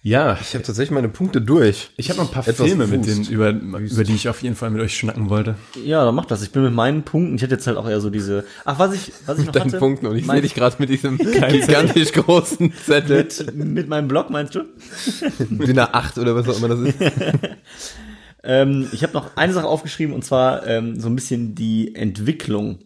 Ja, 0.07 0.37
Ich 0.38 0.53
habe 0.53 0.62
tatsächlich 0.62 0.90
meine 0.90 1.09
Punkte 1.09 1.40
durch. 1.40 1.88
ich 1.97 2.11
habe 2.11 2.19
noch 2.21 2.29
ein 2.29 2.31
paar 2.31 2.47
Etwas 2.47 2.67
Filme, 2.67 2.87
mit 2.87 3.07
denen, 3.07 3.25
über, 3.25 3.49
über 3.49 4.05
die 4.05 4.14
ich 4.14 4.29
auf 4.29 4.43
jeden 4.43 4.55
Fall 4.55 4.69
mit 4.69 4.83
euch 4.83 4.95
schnacken 4.99 5.31
wollte. 5.31 5.55
Ja, 5.83 6.05
dann 6.05 6.14
mach 6.14 6.27
das. 6.27 6.43
Ich 6.43 6.51
bin 6.51 6.62
mit 6.62 6.75
meinen 6.75 7.05
Punkten, 7.05 7.37
ich 7.37 7.43
hätte 7.43 7.55
jetzt 7.55 7.67
halt 7.67 7.79
auch 7.79 7.88
eher 7.88 8.03
so 8.03 8.11
diese, 8.11 8.45
ach, 8.67 8.79
was 8.79 8.93
ich, 8.93 9.12
was 9.25 9.38
ich 9.38 9.47
noch 9.47 9.53
Deinen 9.55 9.69
hatte. 9.69 9.79
Punkten 9.79 10.07
und 10.07 10.17
ich 10.17 10.27
sehe 10.27 10.43
dich 10.43 10.55
gerade 10.55 10.77
mit 10.79 10.90
diesem 10.90 11.17
gigantisch 11.49 12.12
großen 12.12 12.71
Zettel. 12.85 13.27
mit, 13.55 13.67
mit 13.67 13.88
meinem 13.88 14.07
Blog, 14.07 14.29
meinst 14.29 14.55
du? 14.55 14.64
Dinner 15.40 15.95
8 15.95 16.19
oder 16.19 16.37
was 16.37 16.51
auch 16.51 16.59
immer 16.59 16.69
das 16.69 16.81
ist. 16.81 16.97
Ähm, 18.47 18.88
ich 18.93 19.03
habe 19.03 19.14
noch 19.14 19.38
eine 19.38 19.55
Sache 19.55 19.67
aufgeschrieben 19.67 20.14
und 20.14 20.23
zwar 20.23 20.67
ähm, 20.67 21.01
so 21.01 21.09
ein 21.09 21.17
bisschen 21.17 21.55
die 21.55 21.95
Entwicklung, 21.95 22.81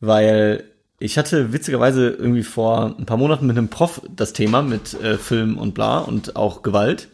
weil 0.00 0.64
ich 1.02 1.18
hatte 1.18 1.52
witzigerweise 1.52 2.10
irgendwie 2.10 2.44
vor 2.44 2.94
ein 2.98 3.06
paar 3.06 3.16
Monaten 3.16 3.46
mit 3.46 3.58
einem 3.58 3.68
Prof 3.68 4.02
das 4.14 4.32
Thema 4.32 4.62
mit 4.62 4.94
äh, 4.94 5.18
Film 5.18 5.58
und 5.58 5.74
bla 5.74 5.98
und 5.98 6.36
auch 6.36 6.62
Gewalt. 6.62 7.08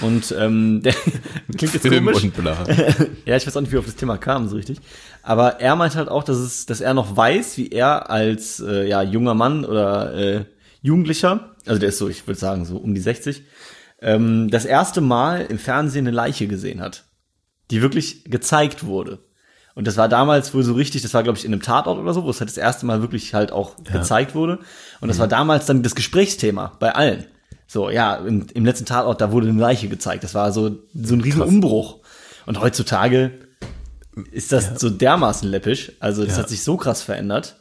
Und 0.00 0.34
ähm, 0.36 0.82
der 0.84 0.94
klingt 1.56 1.74
jetzt 1.74 1.86
Film 1.86 2.06
komisch. 2.06 2.24
und 2.24 2.36
bla. 2.36 2.56
ja, 3.24 3.36
ich 3.36 3.46
weiß 3.46 3.56
auch 3.56 3.60
nicht, 3.60 3.70
wie 3.70 3.74
wir 3.74 3.80
auf 3.80 3.86
das 3.86 3.96
Thema 3.96 4.18
kam, 4.18 4.48
so 4.48 4.56
richtig. 4.56 4.78
Aber 5.22 5.60
er 5.60 5.76
meint 5.76 5.94
halt 5.94 6.08
auch, 6.08 6.24
dass 6.24 6.38
es, 6.38 6.66
dass 6.66 6.80
er 6.80 6.94
noch 6.94 7.16
weiß, 7.16 7.58
wie 7.58 7.68
er 7.68 8.10
als 8.10 8.58
äh, 8.60 8.88
ja, 8.88 9.02
junger 9.02 9.34
Mann 9.34 9.64
oder 9.64 10.14
äh, 10.14 10.44
Jugendlicher, 10.80 11.54
also 11.64 11.78
der 11.78 11.90
ist 11.90 11.98
so, 11.98 12.08
ich 12.08 12.26
würde 12.26 12.40
sagen, 12.40 12.64
so 12.64 12.76
um 12.76 12.92
die 12.92 13.00
60, 13.00 13.44
ähm, 14.00 14.50
das 14.50 14.64
erste 14.64 15.00
Mal 15.00 15.46
im 15.48 15.60
Fernsehen 15.60 16.08
eine 16.08 16.16
Leiche 16.16 16.48
gesehen 16.48 16.80
hat, 16.80 17.04
die 17.70 17.82
wirklich 17.82 18.24
gezeigt 18.24 18.84
wurde. 18.84 19.20
Und 19.74 19.86
das 19.86 19.96
war 19.96 20.08
damals 20.08 20.52
wohl 20.54 20.62
so 20.62 20.74
richtig, 20.74 21.02
das 21.02 21.14
war, 21.14 21.22
glaube 21.22 21.38
ich, 21.38 21.44
in 21.44 21.52
einem 21.52 21.62
Tatort 21.62 21.98
oder 21.98 22.12
so, 22.12 22.24
wo 22.24 22.30
es 22.30 22.40
halt 22.40 22.50
das 22.50 22.58
erste 22.58 22.84
Mal 22.86 23.00
wirklich 23.00 23.32
halt 23.34 23.52
auch 23.52 23.76
gezeigt 23.84 24.34
wurde. 24.34 24.58
Und 25.00 25.08
das 25.08 25.18
war 25.18 25.28
damals 25.28 25.64
dann 25.66 25.82
das 25.82 25.94
Gesprächsthema 25.94 26.72
bei 26.78 26.94
allen. 26.94 27.24
So, 27.66 27.88
ja, 27.88 28.16
im, 28.16 28.46
im 28.52 28.66
letzten 28.66 28.84
Tatort, 28.84 29.20
da 29.22 29.32
wurde 29.32 29.48
eine 29.48 29.58
Leiche 29.58 29.88
gezeigt. 29.88 30.24
Das 30.24 30.34
war 30.34 30.52
so, 30.52 30.76
so 30.94 31.14
ein 31.14 31.22
riesen 31.22 31.40
Umbruch. 31.40 32.00
Und 32.44 32.60
heutzutage 32.60 33.30
ist 34.30 34.52
das 34.52 34.78
so 34.78 34.90
dermaßen 34.90 35.48
läppisch. 35.48 35.92
Also, 36.00 36.22
das 36.24 36.32
Ja. 36.36 36.42
hat 36.42 36.50
sich 36.50 36.62
so 36.64 36.76
krass 36.76 37.00
verändert. 37.00 37.56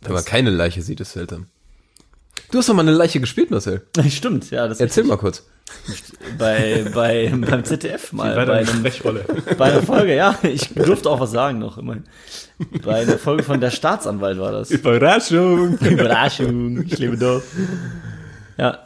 Wenn 0.00 0.12
man 0.14 0.24
keine 0.24 0.48
Leiche 0.48 0.80
sieht, 0.80 1.00
ist 1.00 1.12
seltsam. 1.12 1.46
Du 2.50 2.58
hast 2.58 2.68
doch 2.68 2.74
mal 2.74 2.82
eine 2.82 2.90
Leiche 2.92 3.20
gespielt, 3.20 3.50
Marcel. 3.50 3.86
Stimmt, 4.08 4.50
ja, 4.50 4.66
das 4.66 4.80
Erzähl 4.80 5.04
mal 5.04 5.16
kurz. 5.16 5.44
bei, 6.36 6.84
bei 6.92 7.32
beim 7.32 7.64
ZDF 7.64 8.12
mal 8.12 8.34
bei, 8.34 8.42
eine 8.42 8.52
einem, 8.54 8.66
Sprechrolle. 8.66 9.24
bei 9.56 9.72
einer 9.72 9.82
Folge, 9.82 10.16
ja, 10.16 10.36
ich 10.42 10.74
durfte 10.74 11.08
auch 11.08 11.20
was 11.20 11.30
sagen 11.30 11.60
noch 11.60 11.78
immerhin. 11.78 12.04
Bei 12.84 13.02
einer 13.02 13.18
Folge 13.18 13.44
von 13.44 13.60
der 13.60 13.70
Staatsanwalt 13.70 14.38
war 14.38 14.50
das. 14.50 14.70
Überraschung. 14.70 15.78
Überraschung, 15.78 16.82
ich 16.84 16.98
lebe 16.98 17.16
doch. 17.16 17.42
Ja, 18.58 18.78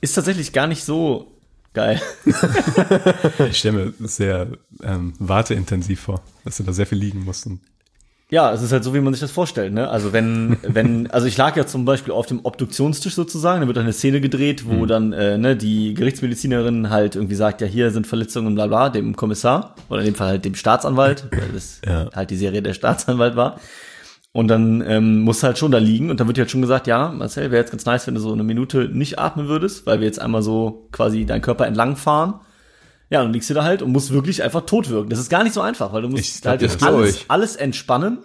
ist 0.00 0.14
tatsächlich 0.14 0.52
gar 0.52 0.66
nicht 0.66 0.82
so 0.82 1.30
geil. 1.74 2.00
Ich 3.50 3.58
stelle 3.58 3.92
mir 3.98 4.08
sehr 4.08 4.48
ähm, 4.82 5.12
warteintensiv 5.18 6.00
vor, 6.00 6.22
dass 6.44 6.56
du 6.56 6.62
da 6.62 6.72
sehr 6.72 6.86
viel 6.86 6.98
liegen 6.98 7.24
musst. 7.24 7.46
Und 7.46 7.60
Ja, 8.30 8.52
es 8.52 8.62
ist 8.62 8.70
halt 8.72 8.84
so, 8.84 8.94
wie 8.94 9.00
man 9.00 9.12
sich 9.12 9.20
das 9.20 9.32
vorstellt, 9.32 9.72
ne? 9.74 9.88
Also 9.88 10.12
wenn, 10.12 10.56
wenn, 10.62 11.10
also 11.10 11.26
ich 11.26 11.36
lag 11.36 11.56
ja 11.56 11.66
zum 11.66 11.84
Beispiel 11.84 12.12
auf 12.12 12.26
dem 12.26 12.40
Obduktionstisch 12.44 13.14
sozusagen, 13.14 13.60
da 13.60 13.66
wird 13.66 13.78
eine 13.78 13.92
Szene 13.92 14.20
gedreht, 14.20 14.68
wo 14.68 14.86
dann 14.86 15.12
äh, 15.12 15.36
ne, 15.36 15.56
die 15.56 15.94
Gerichtsmedizinerin 15.94 16.90
halt 16.90 17.16
irgendwie 17.16 17.34
sagt, 17.34 17.60
ja, 17.60 17.66
hier 17.66 17.90
sind 17.90 18.06
Verletzungen, 18.06 18.54
bla 18.54 18.66
bla, 18.68 18.88
dem 18.88 19.16
Kommissar, 19.16 19.74
oder 19.88 20.00
in 20.00 20.06
dem 20.06 20.14
Fall 20.14 20.28
halt 20.28 20.44
dem 20.44 20.54
Staatsanwalt, 20.54 21.26
weil 21.32 21.48
das 21.52 21.80
Ja. 21.84 22.08
halt 22.14 22.30
die 22.30 22.36
Serie 22.36 22.62
der 22.62 22.74
Staatsanwalt 22.74 23.34
war. 23.36 23.58
Und 24.32 24.46
dann 24.46 24.80
ähm, 24.86 25.22
musst 25.22 25.42
du 25.42 25.48
halt 25.48 25.58
schon 25.58 25.72
da 25.72 25.78
liegen 25.78 26.08
und 26.08 26.20
dann 26.20 26.28
wird 26.28 26.36
dir 26.36 26.42
halt 26.42 26.52
schon 26.52 26.60
gesagt, 26.60 26.86
ja, 26.86 27.10
Marcel, 27.10 27.50
wäre 27.50 27.62
jetzt 27.62 27.72
ganz 27.72 27.84
nice, 27.84 28.06
wenn 28.06 28.14
du 28.14 28.20
so 28.20 28.32
eine 28.32 28.44
Minute 28.44 28.88
nicht 28.92 29.18
atmen 29.18 29.48
würdest, 29.48 29.86
weil 29.86 29.98
wir 29.98 30.06
jetzt 30.06 30.20
einmal 30.20 30.42
so 30.42 30.86
quasi 30.92 31.26
deinen 31.26 31.42
Körper 31.42 31.66
entlang 31.66 31.96
fahren. 31.96 32.34
Ja, 33.10 33.22
dann 33.22 33.32
liegst 33.32 33.50
du 33.50 33.54
da 33.54 33.64
halt 33.64 33.82
und 33.82 33.90
musst 33.90 34.12
wirklich 34.12 34.42
einfach 34.42 34.64
tot 34.66 34.88
wirken. 34.88 35.10
Das 35.10 35.18
ist 35.18 35.28
gar 35.28 35.42
nicht 35.42 35.52
so 35.52 35.60
einfach, 35.60 35.92
weil 35.92 36.02
du 36.02 36.08
musst 36.08 36.40
Ich 36.40 36.46
halt 36.46 36.62
das 36.62 36.80
alles, 36.82 37.24
alles 37.28 37.56
entspannen, 37.56 38.18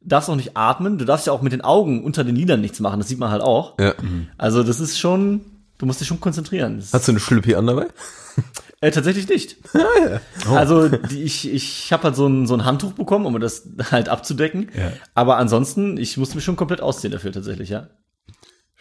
darfst 0.00 0.28
auch 0.28 0.36
nicht 0.36 0.56
atmen, 0.56 0.98
du 0.98 1.04
darfst 1.04 1.26
ja 1.26 1.32
auch 1.32 1.42
mit 1.42 1.52
den 1.52 1.60
Augen 1.60 2.04
unter 2.04 2.24
den 2.24 2.34
Lidern 2.34 2.60
nichts 2.60 2.80
machen, 2.80 2.98
das 2.98 3.08
sieht 3.08 3.18
man 3.18 3.30
halt 3.30 3.42
auch. 3.42 3.78
Ja. 3.78 3.94
Also 4.36 4.62
das 4.64 4.80
ist 4.80 4.98
schon, 4.98 5.42
du 5.78 5.86
musst 5.86 6.00
dich 6.00 6.08
schon 6.08 6.20
konzentrieren. 6.20 6.78
Das 6.78 6.92
Hast 6.92 7.06
du 7.06 7.12
eine 7.12 7.20
Schlüppi 7.20 7.54
an 7.54 7.66
dabei? 7.66 7.86
äh, 8.80 8.90
tatsächlich 8.90 9.28
nicht. 9.28 9.56
Also 10.48 10.88
die, 10.88 11.22
ich, 11.22 11.52
ich 11.52 11.92
habe 11.92 12.04
halt 12.04 12.16
so 12.16 12.26
ein, 12.26 12.46
so 12.46 12.54
ein 12.54 12.64
Handtuch 12.64 12.92
bekommen, 12.92 13.26
um 13.26 13.38
das 13.38 13.68
halt 13.90 14.08
abzudecken. 14.08 14.70
Ja. 14.76 14.92
Aber 15.14 15.36
ansonsten, 15.36 15.96
ich 15.98 16.16
musste 16.16 16.36
mich 16.36 16.44
schon 16.44 16.56
komplett 16.56 16.80
ausziehen 16.80 17.12
dafür 17.12 17.30
tatsächlich, 17.30 17.68
ja. 17.68 17.88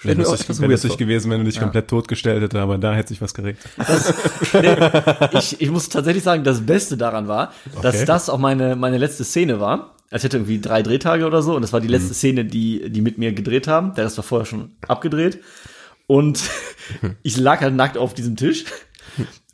Wäre 0.01 0.21
lustig, 0.21 0.59
wär 0.59 0.67
lustig 0.67 0.97
gewesen, 0.97 1.31
wenn 1.31 1.39
du 1.39 1.45
dich 1.45 1.59
komplett 1.59 1.87
totgestellt 1.89 2.41
hätte, 2.41 2.59
aber 2.59 2.77
da 2.77 2.93
hätte 2.93 3.09
sich 3.09 3.21
was 3.21 3.33
geregt. 3.33 3.67
ich, 5.33 5.61
ich 5.61 5.71
muss 5.71 5.89
tatsächlich 5.89 6.23
sagen, 6.23 6.43
das 6.43 6.65
Beste 6.65 6.97
daran 6.97 7.27
war, 7.27 7.53
dass 7.81 7.95
Okay. 7.95 8.05
das 8.05 8.29
auch 8.29 8.37
meine, 8.37 8.75
meine 8.75 8.97
letzte 8.97 9.23
Szene 9.23 9.59
war. 9.59 9.95
Also 10.11 10.21
ich 10.21 10.23
hatte 10.25 10.37
irgendwie 10.37 10.59
drei 10.61 10.81
Drehtage 10.81 11.25
oder 11.25 11.41
so 11.41 11.55
und 11.55 11.61
das 11.61 11.73
war 11.73 11.81
die 11.81 11.87
letzte 11.87 12.13
Szene, 12.13 12.45
die, 12.45 12.89
die 12.89 13.01
mit 13.01 13.17
mir 13.17 13.31
gedreht 13.33 13.67
haben. 13.67 13.93
Der 13.95 14.05
Rest 14.05 14.17
war 14.17 14.23
vorher 14.23 14.45
schon 14.45 14.71
abgedreht. 14.87 15.39
Und 16.07 16.41
ich 17.23 17.37
lag 17.37 17.61
halt 17.61 17.75
nackt 17.75 17.97
auf 17.97 18.13
diesem 18.13 18.35
Tisch. 18.35 18.65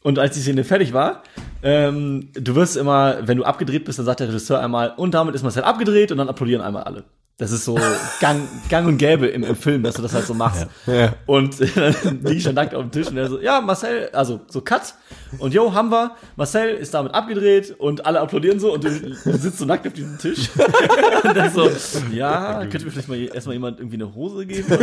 Und 0.02 0.20
als 0.20 0.36
die 0.36 0.42
Szene 0.42 0.64
fertig 0.64 0.94
war, 0.94 1.24
ähm, 1.64 2.30
du 2.36 2.54
wirst 2.56 2.78
immer, 2.78 3.18
wenn 3.28 3.38
du 3.38 3.44
abgedreht 3.44 3.86
bist, 3.86 3.98
dann 3.98 4.06
sagt 4.06 4.20
der 4.20 4.28
Regisseur 4.28 4.60
einmal, 4.62 4.94
und 4.96 5.14
damit 5.16 5.34
ist 5.34 5.42
Marcel 5.42 5.64
abgedreht 5.64 6.12
und 6.12 6.20
dann 6.20 6.30
applaudieren 6.30 6.62
einmal 6.62 6.84
alle. 6.84 7.06
Das 7.38 7.52
ist 7.52 7.65
so 7.65 7.78
gang, 8.21 8.48
gang 8.69 8.88
und 8.88 8.98
gäbe 8.98 9.28
im, 9.28 9.43
im 9.43 9.58
Film, 9.58 9.84
dass 9.84 9.95
du 9.95 10.02
das 10.02 10.13
halt 10.13 10.26
so 10.26 10.34
machst. 10.34 10.67
Ja. 10.86 11.13
Und 11.26 11.60
dann 11.76 12.24
lieg 12.24 12.38
ich 12.38 12.43
dann 12.45 12.56
nackt 12.56 12.74
auf 12.74 12.82
dem 12.82 12.91
Tisch 12.91 13.08
und 13.08 13.17
er 13.17 13.28
so, 13.28 13.41
ja, 13.41 13.60
Marcel, 13.60 14.10
also 14.13 14.39
so 14.48 14.62
Cut. 14.62 14.95
Und 15.39 15.54
jo, 15.54 15.74
haben 15.74 15.89
wir. 15.89 16.12
Marcel 16.36 16.76
ist 16.76 16.93
damit 16.93 17.13
abgedreht 17.13 17.76
und 17.78 18.06
alle 18.06 18.19
applaudieren 18.19 18.60
so 18.60 18.74
und 18.74 18.84
du, 18.84 18.89
sitzt 18.89 19.60
so 19.60 19.65
nackt 19.65 19.88
auf 19.88 19.93
diesem 19.93 20.17
Tisch. 20.17 20.50
und 21.24 21.36
dann 21.36 21.54
so, 21.54 21.69
ja, 22.12 22.65
könnte 22.65 22.86
mir 22.86 22.91
vielleicht 22.91 23.08
mal 23.08 23.17
erstmal 23.17 23.56
jemand 23.56 23.80
irgendwie 23.80 23.98
eine 23.98 24.13
Hose 24.13 24.45
geben? 24.45 24.65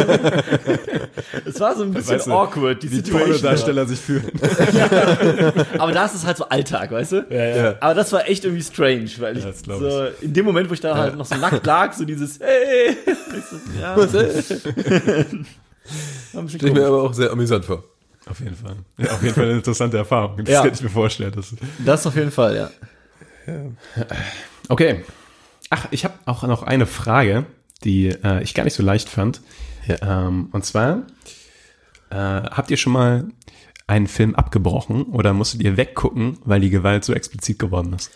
Es 1.45 1.61
war 1.61 1.77
so 1.77 1.83
ein 1.83 1.93
bisschen 1.93 2.17
Weißt 2.17 2.27
du, 2.27 2.33
awkward, 2.33 2.83
die 2.83 2.91
Wie 2.91 2.97
Situation. 2.97 3.33
Pornodarsteller 3.33 3.87
sich 3.87 4.01
fühlen. 4.01 4.31
Aber 5.79 5.93
da 5.93 6.07
ist 6.07 6.15
es 6.15 6.27
halt 6.27 6.37
so 6.37 6.49
Alltag, 6.49 6.91
weißt 6.91 7.13
du? 7.13 7.27
Ja, 7.31 7.45
ja. 7.45 7.75
Aber 7.81 7.95
das 7.95 8.13
war 8.13 8.29
echt 8.29 8.45
irgendwie 8.45 8.63
strange, 8.63 9.11
weil 9.19 9.39
ich 9.39 9.45
Ja, 9.45 9.53
so 9.53 10.07
in 10.21 10.33
dem 10.33 10.45
Moment, 10.45 10.69
wo 10.69 10.75
ich 10.75 10.81
da 10.81 10.97
halt 10.97 11.17
noch 11.17 11.27
so 11.27 11.37
nackt 11.37 11.65
lag, 11.67 11.93
so 11.93 12.05
dieses 12.05 12.39
Hey, 12.41 12.97
ich 13.07 13.45
so, 13.45 13.57
ja, 13.81 13.97
war 13.97 14.05
ein 14.05 14.11
bisschen 16.47 16.49
Stell 16.49 16.69
ich 16.69 16.75
mir 16.75 16.87
aber 16.87 17.03
auch 17.03 17.13
sehr 17.13 17.31
amüsant 17.31 17.65
vor. 17.65 17.85
Auf 18.27 18.41
jeden 18.41 18.57
Fall. 18.57 18.77
Ja, 18.99 19.11
auf 19.13 19.23
jeden 19.23 19.35
Fall 19.35 19.45
eine 19.45 19.55
interessante 19.55 19.97
Erfahrung. 19.99 20.37
Das 20.45 20.49
Ja. 20.49 20.63
hätte 20.65 20.75
ich 20.77 20.83
mir 20.83 20.89
vorstellen. 20.91 21.33
Das 21.35 21.55
Das 21.85 22.07
auf 22.07 22.15
jeden 22.15 22.31
Fall, 22.31 22.57
ja. 22.57 22.71
okay. 24.69 25.05
Ach, 25.71 25.87
ich 25.91 26.05
habe 26.05 26.15
auch 26.27 26.43
noch 26.45 26.63
eine 26.63 26.87
Frage, 26.87 27.47
die 27.85 28.09
äh, 28.09 28.43
ich 28.43 28.55
gar 28.55 28.65
nicht 28.65 28.75
so 28.75 28.83
leicht 28.83 29.09
fand. 29.09 29.41
Ähm, 29.89 30.49
und 30.53 30.65
zwar, 30.65 31.03
äh, 32.11 32.15
habt 32.17 32.71
ihr 32.71 32.77
schon 32.77 32.93
mal 32.93 33.29
einen 33.87 34.07
Film 34.07 34.35
abgebrochen 34.35 35.03
oder 35.05 35.33
musstet 35.33 35.63
ihr 35.63 35.77
weggucken, 35.77 36.39
weil 36.45 36.61
die 36.61 36.71
Gewalt 36.71 37.05
so 37.05 37.13
explizit 37.13 37.59
geworden 37.59 37.93
ist? 37.95 38.11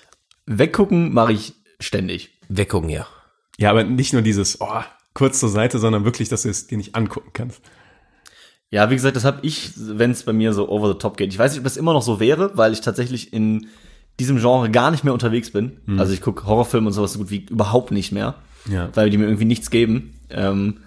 Weggucken 0.47 1.13
mache 1.13 1.33
ich 1.33 1.55
ständig. 1.81 2.39
Weckung, 2.49 2.89
ja. 2.89 3.07
Ja, 3.59 3.71
aber 3.71 3.83
nicht 3.85 4.13
nur 4.13 4.23
dieses, 4.23 4.61
oh, 4.61 4.83
kurz 5.15 5.41
zur 5.41 5.49
Seite, 5.49 5.79
sondern 5.79 6.05
wirklich, 6.05 6.29
dass 6.29 6.43
du 6.43 6.51
es 6.51 6.67
dir 6.69 6.77
nicht 6.79 6.95
angucken 6.95 7.31
kannst. 7.33 7.61
Ja, 8.71 8.91
wie 8.91 8.95
gesagt, 8.95 9.17
das 9.17 9.25
habe 9.25 9.39
ich, 9.43 9.73
wenn 9.77 10.11
es 10.11 10.25
bei 10.25 10.33
mir 10.33 10.53
so 10.53 10.69
over 10.69 10.89
the 10.89 10.99
top 10.99 11.17
geht. 11.17 11.33
Ich 11.33 11.39
weiß 11.39 11.53
nicht, 11.53 11.61
ob 11.61 11.65
das 11.65 11.77
immer 11.77 11.93
noch 11.93 12.03
so 12.03 12.19
wäre, 12.21 12.51
weil 12.57 12.73
ich 12.73 12.81
tatsächlich 12.81 13.33
in 13.33 13.69
diesem 14.19 14.39
Genre 14.39 14.71
gar 14.71 14.91
nicht 14.91 15.05
mehr 15.05 15.13
unterwegs 15.13 15.51
bin. 15.53 15.79
Also 15.99 16.13
ich 16.13 16.21
gucke 16.21 16.47
Horrorfilme 16.47 16.87
und 16.89 16.93
sowas 16.93 17.13
so 17.13 17.19
gut 17.21 17.31
wie 17.31 17.45
überhaupt 17.49 17.91
nicht 17.93 18.13
mehr, 18.13 18.35
Ja. 18.69 18.89
weil 18.95 19.11
die 19.11 19.19
mir 19.19 19.27
irgendwie 19.27 19.45
nichts 19.45 19.71
geben. 19.71 20.15
Ähm, 20.31 20.79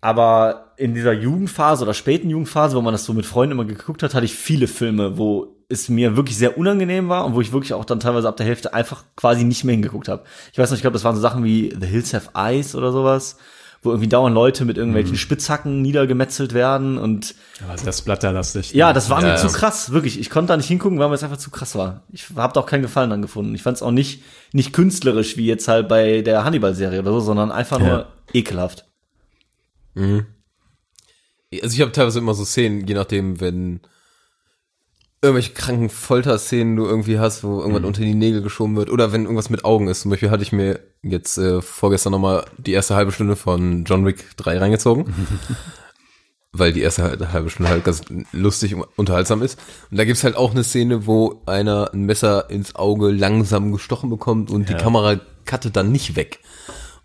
aber 0.00 0.72
in 0.76 0.94
dieser 0.94 1.12
Jugendphase 1.12 1.82
oder 1.84 1.94
späten 1.94 2.30
Jugendphase, 2.30 2.76
wo 2.76 2.80
man 2.82 2.92
das 2.92 3.04
so 3.04 3.12
mit 3.12 3.26
Freunden 3.26 3.52
immer 3.52 3.64
geguckt 3.64 4.02
hat, 4.02 4.14
hatte 4.14 4.24
ich 4.26 4.34
viele 4.34 4.68
Filme, 4.68 5.18
wo 5.18 5.56
es 5.68 5.88
mir 5.88 6.16
wirklich 6.16 6.36
sehr 6.36 6.56
unangenehm 6.56 7.08
war 7.08 7.24
und 7.26 7.34
wo 7.34 7.40
ich 7.40 7.52
wirklich 7.52 7.74
auch 7.74 7.84
dann 7.84 8.00
teilweise 8.00 8.28
ab 8.28 8.36
der 8.36 8.46
Hälfte 8.46 8.72
einfach 8.74 9.04
quasi 9.16 9.44
nicht 9.44 9.64
mehr 9.64 9.72
hingeguckt 9.74 10.08
habe. 10.08 10.24
Ich 10.52 10.58
weiß 10.58 10.70
noch, 10.70 10.76
ich 10.76 10.82
glaube, 10.82 10.94
das 10.94 11.04
waren 11.04 11.14
so 11.16 11.20
Sachen 11.20 11.44
wie 11.44 11.74
The 11.78 11.86
Hills 11.86 12.14
Have 12.14 12.30
Eyes 12.34 12.74
oder 12.74 12.92
sowas, 12.92 13.36
wo 13.82 13.90
irgendwie 13.90 14.08
dauernd 14.08 14.34
Leute 14.34 14.64
mit 14.64 14.76
irgendwelchen 14.76 15.16
Spitzhacken 15.16 15.82
niedergemetzelt 15.82 16.52
werden 16.52 16.98
und 16.98 17.34
Aber 17.64 17.76
das 17.76 18.02
blatterlastig. 18.02 18.72
ja, 18.74 18.92
das 18.92 19.08
war 19.08 19.20
Ja, 19.20 19.26
mir 19.28 19.32
ja. 19.34 19.36
zu 19.36 19.48
krass, 19.48 19.92
wirklich. 19.92 20.18
Ich 20.18 20.30
konnte 20.30 20.48
da 20.48 20.56
nicht 20.56 20.66
hingucken, 20.66 20.98
weil 20.98 21.06
mir 21.08 21.14
das 21.14 21.22
einfach 21.22 21.36
zu 21.36 21.50
krass 21.50 21.74
war. 21.76 22.02
Ich 22.10 22.26
habe 22.34 22.52
da 22.54 22.60
auch 22.60 22.66
keinen 22.66 22.82
Gefallen 22.82 23.10
dran 23.10 23.22
gefunden. 23.22 23.54
Ich 23.54 23.62
fand 23.62 23.76
es 23.76 23.82
auch 23.82 23.92
nicht, 23.92 24.22
nicht 24.52 24.72
künstlerisch, 24.72 25.36
wie 25.36 25.46
jetzt 25.46 25.68
halt 25.68 25.88
bei 25.88 26.22
der 26.22 26.44
Hannibal-Serie 26.44 27.00
oder 27.00 27.12
so, 27.12 27.20
sondern 27.20 27.52
einfach 27.52 27.78
nur 27.78 28.06
ekelhaft. 28.32 28.84
Also 31.62 31.74
ich 31.74 31.80
habe 31.80 31.92
teilweise 31.92 32.18
immer 32.18 32.34
so 32.34 32.44
Szenen, 32.44 32.86
je 32.86 32.94
nachdem, 32.94 33.40
wenn 33.40 33.80
irgendwelche 35.20 35.52
kranken 35.52 35.88
Folterszenen 35.88 36.76
du 36.76 36.84
irgendwie 36.86 37.18
hast, 37.18 37.42
wo 37.42 37.60
irgendwas 37.60 37.84
unter 37.84 38.02
die 38.02 38.14
Nägel 38.14 38.42
geschoben 38.42 38.76
wird 38.76 38.90
oder 38.90 39.12
wenn 39.12 39.22
irgendwas 39.22 39.50
mit 39.50 39.64
Augen 39.64 39.88
ist. 39.88 40.02
Zum 40.02 40.10
Beispiel 40.10 40.30
hatte 40.30 40.42
ich 40.42 40.52
mir 40.52 40.80
jetzt 41.02 41.38
äh, 41.38 41.60
vorgestern 41.60 42.12
nochmal 42.12 42.44
die 42.56 42.72
erste 42.72 42.94
halbe 42.94 43.12
Stunde 43.12 43.36
von 43.36 43.84
John 43.84 44.06
Wick 44.06 44.24
3 44.36 44.58
reingezogen. 44.58 45.12
weil 46.52 46.72
die 46.72 46.80
erste 46.80 47.02
halbe 47.02 47.32
halbe 47.32 47.50
Stunde 47.50 47.70
halt 47.70 47.84
ganz 47.84 48.02
lustig 48.32 48.74
und 48.74 48.86
unterhaltsam 48.96 49.42
ist. 49.42 49.58
Und 49.90 49.98
da 49.98 50.04
gibt's 50.04 50.24
halt 50.24 50.36
auch 50.36 50.52
eine 50.52 50.64
Szene, 50.64 51.06
wo 51.06 51.42
einer 51.46 51.92
ein 51.92 52.04
Messer 52.04 52.48
ins 52.50 52.74
Auge 52.74 53.10
langsam 53.10 53.70
gestochen 53.72 54.08
bekommt 54.10 54.50
und 54.50 54.68
Ja. 54.68 54.76
die 54.76 54.82
Kamera 54.82 55.20
cuttet 55.44 55.76
dann 55.76 55.92
nicht 55.92 56.16
weg. 56.16 56.40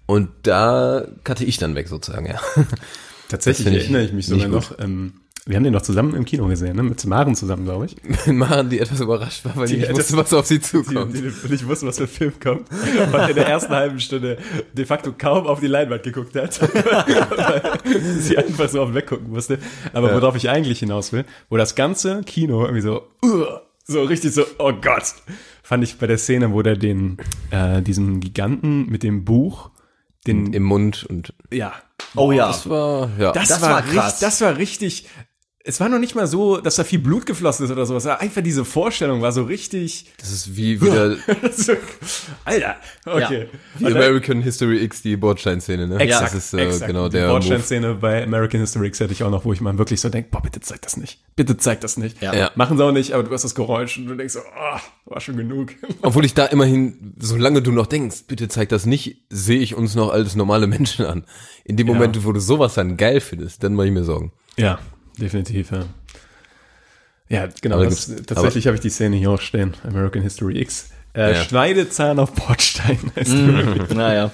Und 0.05 0.30
da 0.43 1.05
cutte 1.24 1.45
ich 1.45 1.57
dann 1.57 1.76
weg 1.76 1.88
sozusagen, 1.88 2.26
ja. 2.26 2.39
Tatsächlich 3.30 3.68
erinnere 3.68 4.03
ich 4.03 4.14
mich 4.14 4.28
sogar 4.28 4.47
noch. 4.47 4.78
Ähm, 4.80 5.22
wir 5.46 5.58
haben 5.58 5.64
den 5.66 5.74
noch 5.74 5.82
zusammen 5.82 6.16
im 6.16 6.24
Kino 6.24 6.48
gesehen, 6.48 6.78
ne? 6.78 6.84
Mit 6.84 7.06
Maren 7.06 7.36
zusammen, 7.36 7.66
glaube 7.66 7.88
ich. 7.88 7.96
Maren, 8.34 8.70
die 8.70 8.80
etwas 8.80 9.02
überrascht 9.02 9.44
war, 9.44 9.56
weil 9.58 9.68
die 9.68 9.74
Die 9.76 9.80
nicht 9.82 9.94
wusste, 9.94 10.16
was 10.18 10.34
auf 10.34 10.46
sie 10.46 10.62
zukommt. 10.62 11.14
die, 11.14 11.22
die 11.22 11.52
nicht 11.52 11.68
wussten, 11.68 11.86
was 11.88 11.98
für 11.98 12.04
ein 12.04 12.08
Film 12.10 12.34
kommt. 12.41 12.70
Und 12.72 13.30
in 13.30 13.36
der 13.36 13.48
ersten 13.48 13.74
halben 13.74 14.00
Stunde 14.00 14.38
de 14.72 14.86
facto 14.86 15.12
kaum 15.18 15.46
auf 15.46 15.60
die 15.60 15.68
Leinwand 15.68 16.04
geguckt 16.04 16.36
hat. 16.36 16.62
weil 16.62 18.02
sie 18.20 18.38
einfach 18.38 18.70
so 18.70 18.82
auf 18.84 18.94
weggucken 18.94 19.30
musste. 19.32 19.60
Aber 19.91 20.10
Ja. 20.10 20.16
worauf 20.22 20.36
ich 20.36 20.50
eigentlich 20.50 20.80
hinaus 20.80 21.12
will, 21.12 21.26
wo 21.50 21.58
das 21.58 21.76
ganze 21.76 22.22
Kino 22.24 22.62
irgendwie 22.64 22.82
so, 22.82 23.08
uh, 23.24 23.46
so 23.86 24.04
richtig 24.04 24.34
so, 24.34 24.46
oh 24.60 24.72
Gott, 24.72 25.14
fand 25.62 25.84
ich 25.84 25.98
bei 25.98 26.08
der 26.08 26.18
Szene, 26.18 26.54
wo 26.54 26.62
der 26.62 26.78
den, 26.78 27.18
äh, 27.52 27.82
diesen 27.82 28.20
Giganten 28.22 28.88
mit 28.89 29.04
dem 29.04 29.26
Buch, 29.26 29.72
den, 30.26 30.54
Im 30.54 30.64
Mund 30.64 31.06
und 31.10 31.34
ja, 31.52 31.74
Oh 32.16 32.32
ja. 32.32 32.48
das 32.48 32.70
war, 32.70 33.10
ja. 33.20 33.34
das, 33.34 33.50
Das 33.50 33.62
war, 33.62 33.70
war 33.72 33.78
richtig, 33.84 33.96
krass. 34.00 34.20
das 34.20 34.39
war 34.41 34.56
richtig. 34.58 35.10
Es 35.66 35.80
war 35.80 35.88
noch 35.88 35.99
nicht 35.99 36.14
mal 36.14 36.28
so, 36.28 36.57
dass 36.59 36.76
da 36.76 36.84
viel 36.84 36.99
Blut 36.99 37.26
geflossen 37.26 37.66
ist 37.66 37.72
oder 37.72 37.86
sowas. 37.86 38.05
Einfach 38.05 38.41
diese 38.43 38.66
Vorstellung 38.66 39.22
war 39.22 39.32
so 39.32 39.43
richtig. 39.43 40.07
Das 40.18 40.30
ist 40.30 40.57
wie 40.57 40.82
wieder 40.82 41.16
Alter, 42.45 42.76
okay. 43.05 43.47
wie 43.78 43.86
Und 43.86 43.93
dann- 43.93 44.03
American 44.03 44.41
History 44.41 44.84
X, 44.84 45.01
die 45.03 45.16
Bordsteinszene, 45.16 45.88
ne? 45.88 45.99
Exakt, 45.99 46.34
das 46.34 46.45
ist 46.45 46.53
äh, 46.53 46.66
exakt. 46.66 46.88
genau 46.88 47.07
Die 47.07 47.14
der 47.14 47.22
Move. 47.28 47.34
Bordsteinszene 47.36 47.93
bei 47.95 48.24
American 48.24 48.59
History 48.59 48.88
X 48.88 48.99
hätte 48.99 49.14
ich 49.14 49.24
auch 49.24 49.30
noch, 49.32 49.45
wo 49.45 49.53
ich 49.53 49.61
mal 49.61 49.78
wirklich 49.78 50.01
so 50.01 50.09
denke, 50.09 50.30
boah, 50.32 50.41
bitte 50.41 50.59
zeig 50.59 50.82
das 50.82 50.97
nicht. 50.97 51.20
Bitte 51.38 51.55
zeig 51.57 51.80
das 51.82 51.95
nicht. 51.95 52.22
Ja. 52.22 52.36
Ja. 52.36 52.51
Machen 52.55 52.78
sie 52.78 52.84
auch 52.84 52.91
nicht, 52.91 53.14
aber 53.14 53.24
du 53.24 53.32
hast 53.32 53.43
das 53.43 53.55
Geräusch 53.55 53.97
und 53.97 54.07
du 54.07 54.16
denkst 54.16 54.34
so, 54.34 54.39
ah, 54.57 54.82
war 55.05 55.22
schon 55.22 55.38
genug. 55.38 55.72
Obwohl 56.01 56.26
ich 56.26 56.34
da 56.34 56.45
immerhin, 56.45 57.14
solange 57.18 57.61
du 57.61 57.72
noch 57.72 57.88
denkst, 57.88 58.24
bitte 58.28 58.49
zeig 58.49 58.68
das 58.70 58.86
nicht, 58.86 59.18
sehe 59.30 59.59
ich 59.59 59.76
uns 59.76 59.95
noch 59.95 60.11
als 60.11 60.36
normale 60.36 60.68
Menschen 60.68 61.05
an. 61.05 61.24
In 61.64 61.78
dem 61.78 61.88
Ja. 61.88 61.93
Moment, 61.93 62.26
wo 62.26 62.34
du 62.34 62.41
sowas 62.41 62.74
dann 62.74 62.97
geil 62.97 63.22
findest, 63.22 63.64
dann 63.64 63.76
mache 63.76 63.88
ich 63.88 63.93
mir 63.93 64.03
Sorgen. 64.03 64.34
Ja, 64.57 64.78
definitiv, 65.18 65.72
ja. 65.72 65.86
Ja, 67.30 67.47
genau. 67.61 67.84
Das, 67.84 68.11
tatsächlich 68.26 68.68
habe 68.68 68.76
ich 68.76 68.82
die 68.82 68.89
Szene 68.89 69.16
hier 69.16 69.32
auch 69.32 69.41
stehen. 69.41 69.74
American 69.84 70.22
History 70.22 70.59
X. 70.61 70.89
Äh, 71.16 71.34
Ja. 71.34 71.43
Schneidezahn 71.43 72.20
auf 72.20 72.34
Bordstein 72.34 72.99
heißt 73.16 73.32
die 73.32 73.36
Mhm. 73.36 73.57
wirklich. 73.66 73.97
Naja. 73.97 74.32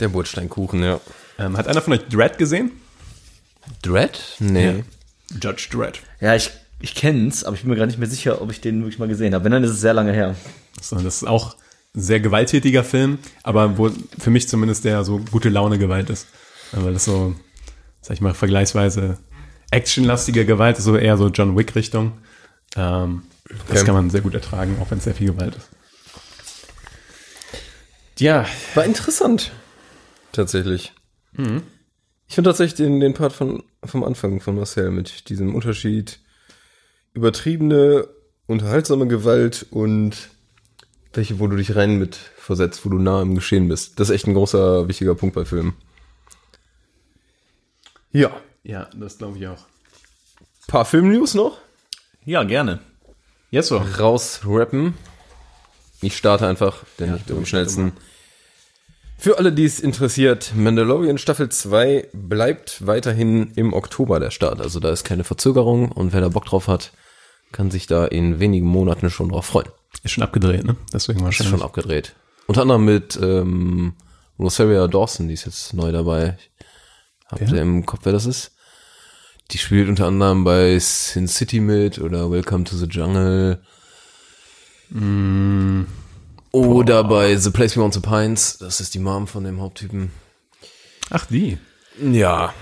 Der 0.00 0.08
Bordsteinkuchen, 0.08 0.82
ja. 0.82 1.00
ähm, 1.38 1.56
Hat 1.56 1.66
einer 1.68 1.80
von 1.80 1.94
euch 1.94 2.06
Dread 2.08 2.36
gesehen? 2.38 2.72
Dread? 3.82 4.20
Nee. 4.38 4.84
Judge 5.42 5.68
Dread. 5.72 6.00
Ja, 6.20 6.34
ich, 6.36 6.50
ich 6.80 6.94
kenn's, 6.94 7.42
aber 7.44 7.56
ich 7.56 7.62
bin 7.62 7.70
mir 7.70 7.76
gerade 7.76 7.88
nicht 7.88 7.98
mehr 7.98 8.08
sicher, 8.08 8.40
ob 8.42 8.50
ich 8.52 8.60
den 8.60 8.80
wirklich 8.80 8.98
mal 8.98 9.08
gesehen 9.08 9.34
habe. 9.34 9.44
Wenn, 9.44 9.52
dann 9.52 9.64
ist 9.64 9.70
es 9.70 9.80
sehr 9.80 9.94
lange 9.94 10.12
her. 10.12 10.36
So, 10.80 10.96
das 10.96 11.16
ist 11.22 11.24
auch 11.26 11.56
ein 11.94 12.00
sehr 12.02 12.20
gewalttätiger 12.20 12.84
Film, 12.84 13.18
aber 13.42 13.78
wo 13.78 13.90
für 14.18 14.30
mich 14.30 14.48
zumindest 14.48 14.84
der 14.84 15.02
so 15.04 15.18
gute 15.18 15.48
Laune 15.48 15.78
Gewalt 15.78 16.10
ist. 16.10 16.26
Ja, 16.72 16.84
Weil 16.84 16.92
das 16.92 17.06
so, 17.06 17.34
sag 18.02 18.14
ich 18.14 18.20
mal, 18.20 18.34
vergleichsweise 18.34 19.18
actionlastige 19.70 20.44
Gewalt 20.46 20.78
ist, 20.78 20.84
so 20.84 20.96
eher 20.96 21.16
so 21.16 21.28
John 21.28 21.56
Wick 21.56 21.74
Richtung. 21.74 22.12
Ähm, 22.76 23.22
Das 23.48 23.70
Okay. 23.70 23.84
kann 23.84 23.94
man 23.94 24.10
sehr 24.10 24.20
gut 24.22 24.34
ertragen, 24.34 24.76
auch 24.80 24.90
wenn 24.90 24.98
es 24.98 25.04
sehr 25.04 25.14
viel 25.14 25.28
Gewalt 25.32 25.54
ist. 25.56 25.68
Ja, 28.18 28.46
War 28.74 28.84
interessant. 28.84 29.52
Tatsächlich. 30.32 30.92
Ich 32.28 32.34
finde 32.34 32.50
tatsächlich 32.50 32.74
den, 32.76 32.98
den 33.00 33.14
Part 33.14 33.32
von, 33.32 33.62
vom 33.84 34.02
Anfang 34.04 34.40
von 34.40 34.56
Marcel 34.56 34.90
mit 34.90 35.28
diesem 35.28 35.54
Unterschied 35.54 36.18
übertriebene, 37.12 38.08
unterhaltsame 38.46 39.06
Gewalt 39.06 39.66
und 39.70 40.30
welche, 41.12 41.38
wo 41.38 41.46
du 41.46 41.56
dich 41.56 41.76
rein 41.76 41.98
mit 41.98 42.16
versetzt, 42.16 42.84
wo 42.84 42.90
du 42.90 42.98
nah 42.98 43.22
im 43.22 43.34
Geschehen 43.34 43.68
bist. 43.68 44.00
Das 44.00 44.08
ist 44.08 44.14
echt 44.14 44.26
ein 44.26 44.34
großer, 44.34 44.88
wichtiger 44.88 45.14
Punkt 45.14 45.34
bei 45.34 45.44
Filmen. 45.44 45.74
Ja. 48.12 48.30
Ja, 48.66 48.88
das 48.94 49.18
glaube 49.18 49.38
ich 49.38 49.46
auch. 49.46 49.64
Paar 50.66 50.84
Film-News 50.84 51.34
noch? 51.34 51.58
Ja, 52.24 52.42
gerne. 52.42 52.80
Jetzt 53.50 53.68
so. 53.68 53.78
rausrappen. 53.78 54.94
Ich 56.02 56.16
starte 56.16 56.46
einfach, 56.46 56.84
denn 56.98 57.16
ich 57.16 57.22
bin 57.22 57.38
am 57.38 57.46
schnellsten. 57.46 57.92
Für 59.18 59.38
alle, 59.38 59.52
die 59.52 59.64
es 59.64 59.80
interessiert, 59.80 60.52
Mandalorian 60.54 61.16
Staffel 61.16 61.48
2 61.48 62.08
bleibt 62.12 62.86
weiterhin 62.86 63.52
im 63.54 63.72
Oktober 63.72 64.20
der 64.20 64.30
Start. 64.30 64.60
Also 64.60 64.78
da 64.78 64.90
ist 64.90 65.04
keine 65.04 65.24
Verzögerung 65.24 65.90
und 65.90 66.12
wer 66.12 66.20
da 66.20 66.28
Bock 66.28 66.44
drauf 66.44 66.68
hat, 66.68 66.92
kann 67.52 67.70
sich 67.70 67.86
da 67.86 68.04
in 68.04 68.40
wenigen 68.40 68.66
Monaten 68.66 69.08
schon 69.08 69.30
drauf 69.30 69.46
freuen. 69.46 69.68
Ist 70.02 70.12
schon 70.12 70.24
abgedreht, 70.24 70.64
ne? 70.64 70.76
Deswegen 70.92 71.20
Ist 71.20 71.24
wahrscheinlich. 71.24 71.50
schon 71.50 71.62
abgedreht. 71.62 72.14
Unter 72.46 72.62
anderem 72.62 72.84
mit 72.84 73.18
ähm, 73.22 73.94
Rosaria 74.38 74.86
Dawson, 74.86 75.28
die 75.28 75.34
ist 75.34 75.46
jetzt 75.46 75.72
neu 75.72 75.92
dabei. 75.92 76.36
Habt 77.26 77.50
ihr 77.50 77.62
im 77.62 77.86
Kopf, 77.86 78.00
wer 78.04 78.12
das 78.12 78.26
ist? 78.26 78.55
Die 79.52 79.58
spielt 79.58 79.88
unter 79.88 80.06
anderem 80.06 80.44
bei 80.44 80.78
Sin 80.78 81.28
City 81.28 81.60
mit 81.60 81.98
oder 81.98 82.30
Welcome 82.30 82.64
to 82.64 82.76
the 82.76 82.86
Jungle. 82.86 83.62
Oder 86.52 87.04
bei 87.04 87.36
The 87.36 87.50
Place 87.50 87.74
Beyond 87.74 87.94
the 87.94 88.00
Pines. 88.00 88.58
Das 88.58 88.80
ist 88.80 88.94
die 88.94 88.98
Mom 88.98 89.26
von 89.26 89.44
dem 89.44 89.60
Haupttypen. 89.60 90.10
Ach, 91.10 91.26
die. 91.26 91.58
Ja. 92.00 92.52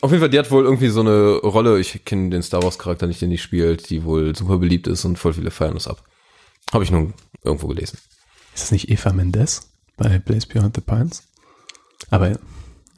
Auf 0.00 0.10
jeden 0.10 0.20
Fall, 0.20 0.30
die 0.30 0.38
hat 0.38 0.50
wohl 0.50 0.64
irgendwie 0.64 0.88
so 0.88 1.00
eine 1.00 1.36
Rolle, 1.36 1.80
ich 1.80 2.04
kenne 2.04 2.30
den 2.30 2.42
Star 2.42 2.62
Wars 2.62 2.78
Charakter 2.78 3.06
nicht, 3.06 3.20
den 3.20 3.30
die 3.30 3.38
spielt, 3.38 3.90
die 3.90 4.04
wohl 4.04 4.36
super 4.36 4.58
beliebt 4.58 4.86
ist 4.86 5.04
und 5.04 5.18
voll 5.18 5.32
viele 5.32 5.50
feiern 5.50 5.74
das 5.74 5.88
ab. 5.88 6.04
Habe 6.72 6.84
ich 6.84 6.90
nun 6.90 7.14
irgendwo 7.42 7.66
gelesen. 7.68 7.98
Ist 8.54 8.64
das 8.64 8.70
nicht 8.70 8.90
Eva 8.90 9.12
Mendes 9.12 9.70
bei 9.96 10.18
Place 10.18 10.46
Beyond 10.46 10.76
the 10.76 10.82
Pines? 10.82 11.24
Aber, 12.10 12.38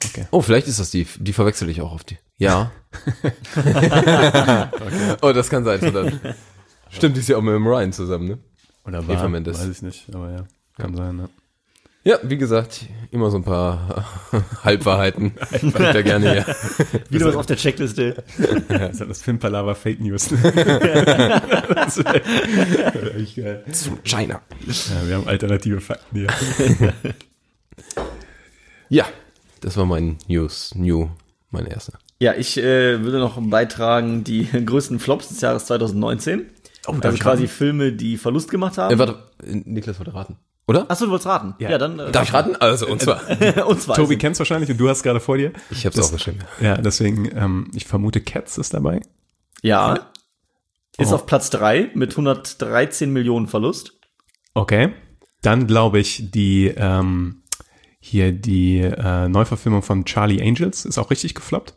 okay. 0.05 0.27
Oh, 0.31 0.41
vielleicht 0.41 0.67
ist 0.67 0.79
das 0.79 0.91
die, 0.91 1.07
die 1.17 1.33
verwechsel 1.33 1.69
ich 1.69 1.81
auch 1.81 1.91
auf 1.91 2.03
die. 2.03 2.17
Ja. 2.37 2.71
Oh, 5.21 5.31
das 5.33 5.49
kann 5.49 5.63
sein. 5.63 5.79
Verdammt. 5.79 6.19
Stimmt, 6.89 7.15
die 7.15 7.21
ist 7.21 7.29
ja 7.29 7.37
auch 7.37 7.41
mit 7.41 7.53
dem 7.53 7.65
Ryan 7.65 7.93
zusammen, 7.93 8.27
ne? 8.27 8.37
Oder 8.85 8.99
Eva 9.07 9.27
Mendes. 9.27 9.59
Weiß 9.59 9.69
ich 9.69 9.81
nicht, 9.81 10.13
aber 10.13 10.31
ja. 10.31 10.45
Kann 10.77 10.95
sein, 10.95 11.15
ne? 11.15 11.29
Ja, 12.03 12.17
wie 12.23 12.37
gesagt, 12.37 12.87
immer 13.11 13.29
so 13.29 13.37
ein 13.37 13.43
paar 13.43 14.05
Halbwahrheiten. 14.63 15.33
Ich 15.51 15.61
ja 15.61 16.01
gerne 16.01 16.33
hier. 16.33 16.55
Wieder 17.09 17.27
was 17.27 17.35
auf 17.35 17.45
der 17.45 17.57
Checkliste. 17.57 18.23
Das 18.67 18.99
ist 18.99 19.07
das 19.07 19.21
Filmpalaver 19.21 19.75
Fake 19.75 20.01
News. 20.01 20.29
das 20.29 21.97
wäre 21.97 22.93
wär 22.93 23.15
echt 23.17 23.35
geil. 23.35 23.63
China. 24.03 24.41
Ja, 24.65 25.07
wir 25.07 25.15
haben 25.15 25.27
alternative 25.27 25.79
Fakten 25.79 26.17
hier. 26.17 27.03
Ja, 28.89 29.05
das 29.61 29.77
war 29.77 29.85
mein 29.85 30.17
News, 30.27 30.73
New, 30.73 31.07
mein 31.51 31.67
erster. 31.67 31.99
Ja, 32.21 32.35
ich 32.35 32.55
äh, 32.57 33.01
würde 33.03 33.17
noch 33.17 33.39
beitragen 33.41 34.23
die 34.23 34.43
größten 34.65 34.99
Flops 34.99 35.29
des 35.29 35.41
Jahres 35.41 35.65
2019. 35.65 36.45
Oh, 36.85 36.91
also 37.01 37.17
quasi 37.17 37.23
raten? 37.43 37.47
Filme, 37.47 37.93
die 37.93 38.15
Verlust 38.17 38.51
gemacht 38.51 38.77
haben. 38.77 38.93
Äh, 38.93 38.99
warte, 38.99 39.23
äh, 39.43 39.55
Niklas 39.65 39.97
wollte 39.97 40.13
raten. 40.13 40.37
Oder? 40.67 40.85
Achso, 40.91 41.05
du 41.05 41.11
wolltest 41.11 41.27
raten. 41.27 41.55
Ja, 41.57 41.79
dann. 41.79 41.97
Äh, 41.97 42.11
Darf 42.11 42.27
ich 42.27 42.33
raten? 42.33 42.55
Also, 42.57 42.87
und 42.87 43.01
zwar. 43.01 43.21
und 43.67 43.81
zwar. 43.81 43.95
Tobi 43.95 44.17
kennst 44.17 44.39
wahrscheinlich 44.39 44.69
und 44.69 44.77
du 44.77 44.87
hast 44.87 45.01
gerade 45.01 45.19
vor 45.19 45.37
dir. 45.37 45.51
Ich 45.71 45.83
hab's 45.87 45.95
Das- 45.95 46.09
auch 46.09 46.11
bestimmt. 46.13 46.45
Ja, 46.61 46.77
deswegen, 46.77 47.25
ähm, 47.35 47.71
ich 47.73 47.85
vermute, 47.87 48.21
Cats 48.21 48.59
ist 48.59 48.75
dabei. 48.75 49.01
Ja. 49.63 50.11
Ist 50.99 51.11
Oh. 51.11 51.15
auf 51.15 51.25
Platz 51.25 51.49
3 51.49 51.89
mit 51.95 52.11
113 52.11 53.11
Millionen 53.11 53.47
Verlust. 53.47 53.93
Okay. 54.53 54.93
Dann 55.41 55.65
glaube 55.65 55.97
ich, 55.99 56.29
die 56.29 56.67
ähm, 56.77 57.41
hier 57.99 58.31
die 58.31 58.77
äh, 58.81 59.27
Neuverfilmung 59.27 59.81
von 59.81 60.05
Charlie 60.05 60.41
Angels 60.47 60.85
ist 60.85 60.99
auch 60.99 61.09
richtig 61.09 61.33
gefloppt. 61.33 61.73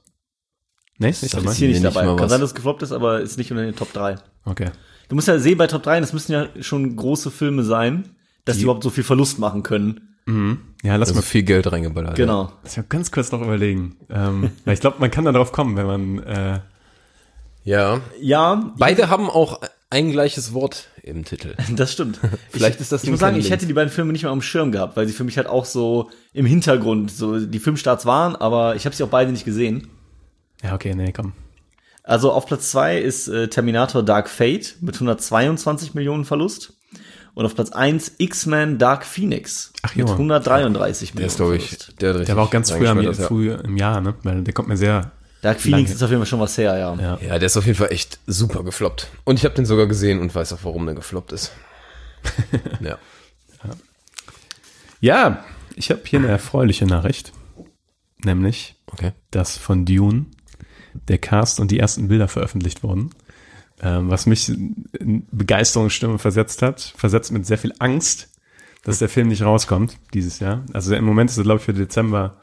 Nee, 0.99 1.11
ist 1.11 1.23
nicht 1.23 1.35
dabei. 1.35 1.51
Ist 1.51 1.57
hier 1.57 1.69
nicht 1.69 1.79
Nee, 1.81 1.87
nicht 1.87 1.97
dabei. 1.97 2.07
mal 2.07 2.17
Kann 2.17 2.29
sein, 2.29 2.41
dass 2.41 2.51
es 2.51 2.55
gefloppt 2.55 2.83
ist, 2.83 2.93
aber 2.93 3.21
ist 3.21 3.37
nicht 3.39 3.51
unter 3.51 3.65
den 3.65 3.75
Top 3.75 3.93
3. 3.93 4.17
Okay. 4.45 4.71
Du 5.09 5.15
musst 5.15 5.29
ja 5.29 5.39
sehen, 5.39 5.59
bei 5.59 5.67
Top 5.67 5.83
3, 5.83 6.01
das 6.01 6.13
müssen 6.13 6.33
ja 6.33 6.49
schon 6.61 6.97
große 6.97 7.31
Filme 7.31 7.63
sein, 7.65 8.11
dass 8.45 8.57
die, 8.57 8.63
überhaupt 8.63 8.83
so 8.83 8.91
viel 8.91 9.05
Verlust 9.05 9.39
machen 9.39 9.63
können. 9.63 10.15
Ja, 10.83 10.97
lass 10.97 11.11
Also 11.11 11.15
mal 11.17 11.23
viel 11.23 11.43
Geld 11.43 11.71
reingeballert. 11.71 12.15
Genau. 12.15 12.51
lass 12.63 12.77
mal 12.79 12.87
ganz 12.89 13.11
kurz 13.11 13.31
noch 13.31 13.43
überlegen. 13.43 13.97
Ähm, 14.09 14.51
ich 14.67 14.81
glaube, 14.81 14.97
man 15.01 15.11
kann 15.11 15.25
da 15.27 15.33
drauf 15.33 15.53
kommen, 15.53 15.77
wenn 15.77 15.87
man 15.87 16.19
äh, 16.23 16.61
Ja. 17.65 18.01
Ja, 18.21 18.73
Beide 18.79 19.11
haben 19.11 19.29
auch 19.29 19.61
ein 19.91 20.11
gleiches 20.11 20.55
Wort 20.55 20.89
im 21.03 21.25
Titel. 21.25 21.55
das 21.77 21.93
stimmt. 21.93 22.19
Vielleicht 22.51 22.77
ich, 22.77 22.81
ist 22.83 22.93
das 22.93 23.05
Ich 23.05 23.11
muss 23.11 23.21
sagen, 23.21 23.37
ich 23.37 23.51
hätte 23.51 23.67
die 23.67 23.75
beiden 23.75 23.91
Filme 23.93 24.13
nicht 24.13 24.23
mehr 24.23 24.33
am 24.33 24.43
Schirm 24.43 24.73
gehabt, 24.73 24.97
weil 24.97 25.07
sie 25.07 25.13
für 25.13 25.25
mich 25.25 25.37
halt 25.37 25.47
auch 25.47 25.67
so 25.67 26.11
im 26.33 26.47
Hintergrund 26.47 27.11
so 27.11 27.39
die 27.39 27.59
Filmstarts 27.59 28.07
waren, 28.07 28.35
aber 28.35 28.77
ich 28.77 28.87
habe 28.87 28.97
sie 28.97 29.05
auch 29.05 29.09
beide 29.09 29.31
nicht 29.31 29.45
gesehen. 29.45 29.89
Ja, 30.65 30.75
okay, 30.75 30.95
nee, 30.95 31.13
komm. 31.13 31.33
Also 32.03 32.33
auf 32.33 32.47
Platz 32.47 32.71
2 32.71 32.99
ist 32.99 33.29
äh, 33.29 33.49
Terminator 33.49 34.03
Dark 34.03 34.29
Fate 34.29 34.77
mit 34.81 34.95
122 34.97 35.95
Millionen 35.95 36.25
Verlust. 36.25 36.73
Und 37.35 37.45
auf 37.47 37.55
Platz 37.55 37.71
1 37.71 38.13
X-Men 38.19 38.79
Dark 38.79 39.05
Phoenix 39.05 39.73
Ach, 39.83 39.91
mit 39.95 40.09
Junge. 40.09 40.13
133 40.13 41.11
Der 41.11 41.15
Millionen 41.17 41.27
ist, 41.31 41.37
glaube 41.37 41.57
ich, 41.57 41.69
Verlust. 41.69 42.01
der, 42.01 42.15
Der 42.21 42.37
war 42.37 42.45
auch 42.45 42.51
ganz 42.51 42.71
früh, 42.71 42.87
am, 42.87 42.99
reingeschmettert, 42.99 43.21
ja. 43.23 43.27
früh 43.27 43.53
im 43.53 43.77
Jahr, 43.77 44.01
ne? 44.01 44.15
Weil 44.23 44.43
der 44.43 44.55
kommt 44.55 44.69
mir 44.69 44.77
sehr 44.77 45.13
Dark 45.43 45.61
Phoenix 45.61 45.91
ist 45.91 46.03
auf 46.03 46.09
jeden 46.09 46.23
Fall 46.23 46.27
schon 46.27 46.41
was 46.41 46.57
her, 46.57 46.79
ja. 46.79 46.95
Ja. 46.95 47.19
Ja, 47.21 47.39
der 47.39 47.43
ist 47.47 47.57
auf 47.59 47.67
jeden 47.67 47.77
Fall 47.77 47.93
echt 47.93 48.19
super 48.27 48.63
gefloppt. 48.65 49.09
Und 49.25 49.39
ich 49.39 49.45
habe 49.45 49.55
den 49.55 49.67
sogar 49.67 49.87
gesehen 49.87 50.21
und 50.21 50.35
weiß 50.35 50.53
auch, 50.55 50.61
warum 50.63 50.87
der 50.87 50.95
gefloppt 50.95 51.33
ist. 51.33 51.53
ja. 52.81 52.99
Ja, 55.01 55.45
ich 55.77 55.91
habe 55.91 56.01
hier 56.05 56.19
eine 56.21 56.29
erfreuliche 56.29 56.87
Nachricht. 56.87 57.33
Nämlich, 58.25 58.77
Okay. 58.93 59.13
dass 59.33 59.57
von 59.59 59.85
Dune 59.85 60.27
der 61.09 61.19
Cast 61.19 61.61
und 61.61 61.71
die 61.71 61.79
ersten 61.79 62.09
Bilder 62.09 62.29
veröffentlicht 62.29 62.83
wurden. 62.83 63.11
Ähm, 63.83 64.09
was 64.09 64.27
mich 64.27 64.49
in 64.49 65.27
Begeisterungsstimme 65.31 66.19
versetzt 66.19 66.63
hat. 66.63 66.95
Versetzt 66.97 67.33
mit 67.33 67.45
sehr 67.47 67.59
viel 67.59 67.75
Angst, 67.79 68.29
dass 68.85 68.99
der 68.99 69.09
Film 69.09 69.29
nicht 69.29 69.43
rauskommt 69.43 69.99
dieses 70.13 70.39
Jahr. 70.39 70.65
Also 70.73 70.95
im 70.95 71.05
Moment 71.05 71.31
ist 71.31 71.39
er, 71.39 71.45
glaube 71.45 71.59
ich, 71.59 71.65
für 71.65 71.75
Dezember 71.75 72.37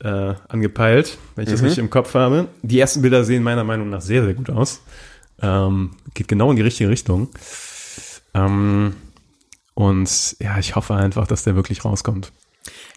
äh, 0.00 0.34
angepeilt, 0.48 1.18
wenn 1.34 1.44
ich 1.44 1.50
das 1.50 1.62
richtig 1.62 1.78
im 1.78 1.90
Kopf 1.90 2.14
habe. 2.14 2.48
Die 2.62 2.78
ersten 2.78 3.02
Bilder 3.02 3.24
sehen 3.24 3.42
meiner 3.42 3.64
Meinung 3.64 3.90
nach 3.90 4.00
sehr, 4.00 4.24
sehr 4.24 4.34
gut 4.34 4.50
aus. 4.50 4.80
Ähm, 5.40 5.92
geht 6.14 6.28
genau 6.28 6.50
in 6.50 6.56
die 6.56 6.62
richtige 6.62 6.88
Richtung. 6.88 7.28
Ähm, 8.34 8.94
und 9.74 10.36
ja, 10.40 10.58
ich 10.58 10.76
hoffe 10.76 10.94
einfach, 10.94 11.26
dass 11.26 11.44
der 11.44 11.56
wirklich 11.56 11.84
rauskommt. 11.84 12.32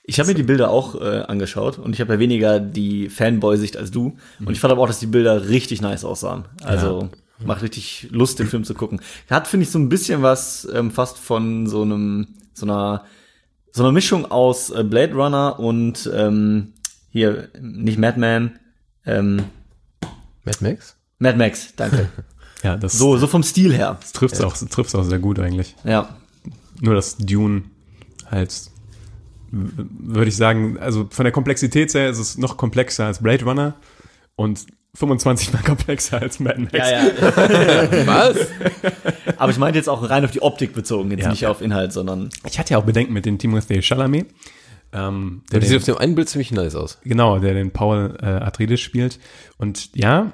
Ich 0.03 0.19
habe 0.19 0.29
mir 0.29 0.35
die 0.35 0.43
Bilder 0.43 0.71
auch 0.71 0.99
äh, 0.99 1.21
angeschaut 1.27 1.77
und 1.77 1.93
ich 1.93 2.01
habe 2.01 2.13
ja 2.13 2.19
weniger 2.19 2.59
die 2.59 3.09
Fanboy-Sicht 3.09 3.77
als 3.77 3.91
du. 3.91 4.17
Und 4.39 4.51
ich 4.51 4.59
fand 4.59 4.71
aber 4.71 4.81
auch, 4.81 4.87
dass 4.87 4.99
die 4.99 5.05
Bilder 5.05 5.47
richtig 5.49 5.81
nice 5.81 6.03
aussahen. 6.03 6.45
Also 6.63 7.09
macht 7.45 7.61
richtig 7.61 8.07
Lust, 8.11 8.39
den 8.39 8.47
Film 8.47 8.63
zu 8.63 8.73
gucken. 8.73 9.01
Hat, 9.29 9.47
finde 9.47 9.63
ich, 9.65 9.71
so 9.71 9.79
ein 9.79 9.89
bisschen 9.89 10.21
was 10.21 10.67
ähm, 10.73 10.91
fast 10.91 11.17
von 11.17 11.67
so 11.67 11.81
einem, 11.83 12.27
so 12.53 12.65
einer, 12.65 13.05
so 13.71 13.83
einer 13.83 13.91
Mischung 13.91 14.29
aus 14.29 14.69
äh, 14.69 14.83
Blade 14.83 15.13
Runner 15.13 15.59
und 15.59 16.09
ähm, 16.13 16.73
hier, 17.09 17.49
nicht 17.59 17.97
Madman, 17.99 18.59
ähm, 19.05 19.43
Mad 20.43 20.57
Max? 20.61 20.95
Mad 21.19 21.37
Max, 21.37 21.73
danke. 21.75 22.09
Ja, 22.63 22.77
das, 22.77 22.93
So, 22.93 23.17
so 23.17 23.25
vom 23.25 23.41
Stil 23.41 23.73
her. 23.73 23.97
das 23.99 24.11
trifft 24.11 24.35
es 24.35 24.41
auch, 24.41 24.55
trifft's 24.55 24.93
auch 24.93 25.03
sehr 25.03 25.17
gut 25.17 25.39
eigentlich. 25.39 25.75
Ja. 25.83 26.15
Nur 26.79 26.93
dass 26.93 27.17
Dune 27.17 27.63
halt, 28.29 28.53
würde 29.51 30.29
ich 30.29 30.35
sagen, 30.37 30.77
also 30.79 31.07
von 31.09 31.25
der 31.25 31.31
Komplexität 31.31 31.93
her 31.93 32.09
ist 32.09 32.19
es 32.19 32.37
noch 32.37 32.57
komplexer 32.57 33.05
als 33.05 33.21
Blade 33.21 33.43
Runner 33.45 33.75
und 34.35 34.65
25 34.95 35.53
mal 35.53 35.61
komplexer 35.63 36.21
als 36.21 36.39
Mad 36.39 36.59
Max. 36.59 36.73
Ja, 36.73 36.89
ja. 36.89 37.05
Was? 38.07 38.37
Aber 39.37 39.51
ich 39.51 39.57
meinte 39.57 39.77
jetzt 39.77 39.87
auch 39.87 40.09
rein 40.09 40.25
auf 40.25 40.31
die 40.31 40.41
Optik 40.41 40.73
bezogen, 40.73 41.11
jetzt 41.11 41.23
Ja. 41.23 41.29
nicht 41.29 41.45
auf 41.47 41.61
Inhalt, 41.61 41.93
sondern 41.93 42.29
Ich 42.45 42.59
hatte 42.59 42.71
ja 42.73 42.77
auch 42.77 42.83
Bedenken 42.85 43.13
mit 43.13 43.25
dem 43.25 43.37
Timothée 43.37 43.81
Chalamet. 43.81 44.27
Ähm, 44.93 45.43
der 45.51 45.61
Der 45.61 45.69
sieht 45.69 45.77
auf 45.77 45.85
dem 45.85 45.97
einen 45.97 46.15
Bild 46.15 46.27
ziemlich 46.27 46.51
nice 46.51 46.75
aus. 46.75 46.99
genau, 47.03 47.39
der 47.39 47.53
den 47.53 47.71
Paul 47.71 48.17
äh, 48.21 48.25
Atreides 48.25 48.81
spielt. 48.81 49.19
Und 49.57 49.89
ja, 49.95 50.33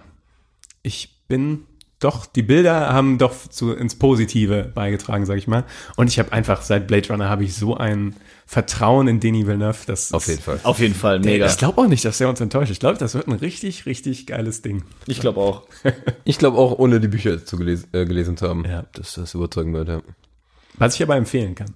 ich 0.82 1.22
bin 1.28 1.66
doch, 2.00 2.26
die 2.28 2.44
Bilder 2.44 2.94
haben 2.94 3.18
doch 3.18 3.34
zu, 3.50 3.74
ins 3.74 3.96
Positive 3.96 4.72
beigetragen, 4.76 5.26
sag 5.26 5.38
ich 5.38 5.48
mal. 5.48 5.64
Und 5.96 6.08
ich 6.08 6.20
habe 6.20 6.32
einfach, 6.32 6.62
seit 6.62 6.88
Blade 6.88 7.08
Runner 7.10 7.28
habe 7.30 7.44
ich 7.44 7.56
so 7.56 7.76
ein 7.76 8.16
Vertrauen 8.46 9.08
in 9.08 9.20
Denis 9.20 9.48
Villeneuve, 9.48 9.86
dass 9.88 10.14
Auf 10.14 10.28
jeden 10.28 10.42
Fall. 10.42 10.60
auf 10.64 10.80
jeden 10.80 10.94
Fall 10.96 11.20
mega. 11.20 11.48
Ich 11.48 11.58
glaube 11.58 11.82
auch 11.82 11.88
nicht, 11.88 12.06
dass 12.06 12.22
er 12.22 12.30
uns 12.30 12.40
enttäuscht. 12.40 12.72
Ich 12.72 12.80
glaube, 12.80 12.98
das 12.98 13.14
wird 13.16 13.28
ein 13.28 13.34
richtig, 13.34 13.86
richtig 13.86 14.28
geiles 14.28 14.62
Ding. 14.62 14.84
Ich 15.08 15.20
glaube 15.20 15.40
auch. 15.42 15.64
Ich 16.24 16.38
glaube 16.38 16.58
auch, 16.58 16.78
ohne 16.78 17.00
die 17.00 17.08
Bücher 17.08 17.44
zu 17.46 17.58
gelesen, 17.58 17.88
äh, 17.94 18.06
gelesen 18.06 18.38
zu 18.38 18.48
haben, 18.48 18.64
Ja. 18.66 18.84
dass 18.94 19.14
das 19.16 19.34
überzeugen 19.34 19.74
wird, 19.74 19.88
ja. 19.90 20.02
Was 20.78 20.96
ich 20.96 21.02
aber 21.04 21.16
empfehlen 21.16 21.56
kann. 21.56 21.74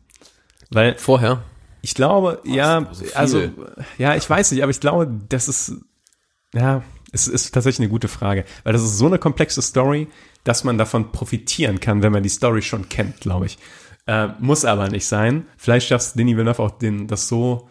Weil 0.69 0.97
Vorher? 0.97 1.43
ich 1.81 1.95
glaube, 1.95 2.39
ja, 2.45 2.87
so 2.91 3.05
also, 3.15 3.41
ja, 3.97 4.15
ich 4.15 4.29
weiß 4.29 4.51
nicht, 4.51 4.61
aber 4.61 4.69
ich 4.69 4.79
glaube, 4.79 5.11
das 5.29 5.47
ist, 5.47 5.73
ja, 6.53 6.83
es 7.11 7.27
ist 7.27 7.51
tatsächlich 7.53 7.79
eine 7.81 7.89
gute 7.89 8.07
Frage. 8.07 8.45
Weil 8.63 8.73
das 8.73 8.83
ist 8.83 8.97
so 8.97 9.07
eine 9.07 9.19
komplexe 9.19 9.61
Story, 9.61 10.07
dass 10.43 10.63
man 10.63 10.77
davon 10.77 11.11
profitieren 11.11 11.79
kann, 11.79 12.01
wenn 12.03 12.11
man 12.11 12.23
die 12.23 12.29
Story 12.29 12.61
schon 12.61 12.89
kennt, 12.89 13.19
glaube 13.21 13.45
ich. 13.47 13.57
Äh, 14.07 14.29
muss 14.39 14.65
aber 14.65 14.89
nicht 14.89 15.05
sein. 15.05 15.45
Vielleicht 15.57 15.87
schafft 15.87 16.17
Denis 16.17 16.35
Villeneuve 16.35 16.61
auch 16.61 16.71
den, 16.71 17.07
das 17.07 17.27
so, 17.27 17.69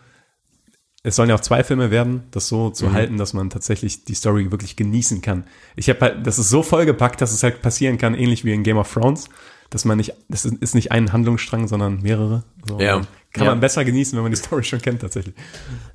es 1.02 1.16
sollen 1.16 1.30
ja 1.30 1.34
auch 1.34 1.40
zwei 1.40 1.64
Filme 1.64 1.90
werden, 1.90 2.24
das 2.30 2.46
so 2.48 2.68
Mhm. 2.68 2.74
zu 2.74 2.92
halten, 2.92 3.16
dass 3.16 3.32
man 3.32 3.50
tatsächlich 3.50 4.04
die 4.04 4.14
Story 4.14 4.50
wirklich 4.50 4.76
genießen 4.76 5.22
kann. 5.22 5.44
Ich 5.74 5.88
habe 5.88 6.00
halt, 6.00 6.26
das 6.26 6.38
ist 6.38 6.50
so 6.50 6.62
vollgepackt, 6.62 7.20
dass 7.20 7.32
es 7.32 7.42
halt 7.42 7.62
passieren 7.62 7.98
kann, 7.98 8.14
ähnlich 8.14 8.44
wie 8.44 8.52
in 8.52 8.62
Game 8.62 8.76
of 8.76 8.92
Thrones, 8.92 9.28
dass 9.70 9.84
man 9.84 9.96
nicht, 9.98 10.12
das 10.28 10.44
ist 10.44 10.54
ist 10.60 10.74
nicht 10.74 10.92
ein 10.92 11.12
Handlungsstrang, 11.12 11.68
sondern 11.68 12.02
mehrere. 12.02 12.42
So, 12.68 12.78
Ja. 12.80 13.00
Kann 13.32 13.44
Ja. 13.44 13.50
man 13.52 13.60
besser 13.60 13.84
genießen, 13.84 14.16
wenn 14.16 14.24
man 14.24 14.32
die 14.32 14.36
Story 14.38 14.64
schon 14.64 14.80
kennt, 14.82 15.00
tatsächlich. 15.02 15.34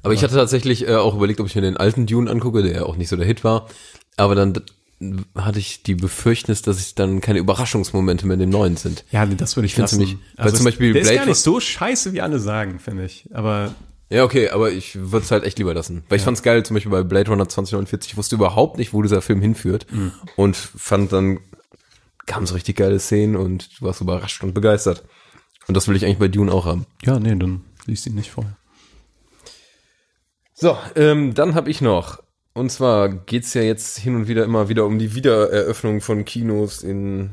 Aber 0.03 0.13
ich 0.13 0.23
hatte 0.23 0.35
tatsächlich 0.35 0.87
äh, 0.87 0.95
auch 0.95 1.15
überlegt, 1.15 1.41
ob 1.41 1.47
ich 1.47 1.55
mir 1.55 1.61
den 1.61 1.75
alten 1.75 2.05
Dune 2.05 2.31
angucke, 2.31 2.63
der 2.63 2.71
ja 2.73 2.83
auch 2.83 2.95
nicht 2.95 3.09
so 3.09 3.17
der 3.17 3.25
Hit 3.25 3.43
war. 3.43 3.67
Aber 4.15 4.35
dann 4.35 4.53
hatte 5.35 5.59
ich 5.59 5.83
die 5.83 5.95
Befürchtnis, 5.95 6.61
dass 6.61 6.79
ich 6.79 6.95
dann 6.95 7.19
keine 7.19 7.39
Überraschungsmomente 7.39 8.25
mehr 8.25 8.35
in 8.35 8.39
dem 8.39 8.49
neuen 8.49 8.77
sind. 8.77 9.03
Ja, 9.11 9.25
nee, 9.25 9.35
das 9.35 9.57
würde 9.57 9.65
ich 9.65 9.75
lassen. 9.75 9.99
nicht? 9.99 10.17
Weil 10.37 10.47
zum 10.51 10.59
es- 10.59 10.63
Beispiel 10.63 10.93
der 10.93 11.01
ist 11.01 11.07
Blade 11.09 11.19
gar 11.19 11.25
nicht 11.27 11.37
so 11.41 11.59
scheiße, 11.59 12.13
wie 12.13 12.21
alle 12.21 12.39
sagen, 12.39 12.79
finde 12.79 13.03
ich. 13.03 13.27
Aber 13.33 13.75
Ja, 14.09 14.23
okay, 14.23 14.49
aber 14.51 14.71
ich 14.71 14.95
würde 14.95 15.25
es 15.25 15.31
halt 15.31 15.43
echt 15.43 15.57
lieber 15.57 15.73
lassen. 15.73 16.03
Weil 16.07 16.19
ich 16.19 16.23
fand's 16.23 16.41
geil, 16.43 16.63
zum 16.63 16.75
Beispiel 16.75 16.91
bei 16.91 17.03
Blade 17.03 17.29
Runner 17.31 17.49
2049, 17.49 18.11
ich 18.13 18.17
wusste 18.17 18.35
überhaupt 18.35 18.77
nicht, 18.77 18.93
wo 18.93 19.01
dieser 19.01 19.21
Film 19.21 19.41
hinführt. 19.41 19.85
Und 20.37 20.55
fand 20.55 21.11
dann, 21.11 21.39
kamen 22.25 22.45
so 22.45 22.53
richtig 22.53 22.77
geile 22.77 22.99
Szenen 22.99 23.35
und 23.35 23.79
du 23.79 23.85
warst 23.85 24.01
überrascht 24.01 24.43
und 24.43 24.53
begeistert. 24.53 25.03
Und 25.67 25.75
das 25.75 25.87
will 25.87 25.95
ich 25.95 26.05
eigentlich 26.05 26.19
bei 26.19 26.27
Dune 26.27 26.51
auch 26.51 26.65
haben. 26.65 26.85
ja, 27.03 27.19
nee, 27.19 27.35
dann 27.35 27.63
liest 27.85 28.05
ihn 28.07 28.15
nicht 28.15 28.31
vorher. 28.31 28.57
So, 30.53 30.77
ähm, 30.95 31.33
dann 31.33 31.55
habe 31.55 31.69
ich 31.69 31.81
noch. 31.81 32.23
Und 32.53 32.71
zwar 32.71 33.09
geht's 33.09 33.53
ja 33.53 33.61
jetzt 33.61 33.97
hin 33.99 34.15
und 34.15 34.27
wieder 34.27 34.45
immer 34.45 34.69
wieder 34.69 34.85
um 34.85 34.97
die 34.97 35.13
Wiedereröffnung 35.13 35.99
von 35.99 36.23
Kinos 36.23 36.83
in 36.83 37.31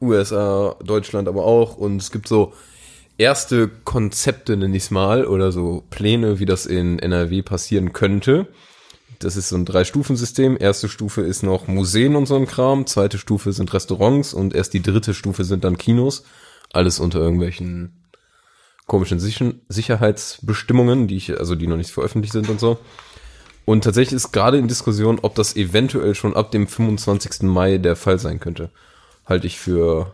USA, 0.00 0.76
Deutschland 0.82 1.28
aber 1.28 1.44
auch. 1.44 1.76
Und 1.76 2.00
es 2.02 2.10
gibt 2.10 2.26
so 2.26 2.52
erste 3.16 3.68
Konzepte, 3.68 4.56
nenne 4.56 4.76
ich's 4.76 4.90
mal, 4.90 5.26
oder 5.26 5.52
so 5.52 5.84
Pläne, 5.90 6.40
wie 6.40 6.46
das 6.46 6.66
in 6.66 6.98
NRW 6.98 7.42
passieren 7.42 7.92
könnte. 7.92 8.48
Das 9.18 9.36
ist 9.36 9.48
so 9.48 9.56
ein 9.56 9.64
Drei-Stufen-System. 9.64 10.56
Erste 10.58 10.88
Stufe 10.88 11.22
ist 11.22 11.42
noch 11.42 11.66
Museen 11.68 12.16
und 12.16 12.26
so 12.26 12.36
ein 12.36 12.46
Kram. 12.46 12.86
Zweite 12.86 13.18
Stufe 13.18 13.52
sind 13.52 13.72
Restaurants 13.72 14.34
und 14.34 14.54
erst 14.54 14.74
die 14.74 14.82
dritte 14.82 15.14
Stufe 15.14 15.44
sind 15.44 15.64
dann 15.64 15.78
Kinos. 15.78 16.24
Alles 16.72 16.98
unter 17.00 17.20
irgendwelchen 17.20 17.92
komischen 18.86 19.18
Sicher 19.18 19.52
Sicherheitsbestimmungen, 19.68 21.08
die 21.08 21.16
ich, 21.16 21.38
also 21.38 21.54
die 21.54 21.66
noch 21.66 21.76
nicht 21.76 21.90
veröffentlicht 21.90 22.32
sind 22.32 22.48
und 22.50 22.60
so. 22.60 22.78
Und 23.64 23.84
tatsächlich 23.84 24.14
ist 24.16 24.32
gerade 24.32 24.58
in 24.58 24.68
Diskussion, 24.68 25.18
ob 25.22 25.34
das 25.36 25.56
eventuell 25.56 26.14
schon 26.14 26.36
ab 26.36 26.50
dem 26.50 26.66
25. 26.66 27.42
Mai 27.42 27.78
der 27.78 27.96
Fall 27.96 28.18
sein 28.18 28.40
könnte. 28.40 28.70
Halte 29.24 29.46
ich 29.46 29.58
für 29.58 30.12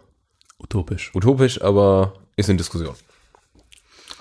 Utopisch. 0.58 1.10
utopisch, 1.14 1.60
aber 1.62 2.12
ist 2.36 2.48
in 2.48 2.58
Diskussion. 2.58 2.94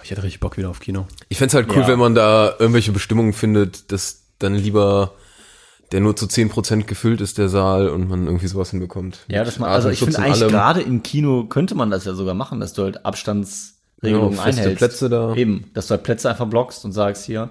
Ich 0.03 0.09
hätte 0.09 0.23
richtig 0.23 0.39
Bock 0.39 0.57
wieder 0.57 0.69
auf 0.69 0.79
Kino. 0.79 1.05
Ich 1.27 1.37
fänd's 1.37 1.53
halt 1.53 1.69
cool, 1.69 1.81
Ja. 1.81 1.87
wenn 1.89 1.99
man 1.99 2.15
da 2.15 2.55
irgendwelche 2.57 2.91
Bestimmungen 2.91 3.33
findet, 3.33 3.91
dass 3.91 4.18
dann 4.39 4.55
lieber 4.55 5.13
der 5.91 6.01
nur 6.01 6.15
zu 6.15 6.25
10% 6.25 6.83
gefüllt 6.83 7.21
ist, 7.21 7.37
der 7.37 7.49
Saal, 7.49 7.89
und 7.89 8.07
man 8.07 8.25
irgendwie 8.25 8.47
sowas 8.47 8.71
hinbekommt. 8.71 9.25
Ja, 9.27 9.43
das 9.43 9.57
man, 9.59 9.69
also 9.69 9.89
ich 9.89 9.99
finde 9.99 10.19
eigentlich 10.19 10.47
gerade 10.47 10.81
im 10.81 11.01
Kino 11.01 11.45
könnte 11.45 11.75
man 11.75 11.89
das 11.89 12.05
ja 12.05 12.13
sogar 12.13 12.35
machen, 12.35 12.59
dass 12.59 12.73
du 12.73 12.83
halt 12.83 13.05
Abstandsregelungen 13.05 14.35
Ja, 14.35 14.43
feste 14.43 14.61
einhältst. 14.61 14.77
Plätze 14.77 15.09
da. 15.09 15.33
Eben, 15.35 15.71
dass 15.73 15.87
du 15.87 15.91
halt 15.91 16.03
Plätze 16.03 16.29
einfach 16.29 16.47
blockst 16.47 16.85
und 16.85 16.91
sagst 16.91 17.25
hier. 17.25 17.49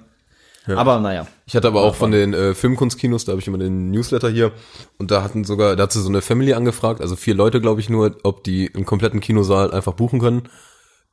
Aber 0.67 1.01
naja. 1.01 1.27
Ich 1.47 1.57
hatte 1.57 1.67
aber 1.67 1.83
auch 1.83 1.95
von 1.95 2.11
den 2.11 2.35
äh, 2.35 2.55
Filmkunstkinos, 2.55 3.25
da 3.25 3.33
habe 3.33 3.41
ich 3.41 3.49
immer 3.49 3.57
den 3.57 3.91
Newsletter 3.91 4.29
hier 4.29 4.53
und 4.99 5.11
da 5.11 5.23
hatten 5.23 5.45
sogar, 5.45 5.77
da 5.77 5.85
hat 5.85 5.93
sie 5.93 6.03
so 6.03 6.11
eine 6.11 6.21
Family 6.21 6.53
angefragt, 6.53 7.01
also 7.01 7.17
vier 7.17 7.35
Leute 7.35 7.63
glaube 7.63 7.81
ich 7.81 7.89
nur, 7.89 8.17
ob 8.23 8.45
die 8.45 8.71
einen 8.75 8.85
kompletten 8.85 9.21
Kinosaal 9.21 9.71
einfach 9.71 9.95
buchen 9.95 10.21
können, 10.21 10.43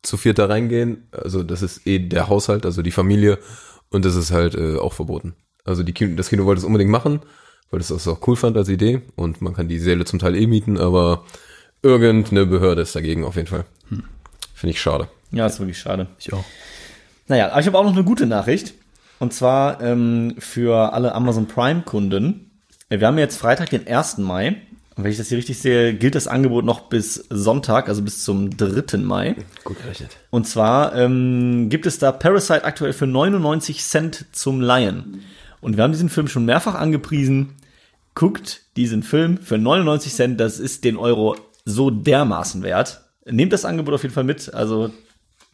zu 0.02 0.18
viert 0.18 0.40
da 0.40 0.48
reingehen, 0.48 1.08
also 1.12 1.42
das 1.42 1.62
ist 1.62 1.88
eh 1.88 2.00
der 2.00 2.28
Haushalt, 2.28 2.66
also 2.66 2.82
die 2.82 2.92
Familie 2.92 3.40
und 3.92 4.04
das 4.04 4.16
ist 4.16 4.32
halt 4.32 4.56
äh, 4.56 4.76
auch 4.76 4.92
verboten. 4.92 5.36
Also 5.66 5.84
die 5.84 5.92
Kino, 5.94 6.16
das 6.16 6.30
Kino 6.30 6.46
wollte 6.46 6.60
es 6.60 6.66
unbedingt 6.66 6.92
machen, 6.92 7.20
weil 7.72 7.82
es 7.82 7.90
das 7.90 8.08
auch 8.08 8.26
cool 8.28 8.36
fand 8.38 8.56
als 8.56 8.70
Idee 8.70 9.02
und 9.16 9.42
man 9.42 9.54
kann 9.54 9.68
die 9.68 9.80
Säle 9.80 10.06
zum 10.06 10.20
Teil 10.20 10.36
eh 10.36 10.48
mieten, 10.48 10.78
aber 10.78 11.26
irgendeine 11.82 12.46
Behörde 12.46 12.82
ist 12.84 12.96
dagegen 12.96 13.26
auf 13.26 13.36
jeden 13.36 13.48
Fall. 13.48 13.66
Finde 14.54 14.72
ich 14.72 14.82
schade. 14.82 15.10
Ja, 15.32 15.46
ist 15.46 15.60
wirklich 15.60 15.78
schade. 15.80 16.08
Ich 16.18 16.32
auch. 16.32 16.46
Naja, 17.28 17.50
aber 17.52 17.60
ich 17.60 17.68
habe 17.68 17.78
auch 17.78 17.84
noch 17.84 17.94
eine 17.94 18.04
gute 18.04 18.26
Nachricht. 18.26 18.74
Und 19.20 19.34
zwar 19.34 19.82
ähm, 19.82 20.36
für 20.40 20.94
alle 20.94 21.14
Amazon 21.16 21.48
Prime-Kunden. 21.48 22.52
Äh, 22.90 23.00
Wir 23.00 23.08
haben 23.08 23.18
jetzt 23.18 23.38
Freitag, 23.38 23.70
den 23.70 23.88
1. 23.88 24.18
Mai. 24.20 24.58
Und 24.96 25.04
wenn 25.04 25.12
ich 25.12 25.18
das 25.18 25.28
hier 25.30 25.38
richtig 25.38 25.60
sehe, 25.60 25.94
gilt 25.94 26.16
das 26.16 26.28
Angebot 26.28 26.64
noch 26.64 26.82
bis 26.82 27.26
Sonntag, 27.30 27.90
also 27.90 28.02
bis 28.02 28.24
zum 28.24 28.56
3. 28.56 28.98
Mai. 29.00 29.36
Gut 29.64 29.82
gerechnet. 29.82 30.18
Und 30.30 30.48
zwar 30.48 30.96
ähm, 30.96 31.70
gibt 31.70 31.86
es 31.86 32.00
da 32.00 32.12
Parasite 32.12 32.64
aktuell 32.64 32.94
für 32.94 33.08
99 33.08 33.84
Cent 33.84 34.26
zum 34.32 34.62
Leihen. 34.62 35.22
Und 35.62 35.78
wir 35.78 35.84
haben 35.84 35.92
diesen 35.92 36.10
Film 36.10 36.28
schon 36.28 36.46
mehrfach 36.46 36.76
angepriesen. 36.76 37.56
Guckt 38.14 38.62
diesen 38.78 39.04
Film 39.04 39.38
für 39.38 39.58
99 39.58 40.14
Cent, 40.14 40.40
das 40.40 40.60
ist 40.60 40.84
den 40.84 40.96
Euro 40.98 41.36
so 41.66 41.90
dermaßen 41.90 42.64
wert. 42.64 43.02
Nehmt 43.26 43.52
das 43.52 43.66
Angebot 43.66 43.94
auf 43.96 44.04
jeden 44.04 44.14
Fall 44.14 44.24
mit, 44.24 44.54
also 44.54 44.92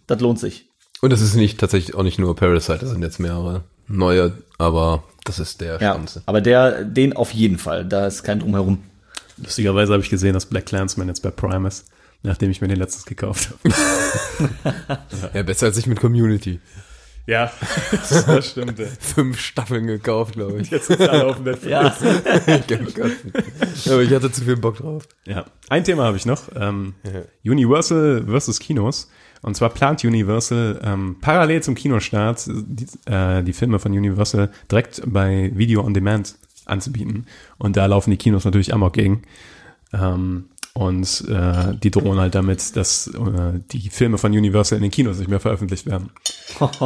das 0.08 0.20
lohnt 0.20 0.40
sich. 0.40 0.70
Und 1.02 1.12
es 1.14 1.22
ist 1.22 1.36
nicht 1.36 1.60
tatsächlich 1.60 1.96
auch 1.96 2.04
nicht 2.04 2.20
nur 2.20 2.36
Parasite, 2.36 2.80
das 2.80 2.92
sind 2.92 3.02
jetzt 3.02 3.20
mehrere. 3.20 3.64
neue, 3.88 4.34
aber 4.60 5.04
das 5.24 5.40
ist 5.40 5.62
der 5.62 5.80
Ja, 5.82 5.92
spannendste. 5.92 6.22
aber 6.26 6.42
der, 6.42 6.84
den 6.84 7.14
auf 7.16 7.32
jeden 7.34 7.58
Fall. 7.58 7.86
Da 7.86 8.06
ist 8.08 8.24
kein 8.24 8.40
Drumherum. 8.40 8.84
Lustigerweise 9.38 9.94
habe 9.94 10.04
ich 10.04 10.10
gesehen, 10.10 10.34
dass 10.34 10.46
Black 10.46 10.68
Clansman 10.68 11.08
jetzt 11.08 11.24
bei 11.24 11.32
Prime 11.32 11.68
ist, 11.68 11.86
nachdem 12.22 12.52
ich 12.52 12.62
mir 12.62 12.68
den 12.68 12.78
letztes 12.78 13.06
gekauft 13.06 13.50
habe. 13.64 15.00
Ja, 15.34 15.44
besser 15.44 15.68
als 15.68 15.78
ich 15.78 15.88
mit 15.88 16.00
Community. 16.00 16.60
Ja, 17.28 17.52
das 17.92 18.50
stimmt. 18.50 18.80
Fünf 19.00 19.40
Staffeln 19.40 19.88
gekauft, 19.88 20.34
glaube 20.34 20.62
ich. 20.62 20.72
Jetzt 20.72 20.90
ist 20.90 21.02
alle 21.02 21.28
auf 21.28 21.40
Netflix. 21.44 21.68
Ja. 21.70 21.94
aber 23.94 24.02
ich 24.02 24.12
hatte 24.12 24.32
zu 24.32 24.44
viel 24.44 24.58
Bock 24.58 24.78
drauf. 24.78 25.08
Ja, 25.26 25.46
ein 25.70 25.84
Thema 25.84 26.04
habe 26.04 26.18
ich 26.18 26.26
noch. 26.26 26.44
Ähm, 26.56 26.96
Universal 27.46 28.26
versus 28.28 28.60
Kinos. 28.60 29.10
Und 29.44 29.56
zwar 29.56 29.70
plant 29.70 30.04
Universal 30.04 30.80
ähm, 30.84 31.18
parallel 31.20 31.64
zum 31.64 31.74
Kinostart 31.76 32.48
die, 32.48 32.86
äh, 33.06 33.42
die 33.44 33.54
Filme 33.54 33.80
von 33.80 33.92
Universal 33.92 34.52
direkt 34.70 35.02
bei 35.06 35.52
Video 35.56 35.84
on 35.84 35.94
Demand 35.94 36.36
anzubieten. 36.66 37.26
Und 37.58 37.76
da 37.76 37.86
laufen 37.88 38.12
die 38.12 38.18
Kinos 38.18 38.46
natürlich 38.46 38.74
amok 38.74 38.94
gegen. 38.94 39.24
Ähm, 39.94 40.46
und 40.74 41.26
äh, 41.30 41.74
die 41.82 41.92
drohen 41.92 42.20
halt 42.20 42.34
damit, 42.36 42.76
dass 42.76 43.08
äh, 43.08 43.60
die 43.72 43.90
Filme 43.90 44.18
von 44.18 44.32
Universal 44.32 44.78
in 44.78 44.84
den 44.84 44.92
Kinos 44.92 45.18
nicht 45.20 45.28
mehr 45.30 45.40
veröffentlicht 45.40 45.86
werden. 45.86 46.10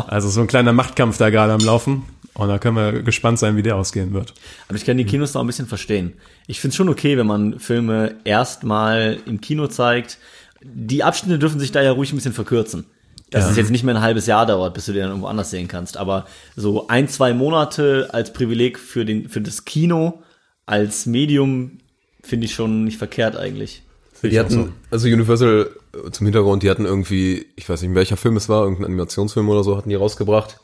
Also 0.08 0.30
so 0.30 0.42
ein 0.42 0.48
kleiner 0.48 0.74
Machtkampf 0.74 1.18
da 1.18 1.30
gerade 1.30 1.54
am 1.54 1.60
Laufen. 1.60 2.04
Und 2.34 2.50
da 2.50 2.60
können 2.60 2.76
wir 2.76 3.02
gespannt 3.04 3.40
sein, 3.40 3.56
wie 3.56 3.64
der 3.64 3.78
ausgehen 3.78 4.14
wird. 4.14 4.34
Aber 4.68 4.78
ich 4.78 4.86
kann 4.86 4.98
die 4.98 5.06
Kinos 5.06 5.34
noch 5.34 5.42
ein 5.42 5.48
bisschen 5.48 5.68
verstehen. 5.68 6.14
Ich 6.48 6.60
finde 6.60 6.72
es 6.72 6.76
schon 6.76 6.90
okay, 6.90 7.18
wenn 7.18 7.26
man 7.28 7.60
Filme 7.60 8.16
erstmal 8.26 9.18
im 9.26 9.40
Kino 9.42 9.68
zeigt. 9.68 10.18
Die 10.62 11.04
Abstände 11.04 11.40
dürfen 11.40 11.60
sich 11.60 11.72
da 11.72 11.82
ja 11.82 11.92
ruhig 11.92 12.12
ein 12.12 12.16
bisschen 12.18 12.34
verkürzen. 12.34 12.86
Dass 13.32 13.46
Ja. 13.46 13.52
es 13.52 13.58
jetzt 13.58 13.72
nicht 13.72 13.84
mehr 13.84 13.96
ein 13.96 14.02
halbes 14.02 14.26
Jahr 14.28 14.46
dauert, 14.46 14.74
bis 14.74 14.86
du 14.86 14.92
den 14.92 15.02
dann 15.02 15.10
irgendwo 15.12 15.28
anders 15.28 15.50
sehen 15.50 15.68
kannst. 15.70 15.96
Aber 15.98 16.26
so 16.58 16.88
ein, 16.90 17.08
zwei 17.08 17.34
Monate 17.34 18.10
als 18.12 18.34
Privileg 18.34 18.80
für, 18.80 19.06
den, 19.06 19.30
für 19.30 19.42
das 19.42 19.64
Kino 19.66 20.22
als 20.66 21.06
Medium 21.06 21.80
finde 22.26 22.46
ich 22.46 22.54
schon 22.54 22.84
nicht 22.84 22.98
verkehrt 22.98 23.36
eigentlich. 23.38 23.82
Die 24.24 24.40
hatten, 24.40 24.72
also 24.90 25.08
Universal 25.08 25.70
äh, 25.94 26.10
zum 26.12 26.26
Hintergrund, 26.26 26.64
die 26.64 26.70
hatten 26.70 26.86
irgendwie, 26.86 27.46
ich 27.56 27.70
weiß 27.70 27.82
nicht, 27.84 27.94
welcher 27.94 28.18
Film 28.18 28.38
es 28.38 28.50
war, 28.50 28.64
irgendein 28.64 28.86
Animationsfilm 28.86 29.48
oder 29.50 29.64
so, 29.64 29.78
hatten 29.78 29.90
die 29.90 29.96
rausgebracht. 29.96 30.58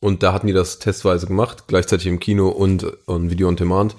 Und 0.00 0.22
da 0.22 0.32
hatten 0.32 0.48
die 0.48 0.52
das 0.52 0.80
testweise 0.80 1.26
gemacht, 1.26 1.64
gleichzeitig 1.68 2.06
im 2.08 2.18
Kino 2.18 2.48
und, 2.48 2.84
und 3.06 3.30
Video 3.30 3.46
on 3.48 3.56
Demand. 3.56 3.94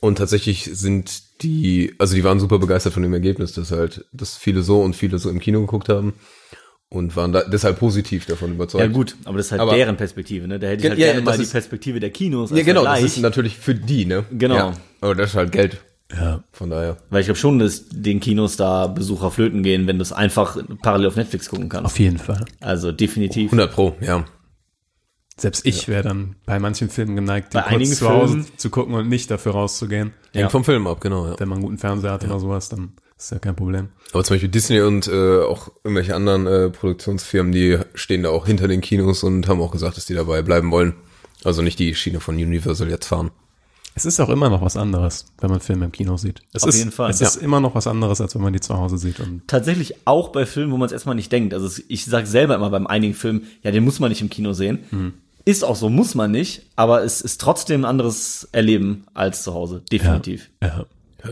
Und 0.00 0.16
tatsächlich 0.18 0.64
sind 0.72 1.42
die, 1.42 1.94
also 1.98 2.14
die 2.14 2.24
waren 2.24 2.40
super 2.40 2.58
begeistert 2.58 2.92
von 2.94 3.02
dem 3.02 3.12
Ergebnis, 3.12 3.52
dass 3.52 3.70
halt, 3.70 4.06
dass 4.12 4.36
viele 4.36 4.62
so 4.62 4.80
und 4.82 4.96
viele 4.96 5.18
so 5.18 5.28
im 5.30 5.40
Kino 5.40 5.60
geguckt 5.60 5.88
haben 5.90 6.14
und 6.88 7.16
waren 7.16 7.32
da 7.32 7.42
deshalb 7.42 7.78
positiv 7.78 8.24
davon 8.26 8.52
überzeugt. 8.54 8.82
Ja 8.84 8.90
gut, 8.90 9.16
aber 9.24 9.36
das 9.36 9.46
ist 9.46 9.52
halt 9.52 9.60
Aber- 9.60 9.74
deren 9.76 9.96
Perspektive, 9.96 10.48
ne? 10.48 10.58
Da 10.58 10.68
hätte 10.68 10.84
ich 10.84 10.90
halt 10.90 10.98
ja, 10.98 11.06
gerne 11.06 11.22
mal 11.22 11.32
das 11.32 11.38
die 11.38 11.42
ist- 11.44 11.52
Perspektive 11.52 12.00
der 12.00 12.10
Kinos 12.10 12.50
Ja, 12.50 12.62
genau, 12.62 12.82
das 12.84 12.92
Vergleich. 12.94 13.04
ist 13.16 13.22
natürlich 13.22 13.56
für 13.58 13.74
die, 13.74 14.06
ne? 14.06 14.24
Genau. 14.32 14.54
Ja, 14.56 14.72
aber 15.00 15.14
das 15.14 15.30
ist 15.30 15.36
halt 15.36 15.52
Geld. 15.52 15.78
Ja. 16.18 16.44
Von 16.52 16.70
daher. 16.70 16.96
Weil 17.10 17.20
ich 17.20 17.26
glaube 17.26 17.38
schon, 17.38 17.58
dass 17.58 17.88
den 17.90 18.20
Kinos 18.20 18.56
da 18.56 18.86
Besucher 18.86 19.30
flöten 19.30 19.62
gehen, 19.62 19.86
wenn 19.86 19.98
du 19.98 20.02
es 20.02 20.12
einfach 20.12 20.56
parallel 20.82 21.08
auf 21.08 21.16
Netflix 21.16 21.48
gucken 21.48 21.68
kannst. 21.68 21.86
Auf 21.86 21.98
jeden 21.98 22.18
Fall. 22.18 22.44
Also 22.60 22.92
definitiv. 22.92 23.46
100 23.52 23.72
Pro, 23.72 23.96
ja. 24.00 24.24
Selbst 25.36 25.66
ich 25.66 25.88
wäre 25.88 26.04
dann 26.04 26.36
bei 26.46 26.60
manchen 26.60 26.88
Filmen 26.88 27.16
geneigt, 27.16 27.52
die 27.52 27.56
Bei 27.56 27.62
kurz 27.62 27.74
einigen 27.74 27.92
zu 27.92 28.08
Hause 28.08 28.32
Filmen- 28.34 28.46
zu 28.56 28.70
gucken 28.70 28.94
und 28.94 29.08
nicht 29.08 29.30
dafür 29.30 29.52
rauszugehen. 29.52 30.12
Hängt 30.32 30.52
vom 30.52 30.64
Film 30.64 30.86
ab, 30.86 31.00
genau, 31.00 31.26
ja. 31.26 31.34
Wenn 31.40 31.48
man 31.48 31.56
einen 31.58 31.64
guten 31.66 31.78
Fernseher 31.78 32.12
hat 32.12 32.24
oder 32.24 32.38
sowas, 32.38 32.68
dann 32.68 32.92
ist 33.18 33.32
ja 33.32 33.40
kein 33.40 33.56
Problem. 33.56 33.88
Aber 34.12 34.22
zum 34.22 34.34
Beispiel 34.34 34.48
Disney 34.48 34.80
und 34.80 35.08
äh, 35.08 35.40
auch 35.42 35.72
irgendwelche 35.82 36.14
anderen 36.14 36.46
äh, 36.46 36.70
Produktionsfirmen, 36.70 37.50
die 37.52 37.78
stehen 37.94 38.22
da 38.22 38.28
auch 38.30 38.46
hinter 38.46 38.68
den 38.68 38.80
Kinos 38.80 39.24
und 39.24 39.48
haben 39.48 39.60
auch 39.60 39.72
gesagt, 39.72 39.96
dass 39.96 40.06
die 40.06 40.14
dabei 40.14 40.42
bleiben 40.42 40.70
wollen. 40.70 40.94
Also 41.42 41.62
nicht 41.62 41.80
die 41.80 41.96
Schiene 41.96 42.20
von 42.20 42.36
Universal 42.36 42.88
jetzt 42.88 43.06
fahren. 43.06 43.32
Es 43.96 44.04
ist 44.04 44.18
auch 44.20 44.28
immer 44.28 44.50
noch 44.50 44.60
was 44.60 44.76
anderes, 44.76 45.26
wenn 45.38 45.50
man 45.50 45.60
Filme 45.60 45.84
im 45.84 45.92
Kino 45.92 46.16
sieht. 46.16 46.42
Es 46.52 46.64
Auf 46.64 46.70
ist, 46.70 46.78
jeden 46.78 46.90
Fall. 46.90 47.10
Es 47.10 47.20
ist 47.20 47.36
immer 47.36 47.60
noch 47.60 47.76
was 47.76 47.86
anderes, 47.86 48.20
als 48.20 48.34
wenn 48.34 48.42
man 48.42 48.52
die 48.52 48.60
zu 48.60 48.76
Hause 48.76 48.98
sieht. 48.98 49.20
Und 49.20 49.46
Tatsächlich 49.46 49.94
auch 50.04 50.30
bei 50.30 50.46
Filmen, 50.46 50.72
wo 50.72 50.76
man 50.76 50.86
es 50.86 50.92
erstmal 50.92 51.14
nicht 51.14 51.30
denkt. 51.30 51.54
Also 51.54 51.82
ich 51.86 52.04
sage 52.04 52.26
selber 52.26 52.56
immer 52.56 52.70
beim 52.70 52.88
einigen 52.88 53.14
Filmen, 53.14 53.46
ja, 53.62 53.70
den 53.70 53.84
muss 53.84 54.00
man 54.00 54.08
nicht 54.10 54.20
im 54.20 54.30
Kino 54.30 54.52
sehen. 54.52 54.80
Hm. 54.90 55.14
Ist 55.44 55.62
auch 55.62 55.76
so, 55.76 55.90
muss 55.90 56.14
man 56.14 56.30
nicht, 56.30 56.62
aber 56.74 57.04
es 57.04 57.20
ist 57.20 57.40
trotzdem 57.40 57.82
ein 57.82 57.84
anderes 57.84 58.48
Erleben 58.52 59.04
als 59.14 59.42
zu 59.42 59.54
Hause. 59.54 59.82
Definitiv. 59.92 60.50
ja, 60.62 60.86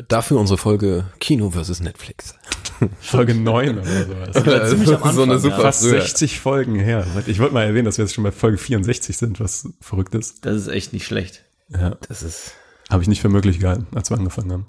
Dafür 0.09 0.39
unsere 0.39 0.59
Folge 0.59 1.05
Kino 1.19 1.51
versus 1.51 1.81
Netflix. 1.81 2.35
Folge 3.01 3.35
9 3.35 3.79
oder 3.79 3.85
sowas. 3.85 4.47
Ja, 4.47 4.67
ziemlich 4.67 4.89
am 4.89 5.03
so 5.13 5.23
eine 5.23 5.35
Anfang, 5.35 5.39
super 5.39 5.57
ja. 5.57 5.63
Fast 5.63 5.83
früher. 5.83 6.01
60 6.01 6.41
Folgen 6.41 6.77
her. 6.77 7.07
Ich 7.27 7.39
wollte 7.39 7.55
mal 7.55 7.65
erwähnen, 7.65 7.85
dass 7.85 7.99
wir 7.99 8.05
jetzt 8.05 8.15
schon 8.15 8.25
bei 8.25 8.33
Folge 8.33 8.59
64 8.59 9.17
sind, 9.17 9.41
was 9.41 9.69
verrückt 9.81 10.15
ist. 10.15 10.45
Das 10.47 10.57
ist 10.57 10.69
echt 10.69 10.93
nicht 10.93 11.05
schlecht. 11.07 11.45
Ja, 11.75 11.97
Das 12.09 12.23
ist. 12.23 12.55
habe 12.91 13.03
ich 13.03 13.09
nicht 13.09 13.21
für 13.21 13.29
möglich 13.29 13.59
gehalten, 13.61 13.87
als 13.95 14.11
wir 14.11 14.17
angefangen 14.19 14.53
haben. 14.53 14.67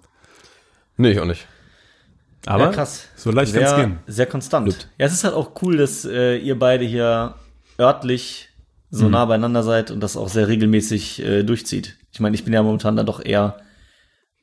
Nee, 0.98 1.12
ich 1.12 1.20
auch 1.20 1.26
nicht. 1.26 1.48
Aber 2.46 2.66
ja, 2.66 2.72
krass. 2.72 3.08
so 3.16 3.32
leicht 3.32 3.54
kann 3.54 3.64
es 3.64 3.70
sehr, 3.70 3.80
gehen. 3.80 4.00
sehr 4.08 4.26
konstant. 4.26 4.90
Ja, 4.98 5.06
es 5.06 5.14
ist 5.14 5.24
halt 5.24 5.34
auch 5.34 5.52
cool, 5.62 5.78
dass 5.78 6.06
äh, 6.06 6.38
ihr 6.38 6.58
beide 6.60 6.86
hier 6.86 7.36
örtlich 7.80 8.50
Mhm. 8.92 8.98
so 8.98 9.10
nah 9.10 9.26
beieinander 9.26 9.64
seid 9.64 9.90
und 9.90 10.02
das 10.02 10.16
auch 10.16 10.30
sehr 10.30 10.48
regelmäßig 10.48 11.24
äh, 11.24 11.42
durchzieht. 11.44 11.98
Ich 12.12 12.20
meine, 12.20 12.36
ich 12.36 12.44
bin 12.44 12.54
ja 12.54 12.62
momentan 12.62 12.96
dann 12.96 13.08
doch 13.08 13.26
eher 13.26 13.58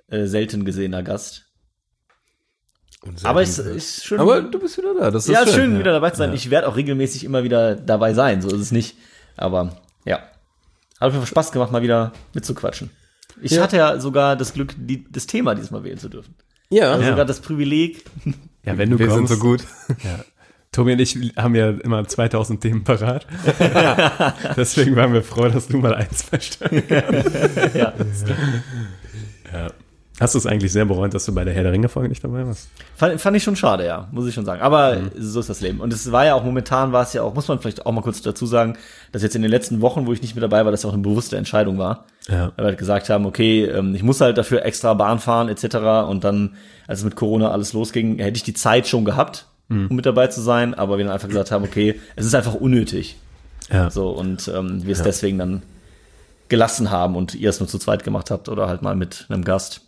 äh, 0.09 0.27
selten 0.27 0.65
gesehener 0.65 1.05
Gast. 1.05 1.47
Aber 3.23 3.43
es 3.43 3.59
ist 3.61 4.05
schön. 4.05 4.19
Aber 4.19 4.43
du 4.43 4.59
bist 4.59 4.77
wieder 4.77 4.93
da. 4.99 5.11
Das 5.13 5.27
ist 5.27 5.33
ja, 5.33 5.45
schön. 5.47 5.55
schön, 5.55 5.79
wieder 5.79 5.93
dabei 5.93 6.11
zu 6.11 6.17
sein. 6.19 6.35
Ich 6.35 6.51
werde 6.51 6.67
auch 6.69 6.75
regelmäßig 6.77 7.23
immer 7.25 7.45
wieder 7.45 7.77
dabei 7.77 8.13
sein, 8.13 8.43
so 8.43 8.49
ist 8.49 8.61
es 8.61 8.73
nicht. 8.73 8.97
Aber 9.37 9.77
ja, 10.05 10.21
hat 11.01 11.09
auf 11.09 11.13
jeden 11.15 11.25
Fall 11.25 11.31
Spaß 11.31 11.53
gemacht, 11.53 11.73
mal 11.73 11.83
wieder 11.83 12.13
mitzuquatschen. 12.35 12.91
Ich 13.43 13.59
hatte 13.59 13.77
ja 13.79 13.99
sogar 13.99 14.37
das 14.37 14.53
Glück, 14.53 14.75
die, 14.77 15.05
das 15.11 15.27
Thema 15.27 15.55
diesmal 15.55 15.83
wählen 15.83 15.99
zu 15.99 16.09
dürfen. 16.09 16.35
Ja, 16.69 16.91
Also 16.93 17.03
Ja. 17.05 17.11
sogar 17.11 17.25
das 17.25 17.41
Privileg. 17.41 18.05
Ja, 18.65 18.77
wenn 18.77 18.91
du 18.91 18.99
wir 18.99 19.07
sind 19.11 19.27
kommst. 19.27 19.33
so 19.33 19.39
gut. 19.39 19.65
Ja. 20.05 20.25
Tobi 20.73 20.93
und 20.93 21.01
ich 21.01 21.17
haben 21.37 21.57
ja 21.57 21.71
immer 21.71 22.07
2000 22.07 22.61
Themen 22.61 22.85
parat. 22.85 23.27
Deswegen 24.57 24.95
waren 24.95 25.13
wir 25.13 25.23
froh, 25.25 25.49
dass 25.49 25.67
du 25.67 25.79
mal 25.79 25.95
eins 25.95 26.23
verstanden 26.23 26.83
hast. 26.91 27.75
ja. 27.75 27.93
Ja. 29.53 29.71
Hast 30.21 30.35
du 30.35 30.39
es 30.39 30.45
eigentlich 30.45 30.71
sehr 30.71 30.85
bereut, 30.85 31.15
dass 31.15 31.25
du 31.25 31.35
bei 31.35 31.45
der 31.45 31.55
Herr 31.55 31.63
der 31.63 31.73
Ringe-Folge 31.73 32.11
nicht 32.11 32.23
dabei 32.23 32.47
warst? 32.47 32.69
Fand, 32.95 33.19
fand 33.19 33.37
ich 33.39 33.43
schon 33.43 33.57
schade, 33.57 33.87
ja, 33.87 34.07
muss 34.13 34.27
ich 34.27 34.35
schon 34.35 34.45
sagen. 34.45 34.61
Aber 34.61 34.99
so 35.19 35.41
ist 35.41 35.49
das 35.49 35.63
Leben. 35.63 35.81
Und 35.81 35.95
es 35.95 36.13
war 36.13 36.27
ja 36.27 36.35
auch 36.35 36.45
momentan, 36.45 36.93
war 36.93 37.05
es 37.05 37.15
ja 37.15 37.23
auch, 37.23 37.35
muss 37.35 37.49
man 37.49 37.59
vielleicht 37.59 37.87
auch 37.87 37.93
mal 37.93 38.03
kurz 38.03 38.21
dazu 38.21 38.45
sagen, 38.45 38.77
dass 39.13 39.23
jetzt 39.23 39.35
in 39.35 39.41
den 39.41 39.51
letzten 39.51 39.81
Wochen, 39.81 40.07
wo 40.07 40.13
ich 40.13 40.21
nicht 40.21 40.35
mit 40.35 40.43
dabei 40.45 40.63
war, 40.67 40.73
das 40.73 40.83
ja 40.83 40.91
auch 40.91 40.93
eine 40.93 41.03
bewusste 41.03 41.39
Entscheidung 41.39 41.79
war. 41.79 42.05
Ja. 42.29 42.53
Weil 42.57 42.65
wir 42.65 42.65
halt 42.67 42.79
gesagt 42.79 43.09
haben, 43.09 43.25
okay, 43.25 43.65
ähm, 43.65 43.95
ich 43.95 44.03
muss 44.03 44.21
halt 44.21 44.37
dafür 44.37 44.63
extra 44.63 44.93
Bahn 44.93 45.21
fahren 45.21 45.49
etc. 45.49 45.77
Und 46.07 46.23
dann, 46.23 46.55
als 46.87 46.99
es 46.99 47.05
mit 47.07 47.17
Corona 47.17 47.51
alles 47.51 47.73
losging, 47.73 48.19
hätte 48.19 48.37
ich 48.37 48.43
die 48.43 48.55
Zeit 48.55 48.87
schon 48.87 49.07
gehabt, 49.07 49.47
um 49.71 49.97
mit 49.97 50.05
dabei 50.05 50.27
zu 50.27 50.43
sein. 50.43 50.75
Aber 50.75 50.99
wir 50.99 51.05
dann 51.07 51.15
einfach 51.15 51.29
gesagt 51.29 51.51
haben, 51.51 51.65
okay, 51.65 51.99
es 52.17 52.27
ist 52.27 52.35
einfach 52.35 52.55
unnötig. 52.55 53.17
Ja. 53.73 53.91
So, 53.91 54.11
und 54.11 54.53
ähm, 54.55 54.85
wir 54.85 54.93
es 54.93 55.03
deswegen 55.03 55.39
dann 55.39 55.63
gelassen 56.49 56.91
haben 56.91 57.17
und 57.17 57.35
ihr 57.35 57.49
es 57.49 57.61
nur 57.61 57.69
zu 57.69 57.79
zweit 57.79 58.05
gemacht 58.05 58.31
habt 58.31 58.51
oder 58.51 58.69
halt 58.69 58.83
mal 58.83 58.97
mit 58.97 59.25
einem 59.31 59.45
Gast. 59.45 59.81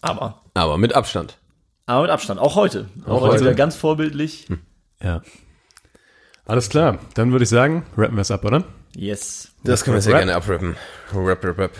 Aber, 0.00 0.42
Aber 0.54 0.78
mit 0.78 0.94
Abstand. 0.94 1.38
aber 1.86 2.02
mit 2.02 2.10
Abstand, 2.10 2.40
auch 2.40 2.54
heute. 2.54 2.88
Auch, 3.04 3.08
Auch 3.08 3.20
heute 3.22 3.32
heute. 3.32 3.40
wieder 3.44 3.54
ganz 3.54 3.76
vorbildlich. 3.76 4.48
ja. 5.02 5.22
Alles 6.46 6.70
klar. 6.70 6.98
Dann 7.14 7.30
würde 7.32 7.42
ich 7.42 7.48
sagen, 7.50 7.84
rappen 7.96 8.16
wir 8.16 8.22
es 8.22 8.30
ab, 8.30 8.42
oder? 8.44 8.64
Yes. 8.96 9.50
Das 9.64 9.84
können 9.84 9.96
wir 9.96 10.00
sehr 10.00 10.14
Rap. 10.14 10.20
gerne 10.20 10.34
abrappen. 10.34 10.76
Rap, 11.14 11.44
rap, 11.44 11.58
rap. 11.58 11.70